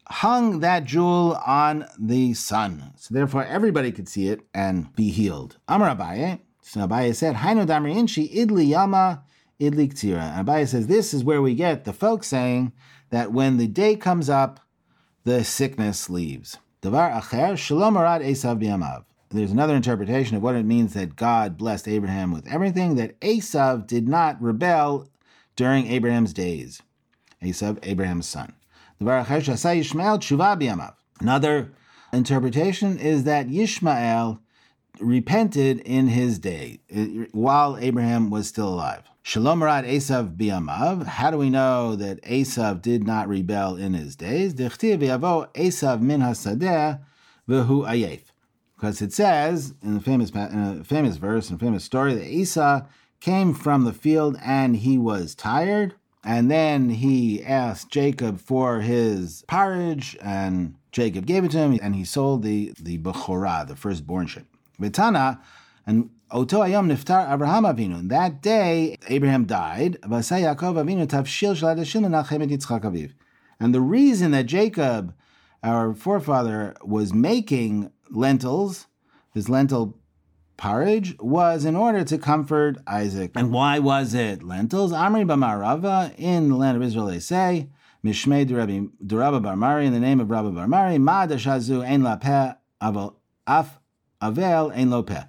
hung 0.08 0.60
that 0.60 0.84
jewel 0.84 1.40
on 1.48 1.86
the 1.98 2.34
sun. 2.34 2.92
So 2.98 3.14
therefore 3.14 3.46
everybody 3.46 3.94
could 3.94 4.10
see 4.10 4.28
it 4.28 4.42
and 4.54 4.94
be 4.96 5.12
healed. 5.12 5.60
Amar 5.70 5.96
Abaye, 5.96 6.42
so 6.62 6.82
Abaye 6.82 7.16
said, 7.16 7.36
Hainu 7.36 7.66
damri 7.66 7.96
inshi 7.96 8.30
idli 8.36 8.68
yama 8.68 9.24
idli 9.62 9.88
ktira. 9.94 10.38
And 10.38 10.46
Abaye 10.46 10.68
says, 10.68 10.88
this 10.88 11.14
is 11.14 11.24
where 11.24 11.42
we 11.42 11.56
get 11.56 11.86
the 11.86 11.94
folk 11.94 12.26
saying 12.26 12.74
that 13.12 13.32
when 13.32 13.56
the 13.56 13.68
day 13.68 13.96
comes 13.96 14.30
up, 14.30 14.60
the 15.24 15.46
sickness 15.46 16.10
leaves. 16.10 16.58
Davar 16.82 17.14
acher, 17.22 17.58
shalom 17.58 17.96
arad 17.96 18.22
esav 18.22 18.62
biyamav 18.62 19.06
there's 19.30 19.52
another 19.52 19.76
interpretation 19.76 20.38
of 20.38 20.44
what 20.44 20.56
it 20.56 20.66
means 20.66 20.94
that 20.94 21.16
God 21.16 21.58
blessed 21.58 21.88
Abraham 21.88 22.32
with 22.32 22.48
everything, 22.48 22.96
that 22.96 23.20
Esav 23.22 23.88
did 23.88 24.08
not 24.08 24.42
rebel 24.42 25.10
during 25.56 25.88
Abraham's 25.88 26.34
days. 26.34 26.82
Esav, 27.42 27.80
Abraham's 27.84 28.28
son. 28.28 28.54
Another 31.22 31.72
interpretation 32.14 32.98
is 32.98 33.24
that 33.24 33.48
Yishmael 33.48 34.40
repented 35.00 35.80
in 35.82 36.08
his 36.08 36.40
day 36.40 36.80
uh, 36.96 37.26
while 37.32 37.78
Abraham 37.78 38.30
was 38.30 38.48
still 38.48 38.70
alive. 38.70 39.04
Shalom 39.24 39.64
Rad 39.64 39.86
Esav 39.86 40.38
Biamav. 40.38 41.06
How 41.06 41.32
do 41.32 41.38
we 41.38 41.50
know 41.50 41.96
that 41.96 42.22
Esav 42.24 42.82
did 42.82 43.06
not 43.06 43.28
rebel 43.28 43.76
in 43.76 43.94
his 43.94 44.16
days? 44.16 44.54
Esav 44.54 46.02
min 46.02 46.22
hasadeh 46.22 47.02
v'hu 47.50 47.88
ayef. 47.88 48.22
Because 48.76 49.02
it 49.02 49.14
says 49.14 49.74
in 49.82 49.94
the 49.94 50.00
famous 50.02 50.32
in 50.32 50.84
famous 50.84 51.18
verse 51.18 51.50
and 51.50 51.60
famous 51.60 51.84
story 51.84 52.14
that 52.14 52.28
Esau 52.28 52.82
came 53.22 53.54
from 53.54 53.86
the 53.86 53.94
field 53.94 54.38
and 54.44 54.76
he 54.76 54.98
was 54.98 55.34
tired, 55.34 55.96
and 56.24 56.52
then 56.52 56.90
he 56.90 57.44
asked 57.44 57.90
Jacob 57.90 58.40
for 58.40 58.82
his 58.82 59.44
porridge, 59.48 60.18
and 60.22 60.76
Jacob 60.92 61.26
gave 61.26 61.44
it 61.44 61.52
to 61.52 61.58
him, 61.60 61.80
and 61.82 61.96
he 61.96 62.04
sold 62.04 62.44
the 62.44 62.74
the 62.80 62.98
bechorah, 62.98 63.68
the 63.68 63.76
firstborn 63.76 64.28
ship. 64.28 64.46
Vitana, 64.80 65.40
and 65.86 66.10
Oto 66.32 66.62
Ayom 66.62 66.92
Niftar 66.92 67.32
Abraham 67.32 67.64
Avinu. 67.64 68.10
That 68.10 68.42
day, 68.42 68.98
Abraham 69.08 69.46
died. 69.46 69.98
And 73.60 73.74
the 73.74 73.82
reason 73.82 74.32
that 74.32 74.46
Jacob, 74.46 75.16
our 75.64 75.94
forefather, 75.94 76.76
was 76.84 77.14
making 77.14 77.92
lentils, 78.16 78.88
his 79.34 79.50
lentil 79.50 79.98
porridge, 80.58 81.18
was 81.20 81.66
in 81.66 81.76
order 81.76 82.04
to 82.04 82.18
comfort 82.18 82.78
Isaac. 82.88 83.32
And 83.36 83.52
why 83.52 83.80
was 83.80 84.14
it 84.14 84.44
lentils? 84.44 84.92
Amri 84.92 85.26
Bamarava, 85.26 86.14
in 86.18 86.50
the 86.50 86.56
land 86.56 86.78
of 86.78 86.84
Israel, 86.84 87.08
they 87.08 87.20
say, 87.20 87.70
Mishmei 88.04 88.46
Durabba 88.46 89.42
Barmari, 89.42 89.86
in 89.86 89.94
the 89.94 90.00
name 90.00 90.20
of 90.20 90.30
Rabba 90.30 90.52
Barmari, 90.52 91.00
Ma 91.00 91.26
Dashazu 91.28 91.84
Ein 91.84 92.04
La 92.04 92.16
Peh 92.18 92.54
Af 92.82 93.80
Avel 94.22 94.72
Ein 94.76 94.90
Lo 94.90 95.04
Peh 95.04 95.24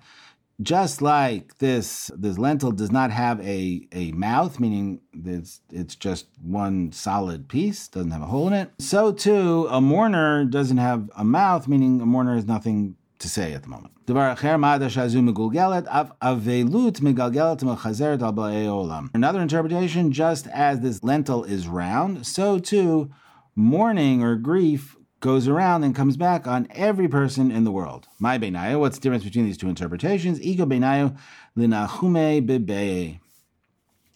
just 0.63 1.03
like 1.03 1.59
this 1.59 2.11
this 2.17 2.39
lentil 2.39 2.73
does 2.73 2.91
not 2.91 3.11
have 3.11 3.41
a, 3.41 3.87
a 3.93 4.13
mouth, 4.13 4.59
meaning 4.59 5.01
it's 5.29 5.61
it's 5.71 5.95
just 5.95 6.27
one 6.43 6.93
solid 6.93 7.49
piece, 7.49 7.89
doesn't 7.89 8.11
have 8.11 8.23
a 8.23 8.27
hole 8.27 8.47
in 8.49 8.53
it. 8.53 8.71
So 8.79 9.13
too, 9.13 9.67
a 9.71 9.81
mourner 9.81 10.45
doesn't 10.45 10.79
have 10.79 11.11
a 11.17 11.25
mouth, 11.25 11.69
meaning 11.69 12.01
a 12.01 12.07
mourner 12.07 12.35
has 12.35 12.47
nothing 12.47 12.97
to 13.19 13.29
say 13.29 13.53
at 13.55 13.63
the 13.63 13.69
moment. 13.69 13.95
Another 19.15 19.41
interpretation, 19.41 20.13
just 20.13 20.47
as 20.49 20.81
this 20.81 21.03
lentil 21.03 21.43
is 21.45 21.67
round, 21.67 22.27
so 22.27 22.59
too 22.59 23.11
mourning 23.57 24.23
or 24.23 24.37
grief 24.37 24.97
goes 25.21 25.49
around 25.49 25.83
and 25.83 25.95
comes 25.95 26.17
back 26.17 26.47
on 26.47 26.69
every 26.71 27.09
person 27.09 27.51
in 27.51 27.65
the 27.65 27.73
world. 27.73 28.07
My 28.19 28.39
benayu, 28.39 28.79
what's 28.79 28.99
the 28.99 29.03
difference 29.03 29.25
between 29.25 29.47
these 29.47 29.57
two 29.57 29.69
interpretations? 29.69 30.41
Ego 30.41 30.67
benayu 30.67 31.17
linachume 31.57 32.47
bebe. 32.47 33.21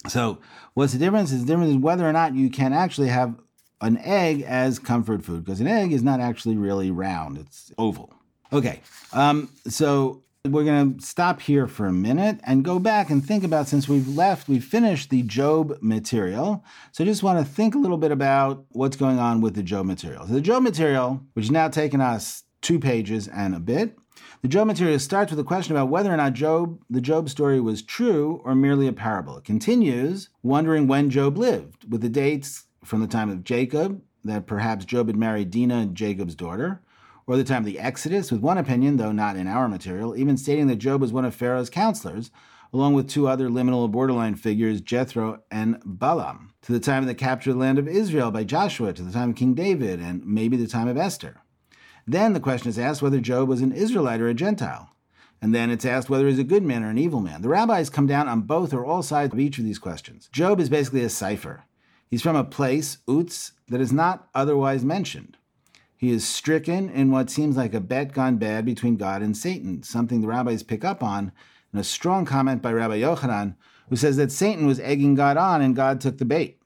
So, 0.07 0.39
what's 0.73 0.93
the 0.93 0.99
difference? 0.99 1.31
The 1.31 1.45
difference 1.45 1.71
is 1.71 1.77
whether 1.77 2.07
or 2.07 2.13
not 2.13 2.33
you 2.35 2.49
can 2.49 2.73
actually 2.73 3.09
have 3.09 3.35
an 3.81 3.97
egg 3.99 4.41
as 4.41 4.79
comfort 4.79 5.23
food, 5.23 5.45
because 5.45 5.61
an 5.61 5.67
egg 5.67 5.91
is 5.91 6.03
not 6.03 6.19
actually 6.19 6.57
really 6.57 6.91
round; 6.91 7.37
it's 7.37 7.71
oval. 7.77 8.13
Okay, 8.53 8.81
um, 9.13 9.49
so 9.67 10.23
we're 10.45 10.63
going 10.63 10.97
to 10.97 11.05
stop 11.05 11.39
here 11.39 11.67
for 11.67 11.85
a 11.85 11.93
minute 11.93 12.39
and 12.43 12.65
go 12.65 12.79
back 12.79 13.09
and 13.11 13.23
think 13.23 13.43
about 13.43 13.67
since 13.67 13.87
we've 13.87 14.07
left, 14.07 14.49
we've 14.49 14.63
finished 14.63 15.11
the 15.11 15.21
Job 15.21 15.77
material. 15.81 16.63
So 16.91 17.03
I 17.03 17.07
just 17.07 17.21
want 17.21 17.37
to 17.39 17.45
think 17.45 17.75
a 17.75 17.77
little 17.77 17.97
bit 17.97 18.11
about 18.11 18.65
what's 18.69 18.97
going 18.97 19.19
on 19.19 19.41
with 19.41 19.53
the 19.53 19.61
Job 19.61 19.85
material. 19.85 20.25
So 20.25 20.33
the 20.33 20.41
Job 20.41 20.63
material, 20.63 21.21
which 21.33 21.45
has 21.45 21.51
now 21.51 21.67
taken 21.67 22.01
us 22.01 22.43
two 22.61 22.79
pages 22.79 23.27
and 23.27 23.53
a 23.53 23.59
bit, 23.59 23.97
the 24.41 24.47
Job 24.47 24.67
material 24.67 24.97
starts 24.97 25.31
with 25.31 25.39
a 25.39 25.43
question 25.43 25.75
about 25.75 25.89
whether 25.89 26.11
or 26.11 26.17
not 26.17 26.33
Job, 26.33 26.81
the 26.89 27.01
Job 27.01 27.29
story 27.29 27.61
was 27.61 27.83
true 27.83 28.41
or 28.43 28.55
merely 28.55 28.87
a 28.87 28.93
parable. 28.93 29.37
It 29.37 29.43
continues 29.43 30.29
wondering 30.41 30.87
when 30.87 31.11
Job 31.11 31.37
lived, 31.37 31.91
with 31.91 32.01
the 32.01 32.09
dates 32.09 32.65
from 32.83 33.01
the 33.01 33.07
time 33.07 33.29
of 33.29 33.43
Jacob, 33.43 34.01
that 34.23 34.47
perhaps 34.47 34.85
Job 34.85 35.07
had 35.07 35.15
married 35.15 35.51
Dinah, 35.51 35.87
Jacob's 35.93 36.35
daughter, 36.35 36.81
or 37.27 37.37
the 37.37 37.43
time 37.43 37.59
of 37.59 37.65
the 37.65 37.79
Exodus, 37.79 38.31
with 38.31 38.41
one 38.41 38.57
opinion, 38.57 38.97
though 38.97 39.11
not 39.11 39.35
in 39.35 39.47
our 39.47 39.67
material, 39.67 40.15
even 40.15 40.37
stating 40.37 40.65
that 40.67 40.77
Job 40.77 41.01
was 41.01 41.13
one 41.13 41.25
of 41.25 41.35
Pharaoh's 41.35 41.69
counselors, 41.69 42.31
along 42.73 42.95
with 42.95 43.07
two 43.07 43.27
other 43.27 43.47
liminal 43.47 43.81
or 43.81 43.89
borderline 43.89 44.35
figures, 44.35 44.81
Jethro 44.81 45.43
and 45.51 45.79
Balaam, 45.85 46.53
to 46.63 46.71
the 46.71 46.79
time 46.79 47.03
of 47.03 47.07
the 47.07 47.13
capture 47.13 47.51
of 47.51 47.57
the 47.57 47.61
land 47.61 47.77
of 47.77 47.87
Israel 47.87 48.31
by 48.31 48.43
Joshua, 48.43 48.91
to 48.93 49.03
the 49.03 49.11
time 49.11 49.31
of 49.31 49.35
King 49.35 49.53
David, 49.53 49.99
and 49.99 50.25
maybe 50.25 50.57
the 50.57 50.67
time 50.67 50.87
of 50.87 50.97
Esther. 50.97 51.41
Then 52.11 52.33
the 52.33 52.41
question 52.41 52.67
is 52.67 52.77
asked 52.77 53.01
whether 53.01 53.21
Job 53.21 53.47
was 53.47 53.61
an 53.61 53.71
Israelite 53.71 54.19
or 54.19 54.27
a 54.27 54.33
Gentile. 54.33 54.89
And 55.41 55.55
then 55.55 55.71
it's 55.71 55.85
asked 55.85 56.09
whether 56.09 56.27
he's 56.27 56.39
a 56.39 56.43
good 56.43 56.61
man 56.61 56.83
or 56.83 56.89
an 56.89 56.97
evil 56.97 57.21
man. 57.21 57.41
The 57.41 57.47
rabbis 57.47 57.89
come 57.89 58.05
down 58.05 58.27
on 58.27 58.41
both 58.41 58.73
or 58.73 58.85
all 58.85 59.01
sides 59.01 59.33
of 59.33 59.39
each 59.39 59.57
of 59.57 59.63
these 59.63 59.79
questions. 59.79 60.27
Job 60.33 60.59
is 60.59 60.69
basically 60.69 61.05
a 61.05 61.09
cipher. 61.09 61.63
He's 62.09 62.21
from 62.21 62.35
a 62.35 62.43
place, 62.43 62.97
Uts, 63.07 63.53
that 63.69 63.79
is 63.79 63.93
not 63.93 64.27
otherwise 64.35 64.83
mentioned. 64.83 65.37
He 65.95 66.11
is 66.11 66.27
stricken 66.27 66.89
in 66.89 67.11
what 67.11 67.29
seems 67.29 67.55
like 67.55 67.73
a 67.73 67.79
bet 67.79 68.11
gone 68.11 68.35
bad 68.35 68.65
between 68.65 68.97
God 68.97 69.21
and 69.21 69.35
Satan, 69.35 69.81
something 69.81 70.19
the 70.19 70.27
rabbis 70.27 70.63
pick 70.63 70.83
up 70.83 71.01
on 71.01 71.31
in 71.71 71.79
a 71.79 71.83
strong 71.83 72.25
comment 72.25 72.61
by 72.61 72.73
Rabbi 72.73 72.99
Yochanan, 72.99 73.55
who 73.89 73.95
says 73.95 74.17
that 74.17 74.33
Satan 74.33 74.67
was 74.67 74.81
egging 74.81 75.15
God 75.15 75.37
on 75.37 75.61
and 75.61 75.77
God 75.77 76.01
took 76.01 76.17
the 76.17 76.25
bait. 76.25 76.59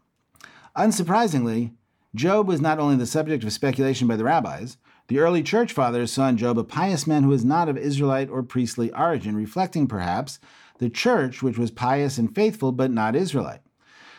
Unsurprisingly, 0.76 1.74
Job 2.16 2.48
was 2.48 2.62
not 2.62 2.80
only 2.80 2.96
the 2.96 3.06
subject 3.06 3.44
of 3.44 3.54
speculation 3.54 4.08
by 4.08 4.16
the 4.16 4.24
rabbis, 4.24 4.78
the 5.08 5.20
early 5.20 5.44
church 5.44 5.72
fathers 5.72 6.12
saw 6.12 6.28
in 6.30 6.38
Job 6.38 6.58
a 6.58 6.64
pious 6.64 7.06
man 7.06 7.24
who 7.24 7.30
was 7.30 7.46
not 7.46 7.70
of 7.70 7.78
Israelite 7.78 8.30
or 8.30 8.42
priestly 8.42 8.92
origin, 8.94 9.36
reflecting 9.36 9.88
perhaps 9.88 10.40
the 10.80 10.90
church 10.90 11.44
which 11.44 11.58
was 11.58 11.72
pious 11.72 12.18
and 12.18 12.34
faithful 12.34 12.72
but 12.72 12.92
not 12.92 13.16
Israelite. 13.16 13.62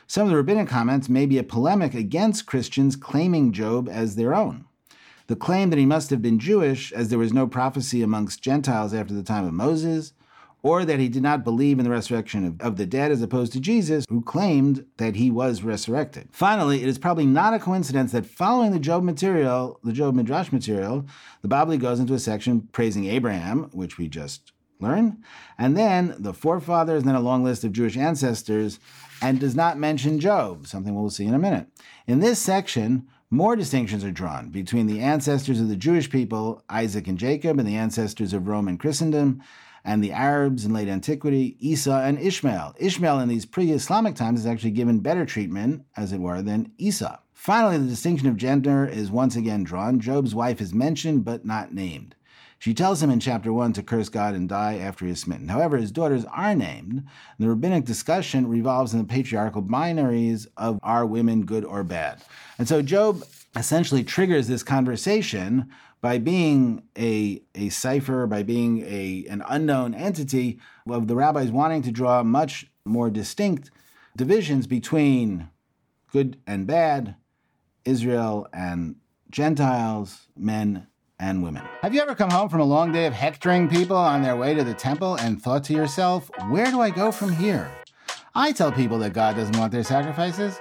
Some 0.07 0.25
of 0.25 0.31
the 0.31 0.37
rabbinic 0.37 0.68
comments 0.68 1.09
may 1.09 1.27
be 1.27 1.38
a 1.38 1.42
polemic 1.42 1.94
against 1.94 2.46
Christians 2.46 2.94
claiming 2.94 3.53
Job 3.53 3.88
as 3.88 4.14
their 4.14 4.35
own. 4.35 4.66
The 5.27 5.35
claim 5.35 5.70
that 5.70 5.79
he 5.79 5.87
must 5.87 6.11
have 6.11 6.22
been 6.22 6.38
Jewish, 6.38 6.92
as 6.92 7.09
there 7.09 7.18
was 7.18 7.33
no 7.33 7.49
prophecy 7.49 8.03
amongst 8.03 8.42
Gentiles 8.42 8.94
after 8.94 9.12
the 9.12 9.25
time 9.25 9.44
of 9.44 9.53
Moses, 9.53 10.12
or 10.66 10.85
that 10.85 10.98
he 10.98 11.09
did 11.09 11.22
not 11.22 11.44
believe 11.44 11.79
in 11.79 11.85
the 11.85 11.90
resurrection 11.90 12.44
of, 12.44 12.61
of, 12.61 12.76
the 12.76 12.85
dead 12.85 13.12
as 13.12 13.22
opposed 13.22 13.52
to 13.52 13.61
Jesus, 13.61 14.05
who 14.09 14.20
claimed 14.20 14.85
that 14.96 15.14
he 15.14 15.31
was 15.31 15.62
resurrected. 15.62 16.29
Finally, 16.33 16.83
it 16.83 16.88
is 16.88 16.98
probably 16.98 17.24
not 17.24 17.55
a 17.55 17.59
coincidence 17.61 18.11
that 18.11 18.26
following 18.26 18.72
the 18.72 18.81
Job 18.81 19.05
material, 19.05 19.79
the 19.85 19.92
Job 19.92 20.16
Midrash 20.16 20.50
material, 20.50 21.07
the 21.42 21.48
Bavli 21.48 21.79
goes 21.79 22.00
into 22.00 22.14
a 22.14 22.18
section 22.18 22.62
praising 22.72 23.07
Abraham, 23.07 23.70
which 23.72 23.96
we 23.96 24.09
just 24.09 24.50
learned, 24.81 25.22
and 25.57 25.76
then 25.76 26.16
the 26.18 26.35
forefathers, 26.35 27.02
and 27.02 27.09
then 27.09 27.14
a 27.14 27.20
long 27.20 27.44
list 27.44 27.62
of 27.62 27.70
Jewish 27.70 27.96
ancestors, 27.96 28.81
and 29.22 29.38
does 29.38 29.55
not 29.55 29.79
mention 29.79 30.18
Job, 30.18 30.66
something 30.66 30.96
we'll 30.96 31.11
see 31.11 31.26
in 31.26 31.35
a 31.35 31.38
minute. 31.38 31.68
In 32.09 32.18
this 32.18 32.40
section, 32.40 33.07
more 33.31 33.55
distinctions 33.55 34.02
are 34.02 34.11
drawn 34.11 34.50
between 34.50 34.88
the 34.88 35.00
ancestors 35.00 35.61
of 35.61 35.68
the 35.68 35.76
Jewish 35.76 36.11
people, 36.11 36.62
Isaac 36.68 37.07
and 37.07 37.18
Jacob, 37.18 37.61
and 37.61 37.68
the 37.68 37.76
ancestors 37.76 38.33
of 38.33 38.48
Roman 38.48 38.79
Christendom, 38.79 39.42
and 39.87 40.03
the 40.03 40.12
Arabs 40.12 40.64
in 40.64 40.72
late 40.75 40.88
antiquity, 40.88 41.57
Esau 41.61 42.01
and 42.01 42.18
Ishmael. 42.18 42.75
Ishmael 42.77 43.20
in 43.20 43.29
these 43.29 43.46
pre 43.46 43.70
Islamic 43.70 44.16
times 44.16 44.40
is 44.40 44.46
actually 44.46 44.72
given 44.72 44.99
better 44.99 45.25
treatment, 45.25 45.85
as 45.96 46.12
it 46.12 46.20
were, 46.20 46.42
than 46.42 46.72
Esau. 46.77 47.16
Finally, 47.33 47.79
the 47.79 47.87
distinction 47.87 48.29
of 48.29 48.37
gender 48.37 48.85
is 48.85 49.12
once 49.12 49.37
again 49.37 49.62
drawn. 49.62 50.01
Job's 50.01 50.35
wife 50.35 50.61
is 50.61 50.75
mentioned 50.75 51.25
but 51.25 51.46
not 51.46 51.72
named. 51.72 52.16
She 52.59 52.75
tells 52.75 53.01
him 53.01 53.11
in 53.11 53.20
chapter 53.20 53.53
1 53.53 53.75
to 53.75 53.83
curse 53.83 54.09
God 54.09 54.35
and 54.35 54.49
die 54.49 54.79
after 54.79 55.05
he 55.05 55.12
is 55.12 55.20
smitten. 55.20 55.49
However, 55.49 55.77
his 55.77 55.92
daughters 55.92 56.25
are 56.33 56.55
named. 56.55 57.05
The 57.38 57.49
rabbinic 57.49 57.85
discussion 57.85 58.49
revolves 58.49 58.92
in 58.92 58.99
the 58.99 59.05
patriarchal 59.05 59.62
binaries 59.62 60.46
of 60.57 60.81
are 60.83 61.07
women 61.07 61.44
good 61.44 61.64
or 61.64 61.85
bad? 61.85 62.22
And 62.59 62.66
so 62.66 62.83
Job 62.83 63.22
essentially 63.55 64.03
triggers 64.03 64.49
this 64.49 64.62
conversation 64.62 65.70
by 66.07 66.19
being 66.19 66.85
a, 66.97 67.42
a 67.57 67.69
cipher, 67.69 68.29
by 68.29 68.45
being 68.45 68.81
a, 68.83 69.27
an 69.29 69.42
unknown 69.49 69.92
entity, 69.92 70.57
of 70.88 71.09
the 71.09 71.16
rabbis 71.16 71.51
wanting 71.51 71.83
to 71.83 71.90
draw 71.90 72.23
much 72.23 72.71
more 72.85 73.11
distinct 73.11 73.73
divisions 74.16 74.69
between 74.69 75.49
good 76.12 76.38
and 76.47 76.64
bad, 76.64 77.16
Israel 77.85 78.47
and 78.53 78.95
Gentiles, 79.33 80.29
men 80.37 80.87
and 81.19 81.42
women. 81.42 81.64
Have 81.83 81.92
you 81.92 82.01
ever 82.01 82.14
come 82.14 82.31
home 82.31 82.49
from 82.51 82.61
a 82.61 82.64
long 82.64 82.92
day 82.92 83.07
of 83.07 83.12
hectoring 83.12 83.69
people 83.69 83.97
on 83.97 84.23
their 84.23 84.37
way 84.37 84.55
to 84.55 84.62
the 84.62 84.75
temple 84.75 85.16
and 85.16 85.42
thought 85.42 85.64
to 85.64 85.73
yourself, 85.73 86.31
where 86.51 86.66
do 86.66 86.81
I 86.81 86.90
go 86.90 87.11
from 87.11 87.33
here? 87.33 87.69
I 88.33 88.53
tell 88.53 88.71
people 88.71 89.01
that 89.01 89.12
God 89.12 89.35
doesn't 89.35 89.59
want 89.59 89.73
their 89.73 89.83
sacrifices. 89.83 90.61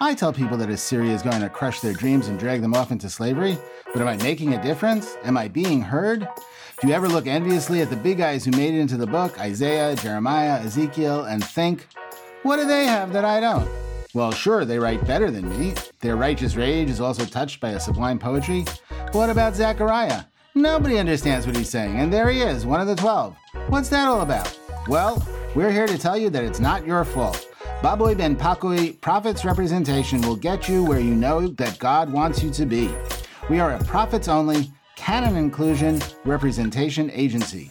I 0.00 0.12
tell 0.14 0.32
people 0.32 0.56
that 0.56 0.70
Assyria 0.70 1.14
is 1.14 1.22
going 1.22 1.40
to 1.40 1.48
crush 1.48 1.78
their 1.78 1.92
dreams 1.92 2.26
and 2.26 2.38
drag 2.38 2.60
them 2.60 2.74
off 2.74 2.90
into 2.90 3.08
slavery. 3.08 3.56
But 3.92 4.02
am 4.02 4.08
I 4.08 4.16
making 4.16 4.54
a 4.54 4.62
difference? 4.62 5.16
Am 5.22 5.36
I 5.36 5.46
being 5.46 5.80
heard? 5.80 6.28
Do 6.80 6.88
you 6.88 6.94
ever 6.94 7.06
look 7.06 7.28
enviously 7.28 7.80
at 7.80 7.90
the 7.90 7.96
big 7.96 8.18
guys 8.18 8.44
who 8.44 8.50
made 8.50 8.74
it 8.74 8.80
into 8.80 8.96
the 8.96 9.06
book, 9.06 9.38
Isaiah, 9.38 9.94
Jeremiah, 9.94 10.60
Ezekiel, 10.60 11.24
and 11.24 11.44
think, 11.44 11.86
what 12.42 12.56
do 12.56 12.66
they 12.66 12.86
have 12.86 13.12
that 13.12 13.24
I 13.24 13.38
don't? 13.38 13.68
Well, 14.14 14.32
sure, 14.32 14.64
they 14.64 14.80
write 14.80 15.06
better 15.06 15.30
than 15.30 15.48
me. 15.48 15.74
Their 16.00 16.16
righteous 16.16 16.56
rage 16.56 16.90
is 16.90 17.00
also 17.00 17.24
touched 17.24 17.60
by 17.60 17.70
a 17.70 17.80
sublime 17.80 18.18
poetry. 18.18 18.64
But 18.88 19.14
what 19.14 19.30
about 19.30 19.54
Zechariah? 19.54 20.24
Nobody 20.56 20.98
understands 20.98 21.46
what 21.46 21.56
he's 21.56 21.70
saying, 21.70 22.00
and 22.00 22.12
there 22.12 22.28
he 22.30 22.40
is, 22.40 22.66
one 22.66 22.80
of 22.80 22.88
the 22.88 22.96
twelve. 22.96 23.36
What's 23.68 23.88
that 23.90 24.08
all 24.08 24.22
about? 24.22 24.58
Well, 24.88 25.26
we're 25.54 25.72
here 25.72 25.86
to 25.86 25.98
tell 25.98 26.16
you 26.16 26.30
that 26.30 26.44
it's 26.44 26.60
not 26.60 26.86
your 26.86 27.04
fault. 27.04 27.48
Baboy 27.84 28.16
Ben 28.16 28.34
Pakui, 28.34 28.98
Prophet's 29.02 29.44
representation 29.44 30.22
will 30.22 30.36
get 30.36 30.70
you 30.70 30.82
where 30.82 31.00
you 31.00 31.14
know 31.14 31.48
that 31.48 31.78
God 31.78 32.10
wants 32.10 32.42
you 32.42 32.50
to 32.52 32.64
be. 32.64 32.90
We 33.50 33.60
are 33.60 33.72
a 33.72 33.84
prophets 33.84 34.26
only, 34.26 34.72
canon 34.96 35.36
inclusion 35.36 36.00
representation 36.24 37.10
agency. 37.10 37.70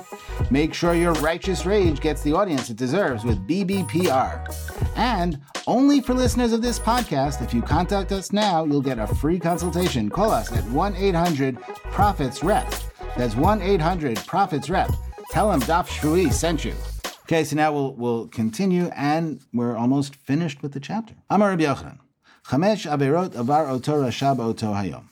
Make 0.51 0.75
sure 0.75 0.93
your 0.93 1.13
righteous 1.13 1.65
rage 1.65 1.99
gets 1.99 2.21
the 2.21 2.31
audience 2.31 2.69
it 2.69 2.77
deserves 2.77 3.23
with 3.23 3.47
BBPR. 3.47 4.93
And 4.95 5.39
only 5.65 5.99
for 5.99 6.13
listeners 6.13 6.53
of 6.53 6.61
this 6.61 6.77
podcast, 6.77 7.41
if 7.41 7.51
you 7.51 7.63
contact 7.63 8.11
us 8.11 8.31
now, 8.31 8.65
you'll 8.65 8.83
get 8.83 8.99
a 8.99 9.07
free 9.07 9.39
consultation. 9.39 10.11
Call 10.11 10.29
us 10.29 10.51
at 10.55 10.63
1 10.65 10.95
800 10.95 11.59
Prophets 11.89 12.43
Rep. 12.43 12.71
That's 13.17 13.35
1 13.35 13.63
800 13.63 14.17
Prophets 14.27 14.69
Rep. 14.69 14.91
Tell 15.31 15.49
them 15.49 15.61
Daf 15.61 15.87
Shvui 15.87 16.31
sent 16.31 16.63
you. 16.63 16.75
Okay, 17.23 17.45
so 17.45 17.55
now 17.55 17.71
we'll 17.71 17.93
we'll 17.93 18.27
continue, 18.27 18.91
and 18.95 19.41
we're 19.53 19.77
almost 19.77 20.15
finished 20.15 20.61
with 20.61 20.73
the 20.73 20.79
chapter. 20.81 21.15
Amar 21.29 21.51
Rabbi 21.51 21.63
Yochanan, 21.63 21.99
Chamesh 22.47 22.85
Averot 22.85 23.33
Avar 23.33 23.69
Oto 23.69 24.03
Rashab 24.03 24.39
Oto 24.39 24.73
Hayom. 24.73 25.05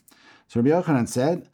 So 0.50 0.60
Rabbi 0.60 0.69
Yochanan 0.69 1.08
said 1.08 1.47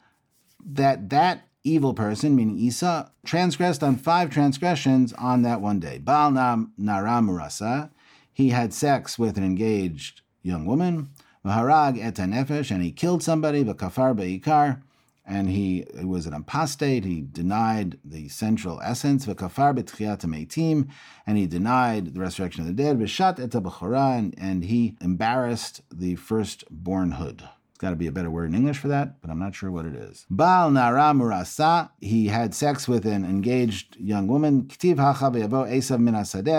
that 0.64 1.10
that 1.10 1.46
evil 1.62 1.94
person, 1.94 2.34
meaning 2.34 2.58
Esau, 2.58 3.08
transgressed 3.24 3.84
on 3.84 3.96
five 3.96 4.30
transgressions 4.30 5.12
on 5.12 5.42
that 5.42 5.60
one 5.60 5.78
day. 5.78 5.98
Baal 5.98 6.32
Nam 6.32 6.72
Naramurasa, 6.80 7.90
he 8.32 8.50
had 8.50 8.74
sex 8.74 9.16
with 9.16 9.38
an 9.38 9.44
engaged 9.44 10.22
young 10.42 10.66
woman. 10.66 11.10
Maharag 11.44 12.02
Etanefesh, 12.02 12.72
and 12.72 12.82
he 12.82 12.90
killed 12.90 13.22
somebody. 13.22 13.62
V'kafar 13.62 14.16
beikar, 14.16 14.82
and 15.28 15.50
he 15.50 15.84
was 16.02 16.26
an 16.26 16.32
apostate. 16.32 17.04
He 17.04 17.20
denied 17.20 17.98
the 18.02 18.28
central 18.28 18.80
essence, 18.80 19.26
v'kafar 19.26 20.88
and 21.26 21.38
he 21.38 21.46
denied 21.46 22.14
the 22.14 22.20
resurrection 22.20 22.62
of 22.62 22.66
the 22.66 22.82
dead. 22.82 22.96
And, 22.98 24.34
and 24.38 24.64
he 24.64 24.96
embarrassed 25.02 25.82
the 25.94 26.16
firstbornhood. 26.16 27.42
It's 27.68 27.78
got 27.78 27.90
to 27.90 27.96
be 27.96 28.06
a 28.06 28.12
better 28.12 28.30
word 28.30 28.48
in 28.48 28.54
English 28.56 28.78
for 28.78 28.88
that, 28.88 29.20
but 29.20 29.30
I'm 29.30 29.38
not 29.38 29.54
sure 29.54 29.70
what 29.70 29.84
it 29.84 29.94
is. 29.94 30.26
Baal 30.30 30.70
nara 30.70 31.12
murasa, 31.12 31.90
he 32.00 32.28
had 32.28 32.54
sex 32.54 32.88
with 32.88 33.04
an 33.04 33.24
engaged 33.24 33.96
young 34.00 34.26
woman. 34.26 34.62
Ktiv 34.62 34.98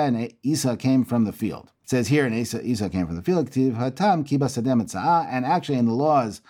and 0.08 0.34
Esau 0.44 0.76
came 0.76 1.04
from 1.04 1.26
the 1.26 1.34
field. 1.34 1.72
It 1.84 1.90
says 1.90 2.08
here, 2.08 2.26
and 2.26 2.36
Esau, 2.36 2.60
Esau 2.62 2.88
came 2.88 3.08
from 3.08 3.16
the 3.16 3.24
field. 3.24 3.50
Ktiv 3.50 3.76
hatam 3.76 4.24
kiba 4.26 4.46
sadeh 4.46 5.28
and 5.30 5.46
actually 5.46 5.80
in 5.80 5.88
the 5.88 5.94
laws 5.94 6.42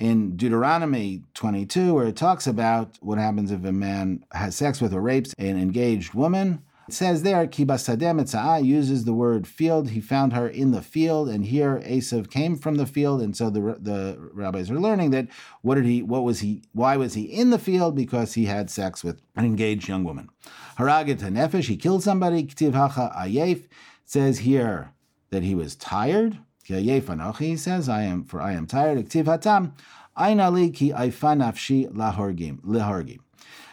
in 0.00 0.34
Deuteronomy 0.34 1.22
22, 1.34 1.94
where 1.94 2.06
it 2.06 2.16
talks 2.16 2.46
about 2.46 2.98
what 3.00 3.18
happens 3.18 3.50
if 3.50 3.62
a 3.64 3.70
man 3.70 4.24
has 4.32 4.56
sex 4.56 4.80
with 4.80 4.94
or 4.94 5.02
rapes 5.02 5.34
an 5.38 5.60
engaged 5.60 6.14
woman. 6.14 6.62
It 6.88 6.94
says 6.94 7.22
there, 7.22 7.46
Kibasadem 7.46 8.64
uses 8.64 9.04
the 9.04 9.12
word 9.12 9.46
field. 9.46 9.90
He 9.90 10.00
found 10.00 10.32
her 10.32 10.48
in 10.48 10.72
the 10.72 10.82
field, 10.82 11.28
and 11.28 11.44
here 11.44 11.80
Esav 11.86 12.30
came 12.30 12.56
from 12.56 12.76
the 12.76 12.86
field, 12.86 13.20
and 13.20 13.36
so 13.36 13.48
the 13.48 13.60
the 13.78 14.18
rabbis 14.32 14.70
are 14.72 14.80
learning 14.80 15.10
that 15.10 15.28
what 15.62 15.76
did 15.76 15.84
he, 15.84 16.02
what 16.02 16.24
was 16.24 16.40
he, 16.40 16.62
why 16.72 16.96
was 16.96 17.14
he 17.14 17.22
in 17.22 17.50
the 17.50 17.60
field? 17.60 17.94
Because 17.94 18.32
he 18.32 18.46
had 18.46 18.70
sex 18.70 19.04
with 19.04 19.20
an 19.36 19.44
engaged 19.44 19.86
young 19.86 20.02
woman. 20.02 20.30
Haraget 20.78 21.18
nefesh, 21.18 21.68
he 21.68 21.76
killed 21.76 22.02
somebody. 22.02 22.42
Ktiv 22.42 22.72
hacha 22.72 23.12
ayef 23.16 23.68
says 24.04 24.38
here 24.38 24.92
that 25.28 25.44
he 25.44 25.54
was 25.54 25.76
tired. 25.76 26.38
He 26.70 27.56
says, 27.56 27.88
I 27.88 28.02
am 28.02 28.24
for 28.24 28.40
I 28.40 28.52
am 28.52 28.66
tired. 28.66 28.98
Ktiv 28.98 29.24
hatam, 29.24 29.72
ainali 30.16 30.72
ki 30.72 30.92
nafshi 30.92 31.90
lahorgim, 31.92 33.18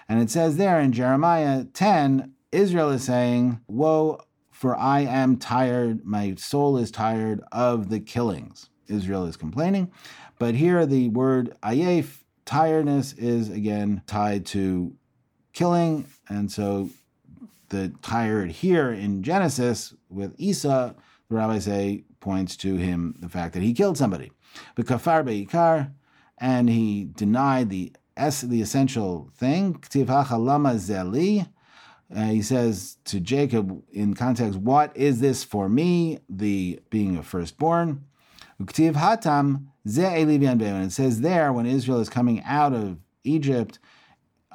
And 0.09 0.21
it 0.21 0.29
says 0.29 0.57
there 0.57 0.79
in 0.79 0.91
Jeremiah 0.91 1.65
10, 1.65 2.33
Israel 2.51 2.89
is 2.89 3.03
saying, 3.03 3.59
Woe, 3.67 4.21
for 4.51 4.75
I 4.75 5.01
am 5.01 5.37
tired, 5.37 6.03
my 6.03 6.33
soul 6.35 6.77
is 6.77 6.89
tired 6.89 7.41
of 7.51 7.89
the 7.89 7.99
killings. 7.99 8.69
Israel 8.87 9.25
is 9.25 9.37
complaining. 9.37 9.91
But 10.39 10.55
here 10.55 10.85
the 10.85 11.09
word 11.09 11.55
ayef, 11.61 12.23
tiredness, 12.45 13.13
is 13.13 13.49
again 13.49 14.01
tied 14.07 14.45
to 14.47 14.95
killing. 15.53 16.07
And 16.29 16.51
so 16.51 16.89
the 17.69 17.93
tired 18.01 18.51
here 18.51 18.91
in 18.91 19.23
Genesis 19.23 19.93
with 20.09 20.33
Esau, 20.37 20.93
the 21.29 21.35
rabbis 21.35 21.65
say, 21.65 22.05
points 22.19 22.55
to 22.57 22.75
him 22.75 23.15
the 23.19 23.29
fact 23.29 23.53
that 23.53 23.63
he 23.63 23.73
killed 23.73 23.97
somebody. 23.97 24.31
Kafar 24.77 25.23
beikar, 25.23 25.91
and 26.37 26.69
he 26.69 27.05
denied 27.05 27.69
the 27.69 27.93
es, 28.15 28.41
the 28.41 28.61
essential 28.61 29.29
thing. 29.35 29.75
zeli. 29.75 31.47
Uh, 32.15 32.23
he 32.27 32.41
says 32.41 32.97
to 33.03 33.19
Jacob 33.19 33.83
in 33.91 34.13
context, 34.13 34.57
"What 34.57 34.95
is 34.95 35.19
this 35.19 35.43
for 35.43 35.67
me?" 35.67 36.19
The 36.29 36.79
being 36.89 37.17
a 37.17 37.23
firstborn. 37.23 38.05
Uktiv 38.61 38.93
hatam 38.93 39.67
it 39.89 40.91
says 40.91 41.21
there 41.21 41.53
when 41.53 41.65
Israel 41.65 41.99
is 41.99 42.09
coming 42.09 42.43
out 42.43 42.73
of 42.73 42.97
Egypt 43.23 43.79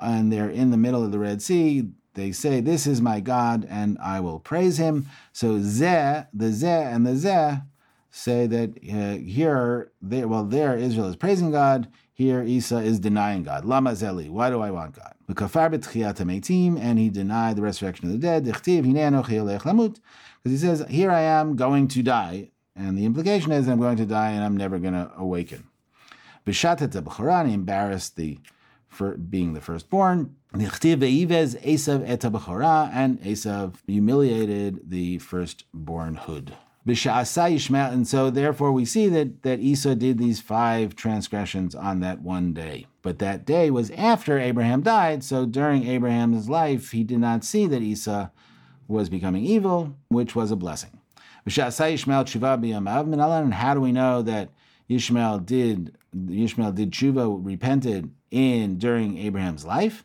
and 0.00 0.32
they're 0.32 0.50
in 0.50 0.70
the 0.70 0.76
middle 0.76 1.04
of 1.04 1.12
the 1.12 1.18
Red 1.18 1.40
Sea, 1.40 1.88
they 2.14 2.32
say, 2.32 2.60
This 2.60 2.86
is 2.86 3.00
my 3.00 3.20
God, 3.20 3.66
and 3.68 3.98
I 3.98 4.20
will 4.20 4.38
praise 4.40 4.78
him. 4.78 5.06
So 5.32 5.58
Zeh, 5.58 6.26
the 6.32 6.46
Zeh 6.46 6.94
and 6.94 7.06
the 7.06 7.12
Zeh 7.12 7.64
say 8.10 8.46
that 8.46 8.70
uh, 8.70 9.16
here, 9.18 9.90
there, 10.00 10.28
well, 10.28 10.44
there 10.44 10.76
Israel 10.76 11.08
is 11.08 11.16
praising 11.16 11.50
God. 11.50 11.88
Here 12.12 12.42
Esau 12.42 12.76
is 12.78 13.00
denying 13.00 13.42
God. 13.42 13.64
Lama 13.64 13.92
Zeli, 13.92 14.28
why 14.28 14.50
do 14.50 14.60
I 14.60 14.70
want 14.70 14.94
God? 14.94 15.14
And 15.26 16.98
he 16.98 17.08
denied 17.08 17.56
the 17.56 17.62
resurrection 17.62 18.06
of 18.06 18.12
the 18.12 18.18
dead. 18.18 18.44
Because 18.44 18.60
he 20.44 20.56
says, 20.58 20.84
Here 20.90 21.10
I 21.10 21.20
am 21.20 21.56
going 21.56 21.88
to 21.88 22.02
die. 22.02 22.50
And 22.76 22.96
the 22.96 23.04
implication 23.06 23.52
is 23.52 23.66
I'm 23.66 23.80
going 23.80 23.96
to 23.96 24.06
die 24.06 24.30
and 24.30 24.44
I'm 24.44 24.56
never 24.56 24.78
going 24.78 24.94
to 24.94 25.10
awaken. 25.16 25.64
Bishatat 26.46 27.52
embarrassed 27.52 28.16
the 28.16 28.38
for 28.88 29.16
being 29.16 29.54
the 29.54 29.60
firstborn. 29.60 30.36
And 30.54 30.60
Esav 33.20 33.74
humiliated 33.86 34.90
the 34.90 35.18
firstbornhood. 35.18 36.54
And 36.84 38.08
so 38.08 38.30
therefore 38.30 38.72
we 38.72 38.84
see 38.84 39.08
that, 39.08 39.42
that 39.44 39.60
Esau 39.60 39.94
did 39.94 40.18
these 40.18 40.40
five 40.40 40.94
transgressions 40.94 41.74
on 41.74 42.00
that 42.00 42.20
one 42.20 42.52
day. 42.52 42.86
But 43.02 43.18
that 43.20 43.46
day 43.46 43.70
was 43.70 43.90
after 43.92 44.38
Abraham 44.38 44.82
died, 44.82 45.24
so 45.24 45.46
during 45.46 45.86
Abraham's 45.86 46.48
life 46.48 46.90
he 46.90 47.02
did 47.02 47.18
not 47.18 47.44
see 47.44 47.66
that 47.66 47.82
Esau 47.82 48.28
was 48.88 49.08
becoming 49.08 49.44
evil, 49.44 49.96
which 50.08 50.34
was 50.36 50.50
a 50.50 50.56
blessing. 50.56 50.90
And 51.44 51.54
how 53.54 53.74
do 53.74 53.80
we 53.80 53.92
know 53.92 54.22
that 54.22 54.50
Ishmael 54.88 55.38
did 55.38 55.96
Ishmael 56.14 56.72
did 56.72 56.90
tshuva, 56.90 57.44
repented 57.44 58.10
in 58.30 58.78
during 58.78 59.18
Abraham's 59.18 59.64
life. 59.64 60.04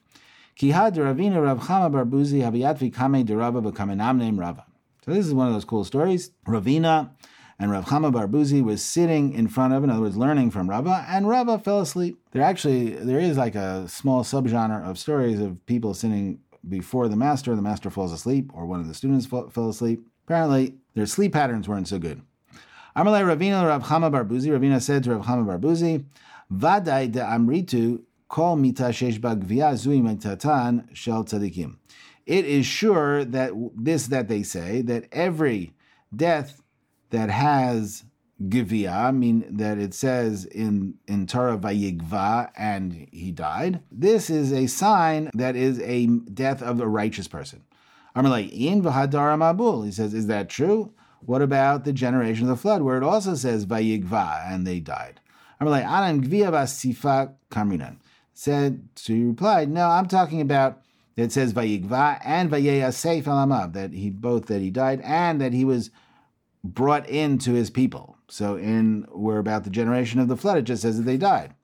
Kihad 0.57 0.95
Ravina 0.95 1.43
Rav 1.43 1.59
Chama 1.59 1.91
Barbuzi 1.91 2.41
Haviyatvi 2.41 2.91
Kame 2.91 3.23
Derava 3.23 3.61
B'Kamenam 3.61 4.39
Rava. 4.39 4.65
So 5.05 5.13
this 5.13 5.27
is 5.27 5.31
one 5.31 5.45
of 5.45 5.53
those 5.53 5.65
cool 5.65 5.83
stories. 5.83 6.31
Ravina 6.47 7.11
and 7.59 7.69
Rav 7.69 7.85
Chama 7.85 8.11
Barbuzi 8.11 8.63
was 8.63 8.83
sitting 8.83 9.33
in 9.33 9.49
front 9.49 9.75
of, 9.75 9.83
in 9.83 9.91
other 9.91 10.01
words, 10.01 10.17
learning 10.17 10.49
from 10.49 10.67
Rava, 10.67 11.05
and 11.09 11.27
Rava 11.29 11.59
fell 11.59 11.81
asleep. 11.81 12.17
There 12.31 12.41
actually 12.41 12.89
there 12.89 13.19
is 13.19 13.37
like 13.37 13.53
a 13.53 13.87
small 13.87 14.23
subgenre 14.23 14.83
of 14.83 14.97
stories 14.97 15.39
of 15.39 15.63
people 15.67 15.93
sitting 15.93 16.39
before 16.67 17.07
the 17.07 17.15
master, 17.15 17.55
the 17.55 17.61
master 17.61 17.91
falls 17.91 18.11
asleep, 18.11 18.49
or 18.51 18.65
one 18.65 18.79
of 18.79 18.87
the 18.87 18.95
students 18.95 19.27
fell 19.27 19.69
asleep. 19.69 20.07
Apparently, 20.25 20.73
their 20.95 21.05
sleep 21.05 21.33
patterns 21.33 21.67
weren't 21.67 21.87
so 21.87 21.99
good. 21.99 22.19
Amalei 22.95 23.21
Ravina 23.23 23.63
Rav 23.63 23.83
Chama 23.83 24.11
Barbuzi. 24.11 24.47
Ravina 24.47 24.81
said 24.81 25.03
to 25.03 25.13
Rav 25.13 25.25
Chama 25.27 25.59
Barbuzi, 25.59 26.03
Vadai 26.51 27.11
de 27.11 27.19
Amritu 27.19 28.01
kol 28.27 28.55
mita 28.55 28.83
zui 28.83 29.21
shel 30.93 31.23
tzadikim. 31.25 31.77
It 32.25 32.45
is 32.45 32.65
sure 32.65 33.23
that 33.23 33.51
this 33.75 34.07
that 34.07 34.27
they 34.27 34.43
say 34.43 34.81
that 34.81 35.07
every 35.11 35.73
death 36.15 36.61
that 37.09 37.29
has 37.29 38.03
givia, 38.49 38.91
I 38.91 39.11
mean 39.11 39.45
that 39.57 39.77
it 39.77 39.93
says 39.93 40.45
in 40.45 40.95
in 41.07 41.25
Torah 41.25 41.57
vayigva 41.57 42.51
and 42.57 43.07
he 43.11 43.31
died. 43.31 43.81
This 43.91 44.29
is 44.29 44.51
a 44.51 44.67
sign 44.67 45.31
that 45.33 45.55
is 45.55 45.79
a 45.79 46.07
death 46.07 46.61
of 46.61 46.81
a 46.81 46.87
righteous 46.87 47.27
person. 47.27 47.63
Amalei 48.15 48.51
in 48.51 48.81
v'hadar 48.81 49.37
mabul. 49.37 49.85
He 49.85 49.91
says, 49.91 50.13
is 50.13 50.27
that 50.27 50.49
true? 50.49 50.93
What 51.21 51.41
about 51.41 51.83
the 51.83 51.93
generation 51.93 52.43
of 52.45 52.49
the 52.49 52.61
flood, 52.61 52.81
where 52.83 52.97
it 52.97 53.03
also 53.03 53.35
says 53.35 53.65
Vayigva, 53.65 54.51
and 54.51 54.65
they 54.67 54.79
died? 54.79 55.19
I'm 55.59 55.67
like, 55.67 55.83
Anan 55.83 56.23
Gvia 56.23 56.51
Sifa 56.51 57.33
Kamrinan. 57.49 57.97
Said, 58.39 58.87
so 58.95 59.13
he 59.13 59.23
replied, 59.23 59.67
No, 59.67 59.89
I'm 59.89 60.05
talking 60.05 60.41
about 60.41 60.83
that 61.15 61.31
says 61.31 61.55
Vayigva 61.55 62.21
and 62.23 62.51
Vayeya 62.51 62.89
Seif 62.89 63.23
Alamav, 63.23 63.73
that 63.73 63.93
he 63.93 64.11
both 64.11 64.45
that 64.45 64.61
he 64.61 64.69
died 64.69 65.01
and 65.03 65.41
that 65.41 65.53
he 65.53 65.65
was 65.65 65.89
brought 66.63 67.09
into 67.09 67.53
his 67.53 67.71
people. 67.71 68.15
So 68.29 68.55
in 68.55 69.07
we're 69.09 69.39
about 69.39 69.63
the 69.63 69.71
generation 69.71 70.19
of 70.19 70.27
the 70.27 70.37
flood, 70.37 70.59
it 70.59 70.65
just 70.65 70.83
says 70.83 70.97
that 70.97 71.03
they 71.03 71.17
died. 71.17 71.55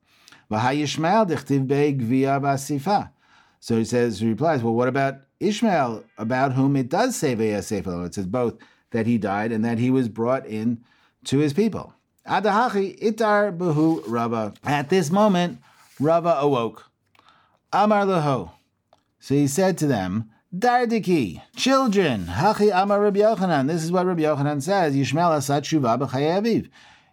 So 0.50 0.58
he 3.78 3.84
says, 3.84 4.18
he 4.18 4.28
replies, 4.28 4.62
well, 4.64 4.74
what 4.74 4.88
about 4.88 5.14
Ishmael, 5.38 6.04
about 6.18 6.54
whom 6.54 6.74
it 6.74 6.88
does 6.88 7.14
say 7.14 7.36
Vayasef 7.36 8.04
It 8.06 8.14
says 8.14 8.26
both 8.26 8.58
that 8.90 9.06
he 9.06 9.16
died 9.16 9.52
and 9.52 9.64
that 9.64 9.78
he 9.78 9.90
was 9.90 10.08
brought 10.08 10.44
in 10.44 10.82
to 11.26 11.38
his 11.38 11.52
people. 11.52 11.94
Adahachi 12.26 13.00
itar 13.00 13.56
behu 13.56 14.02
Rava. 14.08 14.54
At 14.64 14.90
this 14.90 15.12
moment, 15.12 15.60
Rava 16.00 16.36
awoke. 16.40 16.90
Amar 17.72 18.04
leho. 18.04 18.50
So 19.20 19.34
he 19.34 19.46
said 19.46 19.78
to 19.78 19.86
them, 19.86 20.30
Dardiki, 20.56 21.40
children, 21.56 22.26
Hachi 22.26 22.70
Amar 22.72 23.00
Rabbi 23.00 23.20
Yochanan. 23.20 23.68
This 23.68 23.82
is 23.82 23.90
what 23.90 24.06
Rabbi 24.06 24.22
Yochanan 24.22 24.62
says. 24.62 24.94
Yishmael 24.94 25.36
asat 25.36 25.62
shuva 25.62 25.98
b'chayaviv. 25.98 26.68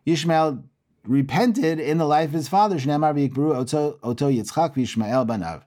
Yishmael 0.05 0.63
repented 1.07 1.79
in 1.79 1.97
the 1.97 2.05
life 2.05 2.29
of 2.29 2.33
his 2.33 2.47
father. 2.47 2.77
Shneimar 2.77 3.15
v'yikbru 3.15 3.55
oto, 3.55 3.99
oto 4.03 4.29
Yitzchak 4.29 4.75
v'Yishmael 4.75 5.27
banav. 5.27 5.63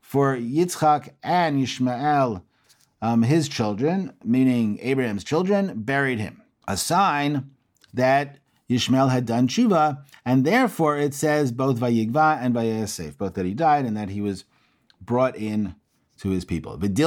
For 0.00 0.36
Yitzchak 0.36 1.10
and 1.22 1.62
Yishmael, 1.62 2.42
um, 3.00 3.22
his 3.22 3.48
children, 3.48 4.12
meaning 4.24 4.78
Abraham's 4.82 5.24
children, 5.24 5.82
buried 5.82 6.18
him. 6.18 6.42
A 6.66 6.76
sign 6.76 7.50
that 7.94 8.38
Yishmael 8.70 9.10
had 9.10 9.24
done 9.24 9.48
tshuva, 9.48 10.04
and 10.24 10.44
therefore 10.44 10.98
it 10.98 11.14
says 11.14 11.52
both 11.52 11.78
Vayigva 11.78 12.42
and 12.42 12.54
Vayasef, 12.54 13.16
both 13.16 13.32
that 13.34 13.46
he 13.46 13.54
died 13.54 13.86
and 13.86 13.96
that 13.96 14.10
he 14.10 14.20
was 14.20 14.44
brought 15.00 15.36
in 15.36 15.76
to 16.18 16.30
his 16.30 16.44
people. 16.44 16.76
And 16.76 16.98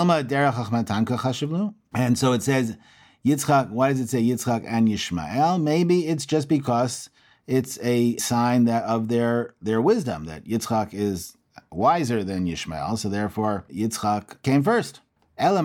so 2.17 2.34
it 2.34 2.43
says 2.43 2.78
Yitzchak. 3.26 3.69
Why 3.69 3.89
does 3.89 4.00
it 4.00 4.10
say 4.10 4.24
Yitzchak 4.24 4.63
and 4.65 4.88
Yishmael? 4.88 5.62
Maybe 5.62 6.08
it's 6.08 6.26
just 6.26 6.47
because 6.47 7.10
it's 7.45 7.78
a 7.84 8.15
sign 8.17 8.63
that 8.65 8.84
of 8.84 9.10
their 9.10 9.54
their 9.62 9.82
wisdom 9.82 10.26
that 10.26 10.45
Yitzchak 10.45 10.93
is 10.93 11.38
wiser 11.71 12.24
than 12.24 12.47
Yishmael, 12.47 12.97
so 12.97 13.10
therefore 13.10 13.65
Yitzchak 13.71 14.41
came 14.41 14.63
first. 14.63 15.02
So 15.38 15.63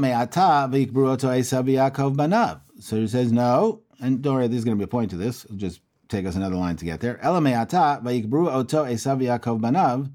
he 2.96 3.06
says 3.06 3.32
no, 3.32 3.82
and 4.00 4.22
don't 4.22 4.34
worry, 4.34 4.48
there's 4.48 4.64
going 4.64 4.76
to 4.76 4.78
be 4.78 4.84
a 4.84 4.88
point 4.88 5.10
to 5.10 5.16
this. 5.16 5.46
Just 5.56 5.80
take 6.08 6.26
us 6.26 6.36
another 6.36 6.56
line 6.56 6.76
to 6.76 6.84
get 6.84 7.00
there. 7.00 7.18
Elameata 7.22 8.02
vayikbru 8.02 8.52
oto 8.52 8.84
Esav 8.84 9.20
Yaakov 9.20 9.60
banav. 9.60 10.10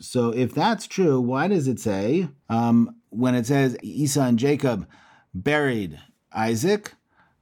So 0.00 0.30
if 0.30 0.54
that's 0.54 0.86
true, 0.86 1.20
why 1.20 1.48
does 1.48 1.66
it 1.66 1.80
say 1.80 2.28
um, 2.48 2.94
when 3.08 3.34
it 3.34 3.44
says 3.44 3.76
Esau 3.82 4.22
and 4.22 4.38
Jacob 4.38 4.86
buried 5.34 5.98
Isaac? 6.32 6.92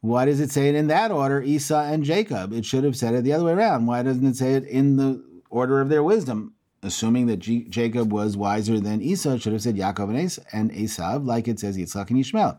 Why 0.01 0.25
does 0.25 0.40
it 0.40 0.51
say 0.51 0.70
it 0.70 0.75
in 0.75 0.87
that 0.87 1.11
order, 1.11 1.42
Esau 1.42 1.83
and 1.83 2.05
Jacob? 2.05 2.55
It 2.55 2.64
should 2.64 2.85
have 2.85 2.96
said 2.96 3.12
it 3.12 3.22
the 3.22 3.35
other 3.35 3.44
way 3.44 3.53
around. 3.53 3.85
Why 3.85 4.03
doesn't 4.03 4.25
it 4.25 4.37
say 4.37 4.55
it 4.55 4.64
in 4.64 4.96
the 4.96 5.22
order 5.51 5.83
of 5.83 5.90
their 5.90 6.03
wisdom? 6.03 6.55
Assuming 6.83 7.27
that 7.27 7.40
G- 7.40 7.66
Jacob 7.68 8.11
was 8.11 8.35
wiser 8.35 8.81
than 8.81 9.03
Esau, 9.03 9.33
it 9.33 9.42
should 9.42 9.53
have 9.53 9.62
said 9.62 9.77
Yaakov 9.77 10.42
and 10.53 10.72
Esav, 10.72 11.27
like 11.27 11.49
it 11.49 11.61
says 11.61 11.77
Yitzchak 11.77 12.09
and 12.09 12.18
Ishmael. 12.20 12.59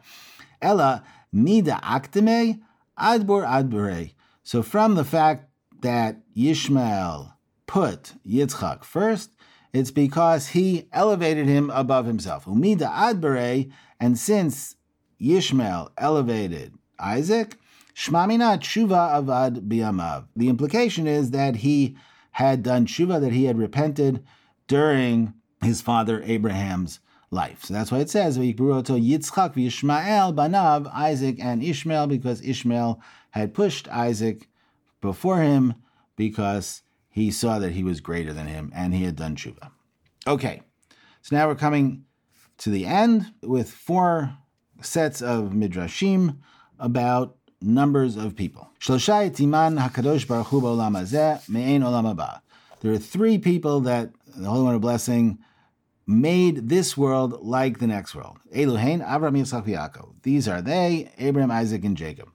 Ella 0.62 1.04
mida 1.32 1.80
aktime 1.84 2.60
adbor 3.00 3.46
adbore. 3.48 4.14
So 4.44 4.64
from 4.64 4.96
the 4.96 5.04
fact 5.04 5.50
that 5.82 6.22
Yishmael 6.36 7.34
put 7.66 8.14
Yitzchak 8.26 8.84
first, 8.84 9.32
it's 9.74 9.92
because 9.92 10.50
he 10.50 10.88
elevated 10.94 11.48
him 11.48 11.70
above 11.70 12.06
himself. 12.06 12.46
Umida 12.46 12.90
adbere, 12.92 13.72
and 14.00 14.18
since 14.18 14.76
Yishmael 15.22 15.90
elevated 15.98 16.74
Isaac, 17.00 17.58
Shmamina 17.96 18.60
tshuva 18.60 19.24
avad 19.24 19.68
biyamav. 19.68 20.28
The 20.36 20.50
implication 20.50 21.08
is 21.08 21.32
that 21.32 21.58
he 21.58 21.98
had 22.32 22.62
done 22.62 22.86
tshuva, 22.86 23.20
that 23.22 23.34
he 23.34 23.46
had 23.46 23.58
repented 23.58 24.24
during 24.68 25.34
his 25.64 25.82
father 25.82 26.22
Abraham's 26.24 27.00
life. 27.32 27.66
So 27.66 27.74
that's 27.74 27.92
why 27.92 28.00
it 28.00 28.10
says 28.10 28.38
Yitzchak 28.38 29.56
Yishmael 29.56 30.36
banav 30.36 30.92
Isaac 30.94 31.38
and 31.40 31.64
Ishmael 31.64 32.08
because 32.08 32.42
Ishmael 32.42 33.02
had 33.32 33.54
pushed 33.54 33.88
Isaac 33.90 34.48
before 35.02 35.42
him 35.42 35.76
because 36.16 36.84
he 37.10 37.32
saw 37.32 37.60
that 37.60 37.72
he 37.72 37.84
was 37.84 38.00
greater 38.02 38.34
than 38.34 38.48
him 38.48 38.72
and 38.76 38.94
he 38.94 39.04
had 39.04 39.16
done 39.16 39.36
tshuva. 39.36 39.72
Okay, 40.26 40.62
so 41.22 41.36
now 41.36 41.48
we're 41.48 41.56
coming 41.56 42.06
to 42.60 42.70
the 42.70 42.86
end 42.86 43.34
with 43.42 43.70
four 43.72 44.38
sets 44.82 45.22
of 45.22 45.52
midrashim 45.52 46.38
about 46.80 47.36
numbers 47.62 48.16
of 48.16 48.36
people. 48.36 48.70
There 48.80 48.96
are 52.94 52.98
three 53.00 53.38
people 53.38 53.80
that 53.82 54.10
the 54.36 54.50
Holy 54.50 54.64
One 54.64 54.76
of 54.76 54.82
Blessing 54.82 55.40
made 56.08 56.70
this 56.70 56.96
world 56.96 57.44
like 57.44 57.80
the 57.80 57.88
next 57.88 58.16
world. 58.16 58.40
Eluhain, 58.56 59.06
Avram, 59.06 59.38
Yitzchak, 59.38 59.66
Yaakov. 59.66 60.14
These 60.24 60.48
are 60.48 60.62
they, 60.62 61.12
Abraham, 61.20 61.52
Isaac, 61.52 61.84
and 61.84 61.98
Jacob. 61.98 62.30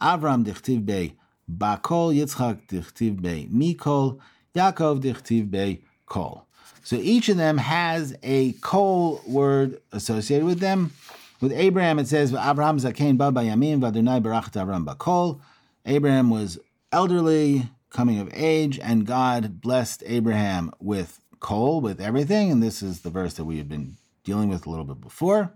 Avram 0.00 0.44
dichtiv 0.44 0.84
be 0.84 1.16
Bakol 1.50 2.14
Yitzchak 2.14 2.66
dichtiv 2.66 3.22
be 3.22 3.48
Mikol 3.52 4.18
Yaakov 4.54 5.00
dichtiv 5.00 5.50
be 5.50 5.84
Kol. 6.06 6.46
So 6.82 6.96
each 6.96 7.30
of 7.30 7.38
them 7.38 7.56
has 7.56 8.14
a 8.22 8.52
kol 8.60 9.22
word 9.26 9.80
associated 9.92 10.44
with 10.44 10.60
them. 10.60 10.92
With 11.40 11.52
Abraham, 11.52 11.98
it 11.98 12.08
says 12.08 12.32
Abraham 12.32 12.78
zakein 12.78 13.16
ba 13.16 13.30
bayamim 13.30 13.80
v'adonai 13.80 14.22
barachat 14.22 14.60
Abraham 14.60 14.84
bakol. 14.84 15.40
Abraham 15.86 16.28
was 16.28 16.58
elderly, 16.92 17.68
coming 17.90 18.18
of 18.18 18.28
age, 18.34 18.78
and 18.78 19.06
God 19.06 19.60
blessed 19.60 20.02
Abraham 20.06 20.72
with 20.78 21.20
kol, 21.44 21.80
with 21.82 22.00
everything. 22.00 22.50
And 22.50 22.62
this 22.62 22.82
is 22.82 23.02
the 23.02 23.10
verse 23.10 23.34
that 23.34 23.44
we 23.44 23.58
have 23.58 23.68
been 23.68 23.98
dealing 24.24 24.48
with 24.48 24.66
a 24.66 24.70
little 24.70 24.86
bit 24.86 25.02
before. 25.02 25.52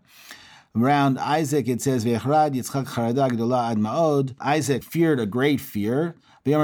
Around 0.76 1.18
Isaac, 1.18 1.66
it 1.66 1.80
says. 1.80 2.04
Isaac 2.04 2.22
feared 4.84 5.18
a 5.18 5.26
great 5.26 5.62
fear. 5.62 6.14
This 6.44 6.54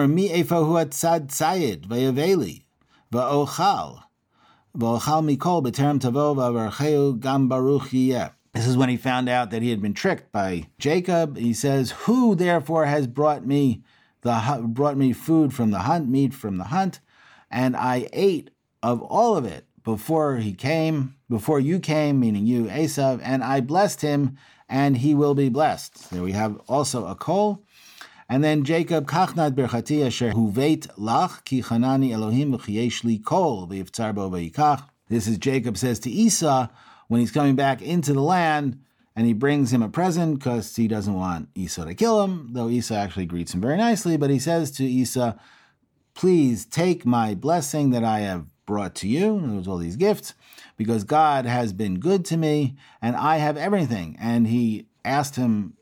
is 8.67 8.77
when 8.77 8.91
he 8.91 8.97
found 8.99 9.29
out 9.29 9.51
that 9.51 9.63
he 9.63 9.71
had 9.71 9.81
been 9.81 9.95
tricked 9.95 10.33
by 10.33 10.67
Jacob. 10.79 11.39
He 11.39 11.55
says, 11.55 11.93
"Who 12.05 12.35
therefore 12.35 12.85
has 12.85 13.07
brought 13.07 13.47
me 13.47 13.83
the 14.21 14.61
brought 14.67 14.99
me 14.99 15.15
food 15.15 15.55
from 15.55 15.71
the 15.71 15.79
hunt, 15.81 16.09
meat 16.09 16.35
from 16.35 16.59
the 16.59 16.65
hunt, 16.65 17.01
and 17.51 17.75
I 17.75 18.07
ate 18.13 18.51
of 18.85 19.01
all 19.01 19.35
of 19.35 19.47
it 19.47 19.65
before 19.83 20.37
he 20.37 20.53
came, 20.53 21.17
before 21.31 21.59
you 21.59 21.81
came, 21.81 22.21
meaning 22.21 22.47
you, 22.47 22.65
Esav, 22.65 23.19
and 23.25 23.43
I 23.43 23.63
blessed 23.63 24.03
him, 24.03 24.37
and 24.69 24.99
he 24.99 25.15
will 25.15 25.35
be 25.35 25.49
blessed. 25.49 26.11
There 26.11 26.23
we 26.23 26.33
have 26.33 26.61
also 26.69 27.07
a 27.07 27.15
kol. 27.15 27.63
And 28.29 28.45
then 28.45 28.63
Jacob, 28.63 29.07
Kachnat 29.07 29.53
berchati 29.53 30.07
asher 30.07 30.33
huveit 30.33 30.87
lach 30.99 31.45
ki 31.45 31.63
chanani 31.63 32.13
Elohim 32.13 32.53
li 32.53 33.19
kol 33.19 33.67
v'yiftzar 33.69 34.15
bo. 34.15 34.85
This 35.09 35.27
is 35.27 35.39
Jacob 35.39 35.79
says 35.79 35.99
to 36.01 36.11
Esau 36.11 36.69
when 37.09 37.21
he's 37.21 37.33
coming 37.33 37.57
back 37.57 37.81
into 37.81 38.13
the 38.13 38.21
land, 38.21 38.81
and 39.17 39.27
he 39.27 39.33
brings 39.33 39.73
him 39.73 39.83
a 39.83 39.89
present 39.89 40.39
because 40.39 40.77
he 40.77 40.89
doesn't 40.89 41.15
want 41.15 41.49
Esau 41.55 41.87
to 41.87 41.95
kill 41.95 42.23
him, 42.23 42.51
though 42.53 42.69
Esau 42.69 42.97
actually 42.97 43.27
greets 43.27 43.55
him 43.55 43.63
very 43.63 43.79
nicely. 43.79 44.19
But 44.19 44.29
he 44.29 44.39
says 44.39 44.71
to 44.73 44.85
Esau, 44.85 45.33
Please 46.15 46.67
take 46.67 47.07
my 47.07 47.35
blessing 47.35 47.91
that 47.91 48.05
I 48.05 48.21
have 48.21 48.47
brought 48.67 48.95
to 48.97 49.09
you. 49.09 49.41
There's 49.45 49.69
all 49.69 49.79
these 49.79 49.97
gifts 49.97 50.35
because 50.77 51.05
God 51.05 51.47
has 51.47 51.73
been 51.73 52.01
good 52.01 52.25
to 52.27 52.37
me 52.37 52.77
and 53.03 53.17
I 53.17 53.37
have 53.37 53.57
everything. 53.57 54.17
And 54.21 54.47
he 54.47 54.87
asked 55.05 55.37
him 55.37 55.75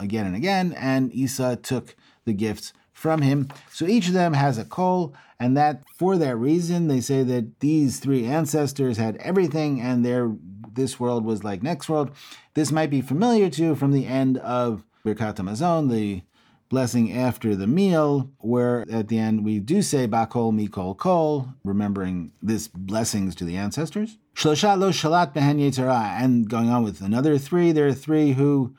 again 0.00 0.26
and 0.26 0.36
again, 0.36 0.74
and 0.78 1.14
Esau 1.14 1.56
took 1.56 1.96
the 2.24 2.32
gifts 2.32 2.72
from 2.92 3.22
him. 3.22 3.48
So 3.70 3.86
each 3.86 4.08
of 4.08 4.14
them 4.14 4.32
has 4.32 4.58
a 4.58 4.64
kol, 4.64 5.14
and 5.38 5.56
that 5.56 5.82
for 5.94 6.16
that 6.16 6.36
reason, 6.36 6.88
they 6.88 7.00
say 7.00 7.22
that 7.22 7.60
these 7.60 8.00
three 8.00 8.24
ancestors 8.24 8.96
had 8.96 9.16
everything, 9.18 9.80
and 9.80 10.04
their 10.04 10.32
this 10.72 10.98
world 11.00 11.24
was 11.24 11.44
like 11.44 11.62
next 11.62 11.88
world. 11.88 12.10
This 12.54 12.72
might 12.72 12.90
be 12.90 13.00
familiar 13.00 13.48
to 13.50 13.62
you 13.62 13.74
from 13.74 13.92
the 13.92 14.06
end 14.06 14.38
of 14.38 14.84
Birkat 15.04 15.36
Hamazon, 15.36 15.90
the 15.90 16.22
blessing 16.68 17.12
after 17.12 17.54
the 17.54 17.66
meal, 17.66 18.30
where 18.38 18.84
at 18.90 19.08
the 19.08 19.18
end 19.18 19.44
we 19.44 19.58
do 19.58 19.82
say 19.82 20.06
Bakol 20.06 20.52
Mikol 20.52 20.96
Kol, 20.96 21.48
remembering 21.64 22.32
this 22.42 22.68
blessings 22.68 23.34
to 23.36 23.44
the 23.44 23.56
ancestors. 23.56 24.18
Shlosha 24.34 24.78
lo 24.78 24.90
shalat 24.90 25.32
behen 25.32 26.22
and 26.22 26.48
going 26.48 26.68
on 26.68 26.82
with 26.82 27.00
another 27.00 27.38
three, 27.38 27.72
there 27.72 27.86
are 27.86 27.94
three 27.94 28.32
who 28.32 28.76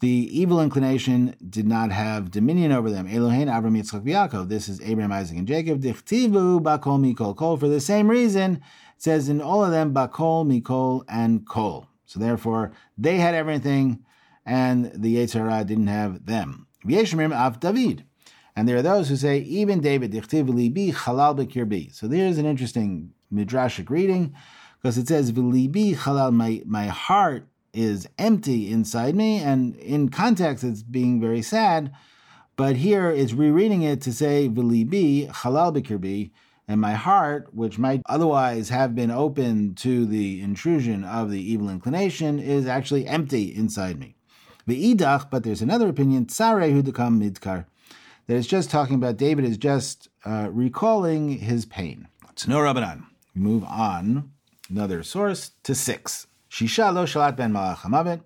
the 0.00 0.08
evil 0.08 0.60
inclination 0.60 1.34
did 1.48 1.66
not 1.66 1.90
have 1.90 2.30
dominion 2.30 2.70
over 2.70 2.88
them. 2.90 3.08
Elohein, 3.08 3.46
Avram, 3.46 3.76
Yitzchak, 3.76 4.04
Yaakov. 4.04 4.48
This 4.48 4.68
is 4.68 4.80
Abraham, 4.80 5.10
Isaac, 5.10 5.36
and 5.36 5.48
Jacob. 5.48 5.82
Dichtivu, 5.82 6.62
Bakol, 6.62 7.00
Mikol, 7.00 7.36
Kol. 7.36 7.56
For 7.56 7.68
the 7.68 7.80
same 7.80 8.08
reason, 8.08 8.56
it 8.56 8.62
says 9.02 9.28
in 9.28 9.40
all 9.40 9.64
of 9.64 9.72
them, 9.72 9.92
Bakol, 9.92 10.46
Mikol, 10.46 11.04
and 11.08 11.44
Kol. 11.44 11.88
So 12.06 12.20
therefore, 12.20 12.70
they 12.96 13.16
had 13.16 13.34
everything 13.34 14.04
and 14.48 14.90
the 14.94 15.16
Yetzer 15.16 15.40
Hara 15.40 15.62
didn't 15.62 15.88
have 15.88 16.24
them. 16.24 16.67
Af 17.32 17.60
David. 17.60 18.04
And 18.56 18.68
there 18.68 18.76
are 18.76 18.82
those 18.82 19.08
who 19.08 19.16
say, 19.16 19.38
even 19.38 19.80
David, 19.80 20.12
libi 20.12 20.92
halal 20.92 21.36
bekirbi. 21.36 21.94
So 21.94 22.08
there's 22.08 22.38
an 22.38 22.46
interesting 22.46 23.12
midrashic 23.32 23.88
reading, 23.88 24.34
because 24.80 24.98
it 24.98 25.08
says, 25.08 25.32
v'libi 25.32 25.94
halal, 25.94 26.32
my, 26.32 26.62
my 26.64 26.86
heart 26.86 27.46
is 27.72 28.08
empty 28.18 28.70
inside 28.70 29.14
me, 29.14 29.38
and 29.38 29.76
in 29.76 30.08
context 30.08 30.64
it's 30.64 30.82
being 30.82 31.20
very 31.20 31.42
sad, 31.42 31.92
but 32.56 32.76
here 32.76 33.10
it's 33.10 33.32
rereading 33.32 33.82
it 33.82 34.00
to 34.02 34.12
say, 34.12 34.48
v'libi 34.48 35.28
halal 35.28 35.76
bekirbi, 35.76 36.30
and 36.66 36.80
my 36.80 36.94
heart, 36.94 37.54
which 37.54 37.78
might 37.78 38.02
otherwise 38.06 38.68
have 38.68 38.94
been 38.94 39.10
open 39.10 39.74
to 39.74 40.04
the 40.04 40.40
intrusion 40.40 41.04
of 41.04 41.30
the 41.30 41.40
evil 41.40 41.70
inclination, 41.70 42.38
is 42.38 42.66
actually 42.66 43.06
empty 43.06 43.54
inside 43.54 43.98
me. 43.98 44.16
Ve'idach, 44.68 45.30
but 45.30 45.44
there's 45.44 45.62
another 45.62 45.88
opinion, 45.88 46.26
tsare 46.26 46.70
hudakam 46.70 47.18
midkar, 47.18 47.64
that 48.26 48.36
it's 48.36 48.46
just 48.46 48.70
talking 48.70 48.96
about 48.96 49.16
David 49.16 49.46
is 49.46 49.56
just 49.56 50.08
uh, 50.26 50.48
recalling 50.52 51.38
his 51.38 51.64
pain. 51.64 52.06
It's 52.30 52.46
no 52.46 52.58
Rabbanan. 52.58 53.04
We 53.34 53.40
move 53.40 53.64
on, 53.64 54.30
another 54.68 55.02
source, 55.02 55.52
to 55.62 55.74
six. 55.74 56.26
Shisha 56.50 56.92
lo 56.92 57.06
shalat 57.06 57.36
ben 57.36 57.52
malach 57.52 58.20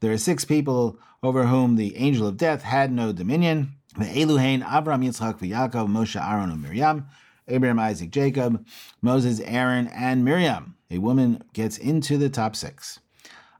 There 0.00 0.12
are 0.12 0.18
six 0.18 0.44
people 0.44 0.98
over 1.22 1.46
whom 1.46 1.76
the 1.76 1.96
angel 1.96 2.26
of 2.26 2.36
death 2.36 2.62
had 2.62 2.90
no 2.90 3.12
dominion. 3.12 3.74
The 3.96 4.06
Ve'eluhain 4.06 4.64
Avram, 4.64 5.04
Yitzchak, 5.04 5.38
Yaakov, 5.38 5.88
Moshe, 5.88 6.20
Aaron, 6.20 6.50
and 6.50 6.60
Miriam. 6.60 7.06
Abraham, 7.46 7.78
Isaac, 7.78 8.10
Jacob, 8.10 8.66
Moses, 9.00 9.38
Aaron, 9.40 9.86
and 9.88 10.24
Miriam. 10.24 10.74
A 10.90 10.98
woman 10.98 11.44
gets 11.52 11.78
into 11.78 12.18
the 12.18 12.28
top 12.28 12.56
six. 12.56 12.98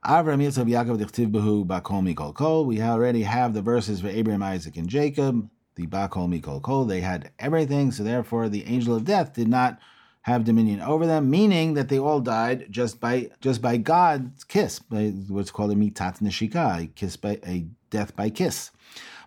Avram, 0.05 0.39
Yitzchak, 0.39 0.69
Yaakov, 0.69 0.99
Dichtiv, 0.99 1.31
Behu, 1.31 1.65
Bakol, 1.65 2.03
Mikol, 2.03 2.31
Kol. 2.31 2.65
We 2.65 2.79
already 2.79 3.23
have 3.23 3.55
the 3.55 3.63
verses 3.63 4.01
for 4.01 4.07
Abraham, 4.07 4.43
Isaac, 4.43 4.77
and 4.77 4.87
Jacob. 4.87 5.49
The 5.75 5.87
Bakol, 5.87 6.29
Mikol, 6.29 6.61
Kol. 6.61 6.85
They 6.85 7.01
had 7.01 7.31
everything, 7.39 7.91
so 7.91 8.03
therefore 8.03 8.47
the 8.47 8.65
angel 8.65 8.95
of 8.95 9.05
death 9.05 9.33
did 9.33 9.47
not 9.47 9.79
have 10.21 10.43
dominion 10.43 10.79
over 10.81 11.07
them, 11.07 11.31
meaning 11.31 11.73
that 11.73 11.89
they 11.89 11.97
all 11.97 12.19
died 12.19 12.67
just 12.69 12.99
by 12.99 13.31
just 13.41 13.63
by 13.63 13.77
God's 13.77 14.43
kiss, 14.43 14.77
by 14.77 15.07
what's 15.27 15.49
called 15.49 15.71
a 15.71 15.75
mitat 15.75 16.21
neshika, 16.21 16.83
a 16.83 16.87
kiss 16.87 17.17
by 17.17 17.39
a 17.45 17.65
death 17.89 18.15
by 18.15 18.29
kiss. 18.29 18.69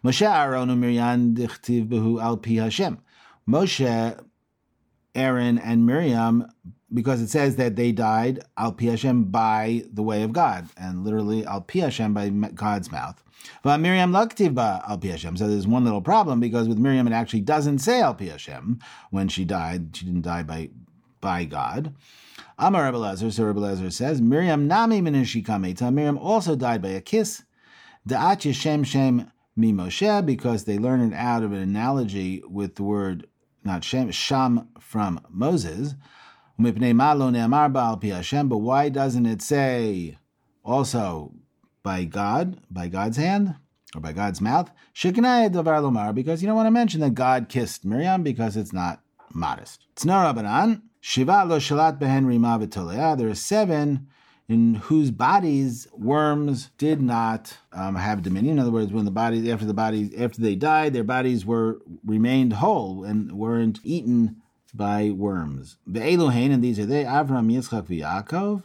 Moshe 0.05 0.23
Aaron 0.23 0.79
Miriam 0.79 1.35
dichtiv 1.35 1.89
behu 1.89 2.23
al 2.23 2.37
pi 2.37 2.53
Hashem. 2.53 2.99
Moshe 3.49 4.25
Aaron 5.15 5.59
and 5.59 5.87
Miriam 5.87 6.47
because 6.93 7.21
it 7.21 7.29
says 7.29 7.57
that 7.57 7.77
they 7.77 7.93
died 7.93 8.41
al 8.57 8.73
pi 8.73 8.87
Hashem 8.87 9.25
by 9.25 9.85
the 9.93 10.03
way 10.03 10.23
of 10.23 10.33
God, 10.33 10.69
and 10.77 11.05
literally 11.05 11.45
al 11.45 11.61
pi 11.61 11.81
Hashem 11.81 12.15
by 12.15 12.29
God's 12.29 12.91
mouth. 12.91 13.23
But 13.63 13.79
Miriam 13.79 14.13
laktiv 14.13 14.57
al 14.59 14.99
pi 14.99 15.09
Hashem. 15.09 15.37
So 15.37 15.49
there's 15.49 15.67
one 15.67 15.85
little 15.85 16.03
problem 16.03 16.41
because 16.41 16.69
with 16.69 16.79
Miriam 16.79 17.07
it 17.07 17.13
actually 17.13 17.41
doesn't 17.41 17.79
say 17.79 18.01
al 18.01 18.15
pi 18.15 18.27
Hashem 18.27 18.81
when 19.11 19.29
she 19.29 19.45
died. 19.45 19.97
She 19.97 20.07
didn't 20.07 20.23
die 20.23 20.43
by 20.43 20.71
by 21.21 21.45
God. 21.45 21.95
Amar 22.59 22.87
Rebbe 22.87 22.99
Lezer, 22.99 23.33
so 23.33 23.45
Rebbe 23.45 23.61
Lezer 23.61 23.93
says 23.93 24.21
Miriam 24.21 24.67
nami 24.67 25.01
minishika 25.01 25.93
Miriam 25.93 26.19
also 26.19 26.57
died 26.57 26.83
by 26.83 26.89
a 26.89 27.01
kiss. 27.01 27.45
Da'at 28.09 28.51
Yeshem 28.51 28.85
Shem 28.85 29.31
mi 29.55 29.73
Moshe 29.73 30.25
because 30.25 30.65
they 30.65 30.79
learned 30.79 31.13
it 31.13 31.17
out 31.17 31.43
of 31.43 31.53
an 31.53 31.59
analogy 31.59 32.43
with 32.49 32.77
the 32.77 32.83
word 32.83 33.27
not 33.65 33.85
Shem, 33.85 34.11
Sham 34.11 34.69
from 34.81 35.21
Moses. 35.29 35.95
But 36.61 36.75
why 38.59 38.89
doesn't 38.89 39.27
it 39.27 39.43
say 39.43 40.19
also 40.65 41.33
by 41.83 42.05
God, 42.05 42.61
by 42.71 42.89
God's 42.89 43.17
hand, 43.17 43.55
or 43.95 44.01
by 44.01 44.13
God's 44.13 44.41
mouth? 44.41 44.71
Because 44.93 46.43
you 46.43 46.47
don't 46.49 46.57
want 46.57 46.67
to 46.67 46.71
mention 46.71 47.01
that 47.01 47.15
God 47.15 47.49
kissed 47.49 47.85
Miriam 47.85 48.25
because 48.25 48.57
it's 48.57 48.73
not 48.73 49.01
modest. 49.33 49.85
Tzna 49.95 50.83
Shiva 51.01 51.45
lo 51.47 51.59
shalat 51.59 53.19
There 53.19 53.29
are 53.29 53.35
seven 53.35 54.09
in 54.49 54.75
whose 54.75 55.11
bodies 55.11 55.87
worms 55.93 56.71
did 56.79 57.01
not 57.01 57.57
um, 57.73 57.95
have 57.95 58.23
dominion. 58.23 58.55
In 58.55 58.63
other 58.63 58.71
words, 58.73 58.93
when 58.93 59.05
the 59.05 59.11
bodies 59.11 59.49
after 59.49 59.67
the 59.67 59.75
bodies 59.75 60.13
after 60.19 60.41
they 60.41 60.55
died, 60.55 60.93
their 60.93 61.05
bodies 61.05 61.47
were 61.47 61.81
remained 62.05 62.55
whole 62.55 63.05
and 63.05 63.33
weren't 63.33 63.79
eaten 63.85 64.43
by 64.75 65.11
worms. 65.11 65.77
The 65.87 66.01
Elohain, 66.01 66.53
and 66.53 66.63
these 66.63 66.79
are 66.79 66.87
they: 66.87 67.05
Avram, 67.05 67.53
Yitzchak, 67.53 67.87
Yaakov, 67.87 68.65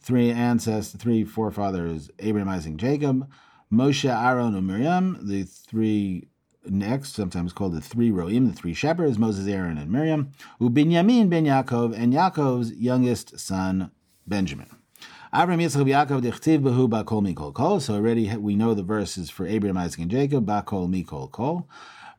three 0.00 0.30
ancestors, 0.30 1.00
three 1.00 1.24
forefathers: 1.24 2.10
Abraham, 2.18 2.48
Isaac, 2.48 2.76
Jacob, 2.76 3.28
Moshe, 3.72 4.08
Aaron, 4.08 4.54
and 4.54 4.66
Miriam. 4.66 5.18
The 5.22 5.44
three 5.44 6.28
next, 6.66 7.14
sometimes 7.14 7.52
called 7.52 7.74
the 7.74 7.80
three 7.80 8.10
Roim, 8.10 8.48
the 8.48 8.56
three 8.56 8.74
shepherds: 8.74 9.18
Moses, 9.18 9.46
Aaron, 9.46 9.78
and 9.78 9.90
Miriam. 9.90 10.32
Ubinyamin 10.60 11.28
ben 11.28 11.44
Yaakov, 11.44 11.96
and 11.96 12.12
Yaakov's 12.12 12.72
youngest 12.74 13.38
son 13.38 13.90
Benjamin. 14.26 14.68
Abraham 15.32 15.60
Yitzchak 15.60 15.86
Yaakov 15.86 16.22
dichtiv 16.22 16.60
behu 16.60 16.88
bakol 16.88 17.22
mikol 17.22 17.54
kol. 17.54 17.78
So 17.80 17.94
already 17.94 18.36
we 18.36 18.56
know 18.56 18.74
the 18.74 18.82
verses 18.82 19.30
for 19.30 19.46
Abraham, 19.46 19.76
Isaac, 19.76 20.00
and 20.00 20.10
Jacob. 20.10 20.46
Bakol 20.46 20.88
mikol 20.88 21.30
kol. 21.30 21.68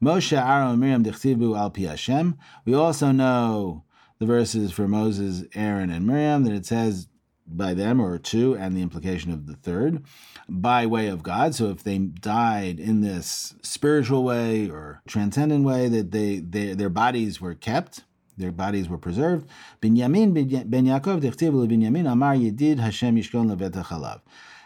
Moshe, 0.01 0.35
Aaron, 0.35 0.79
Miriam 0.79 1.03
dichtiv 1.03 1.57
al 1.57 1.69
pi 1.69 1.81
Hashem. 1.81 2.37
We 2.65 2.73
also 2.73 3.11
know 3.11 3.83
the 4.19 4.25
verses 4.25 4.71
for 4.71 4.87
Moses, 4.87 5.43
Aaron, 5.53 5.89
and 5.89 6.05
Miriam 6.05 6.43
that 6.43 6.53
it 6.53 6.65
says 6.65 7.07
by 7.45 7.73
them 7.73 8.01
or 8.01 8.17
two, 8.17 8.55
and 8.55 8.75
the 8.75 8.81
implication 8.81 9.31
of 9.31 9.45
the 9.45 9.55
third, 9.55 10.03
by 10.47 10.85
way 10.85 11.07
of 11.07 11.21
God. 11.21 11.53
So 11.53 11.69
if 11.69 11.83
they 11.83 11.97
died 11.97 12.79
in 12.79 13.01
this 13.01 13.55
spiritual 13.61 14.23
way 14.23 14.69
or 14.69 15.01
transcendent 15.07 15.65
way, 15.65 15.87
that 15.89 16.11
they, 16.11 16.39
they 16.39 16.73
their 16.73 16.89
bodies 16.89 17.41
were 17.41 17.55
kept 17.55 18.03
their 18.37 18.51
bodies 18.51 18.89
were 18.89 18.97
preserved. 18.97 19.47
Binyamin 19.81 20.33
ben 20.69 20.85
Yaakov 20.85 21.21
dechtiv 21.21 21.53
Binyamin 21.67 22.11
Amar 22.11 22.35
Yedid 22.35 22.79
Hashem 22.79 23.15
Yishkon 23.15 23.55
Levet 23.55 23.73
Chalav. 23.85 24.21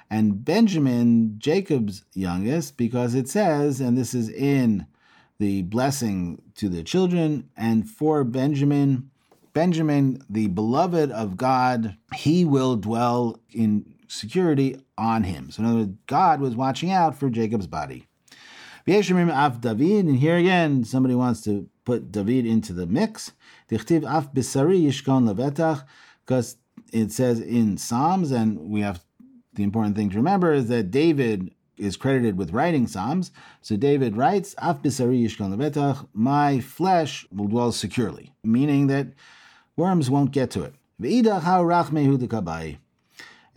And 0.09 0.45
Benjamin, 0.45 1.35
Jacob's 1.39 2.05
youngest, 2.13 2.77
because 2.77 3.15
it 3.15 3.27
says, 3.27 3.81
and 3.81 3.97
this 3.97 4.13
is 4.13 4.29
in 4.29 4.85
the 5.39 5.63
blessing 5.63 6.41
to 6.55 6.69
the 6.69 6.83
children, 6.83 7.49
and 7.57 7.89
for 7.89 8.23
Benjamin, 8.23 9.09
Benjamin, 9.53 10.23
the 10.29 10.47
beloved 10.47 11.11
of 11.11 11.37
God, 11.37 11.97
he 12.13 12.45
will 12.45 12.75
dwell 12.75 13.39
in 13.51 13.85
security 14.07 14.77
on 14.97 15.23
him. 15.23 15.49
So 15.51 15.63
in 15.63 15.69
other 15.69 15.77
words, 15.79 15.93
God 16.07 16.39
was 16.41 16.55
watching 16.55 16.91
out 16.91 17.17
for 17.17 17.29
Jacob's 17.29 17.67
body. 17.67 18.07
Af 18.87 19.61
David, 19.61 20.05
and 20.05 20.17
here 20.17 20.37
again, 20.37 20.83
somebody 20.83 21.15
wants 21.15 21.41
to 21.41 21.67
put 21.85 22.11
David 22.11 22.45
into 22.45 22.71
the 22.71 22.85
mix. 22.85 23.31
Dichtiv 23.69 24.03
af 24.03 24.31
yishkon 24.33 25.33
levetach, 25.33 25.83
because 26.25 26.57
it 26.93 27.11
says 27.11 27.39
in 27.39 27.77
Psalms, 27.77 28.31
and 28.31 28.59
we 28.69 28.81
have 28.81 29.03
the 29.53 29.63
important 29.63 29.95
thing 29.95 30.09
to 30.11 30.17
remember 30.17 30.53
is 30.53 30.67
that 30.67 30.91
David 30.91 31.51
is 31.77 31.97
credited 31.97 32.37
with 32.37 32.51
writing 32.51 32.87
Psalms. 32.87 33.31
So 33.61 33.75
David 33.75 34.15
writes, 34.15 34.55
Af 34.57 34.81
bisari 34.81 35.27
levetach, 35.27 36.07
my 36.13 36.59
flesh 36.59 37.27
will 37.31 37.47
dwell 37.47 37.71
securely, 37.71 38.33
meaning 38.43 38.87
that 38.87 39.07
worms 39.75 40.09
won't 40.09 40.31
get 40.31 40.51
to 40.51 40.63
it. 40.63 40.75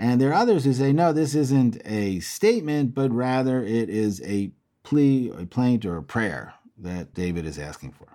And 0.00 0.20
there 0.20 0.30
are 0.30 0.34
others 0.34 0.64
who 0.64 0.72
say, 0.72 0.92
no, 0.92 1.12
this 1.12 1.34
isn't 1.34 1.80
a 1.84 2.20
statement, 2.20 2.94
but 2.94 3.10
rather 3.12 3.62
it 3.62 3.88
is 3.88 4.22
a 4.22 4.50
plea, 4.82 5.30
a 5.36 5.46
plaint, 5.46 5.84
or 5.84 5.96
a 5.96 6.02
prayer 6.02 6.54
that 6.78 7.14
David 7.14 7.44
is 7.44 7.58
asking 7.58 7.92
for. 7.92 8.06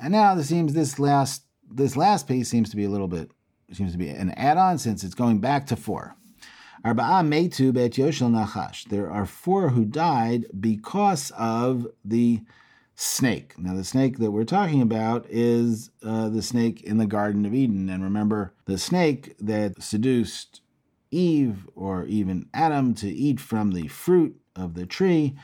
And 0.00 0.12
now 0.12 0.34
this 0.34 0.48
seems 0.48 0.74
this 0.74 0.98
last 0.98 1.42
this 1.70 1.96
last 1.96 2.28
piece 2.28 2.48
seems 2.48 2.70
to 2.70 2.76
be 2.76 2.84
a 2.84 2.88
little 2.88 3.08
bit 3.08 3.30
seems 3.72 3.92
to 3.92 3.98
be 3.98 4.08
an 4.08 4.30
add-on 4.32 4.78
since 4.78 5.02
it's 5.02 5.14
going 5.14 5.38
back 5.38 5.66
to 5.66 5.76
four. 5.76 6.14
Arba'a 6.84 7.26
Meitu 7.26 7.72
Bet 7.72 7.92
Yoshel 7.92 8.30
Nachash. 8.30 8.84
There 8.88 9.10
are 9.10 9.24
four 9.24 9.70
who 9.70 9.86
died 9.86 10.44
because 10.60 11.32
of 11.38 11.86
the 12.04 12.42
snake. 12.94 13.58
Now, 13.58 13.74
the 13.74 13.84
snake 13.84 14.18
that 14.18 14.32
we're 14.32 14.44
talking 14.44 14.82
about 14.82 15.24
is 15.30 15.90
uh, 16.02 16.28
the 16.28 16.42
snake 16.42 16.82
in 16.82 16.98
the 16.98 17.06
Garden 17.06 17.46
of 17.46 17.54
Eden. 17.54 17.88
And 17.88 18.04
remember, 18.04 18.52
the 18.66 18.76
snake 18.76 19.34
that 19.40 19.82
seduced 19.82 20.60
Eve 21.10 21.66
or 21.74 22.04
even 22.04 22.50
Adam 22.52 22.92
to 22.96 23.08
eat 23.08 23.40
from 23.40 23.70
the 23.70 23.88
fruit 23.88 24.38
of 24.54 24.74
the 24.74 24.84
tree. 24.84 25.34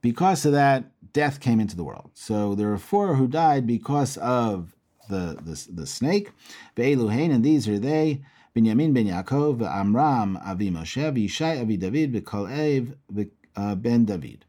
Because 0.00 0.46
of 0.46 0.52
that, 0.52 0.92
death 1.12 1.40
came 1.40 1.60
into 1.60 1.76
the 1.76 1.84
world. 1.84 2.10
So 2.14 2.54
there 2.54 2.72
are 2.72 2.78
four 2.78 3.16
who 3.16 3.26
died 3.26 3.66
because 3.66 4.16
of 4.16 4.74
the 5.10 5.36
the, 5.42 5.66
the 5.72 5.86
snake. 5.86 6.30
Ve'eluhain, 6.74 7.32
and 7.34 7.44
these 7.44 7.68
are 7.68 7.78
they. 7.78 8.22
Binyamin 8.56 8.94
ben 8.94 9.06
Yaakov, 9.06 9.60
Amram 9.70 10.38
avi 10.38 10.70
Moshe, 10.70 11.12
Yishai 11.12 11.60
avi 11.60 11.76
David, 11.76 12.24
Kalev 12.24 12.94
uh, 13.54 13.74
ben 13.74 14.06
David. 14.06 14.46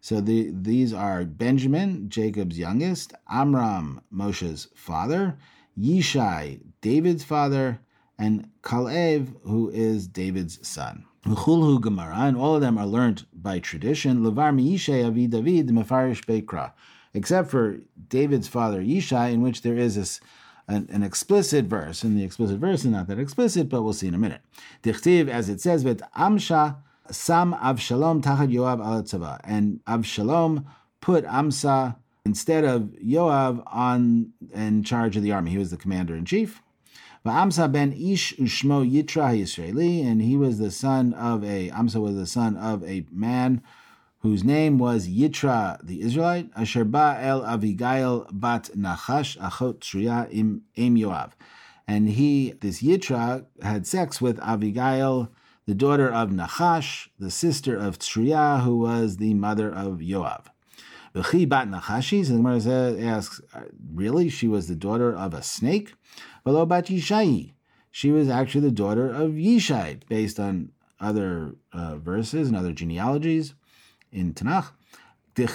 So 0.00 0.20
the, 0.20 0.50
these 0.52 0.92
are 0.92 1.24
Benjamin, 1.24 2.08
Jacob's 2.08 2.56
youngest, 2.56 3.14
Amram, 3.28 4.00
Moshe's 4.14 4.68
father, 4.76 5.36
Yishai, 5.76 6.60
David's 6.80 7.24
father, 7.24 7.80
and 8.16 8.48
Kalev, 8.62 9.34
who 9.42 9.70
is 9.70 10.06
David's 10.06 10.66
son. 10.66 11.04
And 11.24 11.36
all 11.36 12.54
of 12.54 12.60
them 12.60 12.78
are 12.78 12.86
learned 12.86 13.26
by 13.32 13.58
tradition. 13.58 14.22
David 14.22 15.68
beikra, 15.68 16.72
except 17.12 17.50
for 17.50 17.80
David's 18.08 18.46
father 18.46 18.80
Yishai, 18.80 19.32
in 19.32 19.42
which 19.42 19.62
there 19.62 19.76
is 19.76 19.96
this, 19.96 20.20
an, 20.68 20.88
an, 20.92 21.02
explicit 21.02 21.64
verse, 21.64 22.02
and 22.02 22.18
the 22.18 22.24
explicit 22.24 22.58
verse 22.58 22.80
is 22.80 22.90
not 22.90 23.08
that 23.08 23.18
explicit, 23.18 23.68
but 23.68 23.82
we'll 23.82 23.92
see 23.92 24.08
in 24.08 24.14
a 24.14 24.18
minute. 24.18 24.42
Dichtiv, 24.82 25.28
as 25.28 25.48
it 25.48 25.60
says, 25.60 25.82
"Vet 25.82 26.00
Amsha 26.16 26.76
Sam 27.10 27.54
Avshalom 27.54 28.22
tachad 28.22 28.52
Yoav 28.52 28.84
al 28.84 29.02
tzava," 29.02 29.40
and 29.44 29.80
Avshalom 29.86 30.64
put 31.00 31.24
Amsa 31.24 31.96
instead 32.24 32.64
of 32.64 32.94
Yoav 33.02 33.62
on 33.66 34.32
in 34.52 34.82
charge 34.82 35.16
of 35.16 35.22
the 35.22 35.32
army. 35.32 35.50
He 35.50 35.58
was 35.58 35.70
the 35.70 35.76
commander 35.76 36.14
in 36.14 36.24
chief. 36.24 36.62
Amsa 37.24 37.70
ben 37.70 37.92
Ish 37.92 38.36
Ushmo 38.36 38.88
Yitra 38.90 39.38
Yisraeli, 39.38 40.04
and 40.04 40.22
he 40.22 40.36
was 40.36 40.58
the 40.58 40.70
son 40.70 41.12
of 41.14 41.44
a 41.44 41.70
Amsa 41.70 42.00
was 42.00 42.16
the 42.16 42.26
son 42.26 42.56
of 42.56 42.82
a 42.84 43.04
man 43.10 43.62
whose 44.20 44.42
name 44.42 44.78
was 44.78 45.08
Yitra 45.08 45.78
the 45.84 46.02
Israelite, 46.02 46.50
Asher 46.56 46.84
ba 46.84 47.18
el 47.20 47.42
Avigail 47.42 48.26
bat 48.32 48.70
Nachash 48.76 49.38
achot 49.38 49.78
Shriya 49.80 50.28
im, 50.32 50.62
Yoav. 50.76 51.32
And 51.86 52.08
he, 52.10 52.52
this 52.60 52.82
Yitra, 52.82 53.46
had 53.62 53.86
sex 53.86 54.20
with 54.20 54.38
Avigail, 54.40 55.28
the 55.66 55.74
daughter 55.74 56.10
of 56.10 56.30
Nachash, 56.30 57.08
the 57.18 57.30
sister 57.30 57.76
of 57.76 57.98
Tsriya, 57.98 58.62
who 58.62 58.78
was 58.78 59.18
the 59.18 59.34
mother 59.34 59.70
of 59.70 59.98
Yoav. 59.98 60.46
V'chi 61.14 61.48
bat 61.48 61.68
Nachashi, 61.68 62.24
so 62.24 62.32
the 62.32 62.38
Gemara 62.38 63.00
asks, 63.00 63.40
really? 63.94 64.28
She 64.28 64.48
was 64.48 64.66
the 64.66 64.74
daughter 64.74 65.14
of 65.14 65.32
a 65.32 65.42
snake? 65.42 65.94
Velo 66.44 66.66
bat 66.66 66.86
Yishai. 66.86 67.52
She 67.90 68.10
was 68.10 68.28
actually 68.28 68.62
the 68.62 68.70
daughter 68.70 69.10
of 69.10 69.32
Yishai, 69.32 70.00
based 70.08 70.40
on 70.40 70.72
other 71.00 71.54
uh, 71.72 71.96
verses 71.96 72.48
and 72.48 72.56
other 72.56 72.72
genealogies 72.72 73.54
in 74.12 74.34
Tanakh. 74.34 74.72
It 75.36 75.50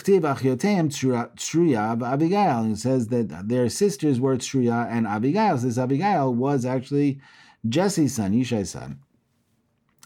says 2.78 3.08
that 3.08 3.44
their 3.50 3.70
sisters 3.70 4.20
were 4.20 4.38
Tsruya 4.38 4.88
and 4.90 5.06
Abigail. 5.06 5.58
This 5.58 5.78
Abigail 5.78 6.34
was 6.34 6.66
actually 6.66 7.20
Jesse's 7.68 8.16
son, 8.16 8.32
Yishai's 8.32 8.70
son. 8.70 9.00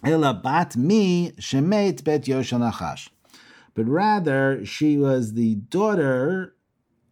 Ela 0.03 0.33
bat 0.33 0.75
mi 0.75 1.31
shemet 1.39 2.03
bet. 2.03 2.27
But 3.75 3.87
rather, 3.87 4.65
she 4.65 4.97
was 4.97 5.33
the 5.33 5.55
daughter 5.55 6.55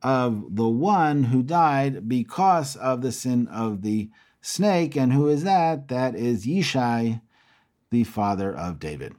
of 0.01 0.55
the 0.55 0.67
one 0.67 1.25
who 1.25 1.43
died 1.43 2.09
because 2.09 2.75
of 2.75 3.01
the 3.01 3.11
sin 3.11 3.47
of 3.47 3.83
the 3.83 4.09
snake. 4.41 4.95
And 4.95 5.13
who 5.13 5.27
is 5.27 5.43
that? 5.43 5.87
That 5.89 6.15
is 6.15 6.47
Yishai, 6.47 7.21
the 7.91 8.03
father 8.03 8.51
of 8.55 8.79
David. 8.79 9.13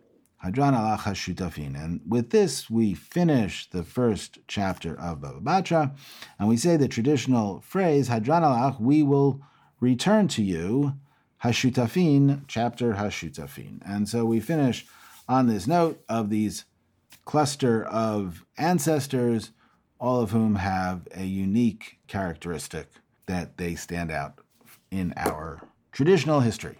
Hadran 0.46 0.74
Alach 0.74 1.00
Shutafin. 1.14 1.82
And 1.82 2.00
with 2.06 2.30
this, 2.30 2.70
we 2.70 2.94
finish 2.94 3.68
the 3.70 3.82
first 3.82 4.38
chapter 4.46 4.98
of 4.98 5.20
Baba 5.20 5.40
Batra, 5.40 5.96
and 6.38 6.48
we 6.48 6.56
say 6.56 6.76
the 6.76 6.88
traditional 6.88 7.60
phrase, 7.60 8.08
Hadran 8.08 8.42
Alach, 8.42 8.80
we 8.80 9.02
will 9.02 9.42
return 9.80 10.28
to 10.28 10.42
you, 10.42 10.94
Hashutafin, 11.42 12.42
chapter 12.46 12.94
Hashutafin. 12.94 13.80
And 13.84 14.08
so 14.08 14.24
we 14.24 14.40
finish 14.40 14.86
on 15.28 15.48
this 15.48 15.66
note 15.66 16.02
of 16.08 16.30
these 16.30 16.64
cluster 17.24 17.84
of 17.84 18.46
ancestors 18.56 19.50
all 19.98 20.20
of 20.20 20.30
whom 20.30 20.56
have 20.56 21.08
a 21.14 21.24
unique 21.24 21.98
characteristic 22.06 22.88
that 23.26 23.56
they 23.56 23.74
stand 23.74 24.10
out 24.10 24.40
in 24.90 25.12
our 25.16 25.60
traditional 25.90 26.40
history. 26.40 26.76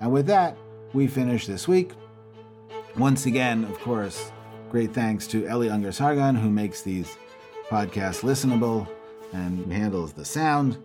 And 0.00 0.12
with 0.12 0.26
that, 0.26 0.56
we 0.92 1.06
finish 1.06 1.46
this 1.46 1.68
week. 1.68 1.92
Once 2.96 3.26
again, 3.26 3.64
of 3.64 3.78
course, 3.80 4.32
great 4.68 4.92
thanks 4.92 5.26
to 5.28 5.46
Eli 5.46 5.68
Unger 5.68 5.92
Sargon, 5.92 6.34
who 6.34 6.50
makes 6.50 6.82
these 6.82 7.16
podcasts 7.68 8.22
listenable 8.22 8.88
and 9.32 9.72
handles 9.72 10.12
the 10.12 10.24
sound. 10.24 10.76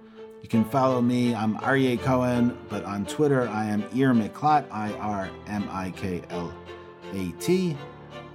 You 0.41 0.47
can 0.47 0.64
follow 0.66 1.01
me. 1.01 1.34
I'm 1.34 1.56
Aryeh 1.58 1.99
Cohen, 1.99 2.58
but 2.70 2.84
on 2.86 3.06
Twitter, 3.08 3.49
I 3.49 3.66
am 3.66 3.82
Ir 3.95 4.14
Miklat, 4.14 4.68
I 4.72 4.93
R 4.93 5.30
M 5.47 5.68
I 5.72 5.89
K 5.91 6.22
L 6.30 6.53
A 7.14 7.32
T. 7.39 7.76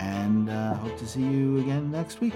And 0.00 0.50
uh, 0.50 0.74
hope 0.74 0.98
to 0.98 1.06
see 1.06 1.22
you 1.22 1.58
again 1.60 1.90
next 1.90 2.20
week. 2.20 2.34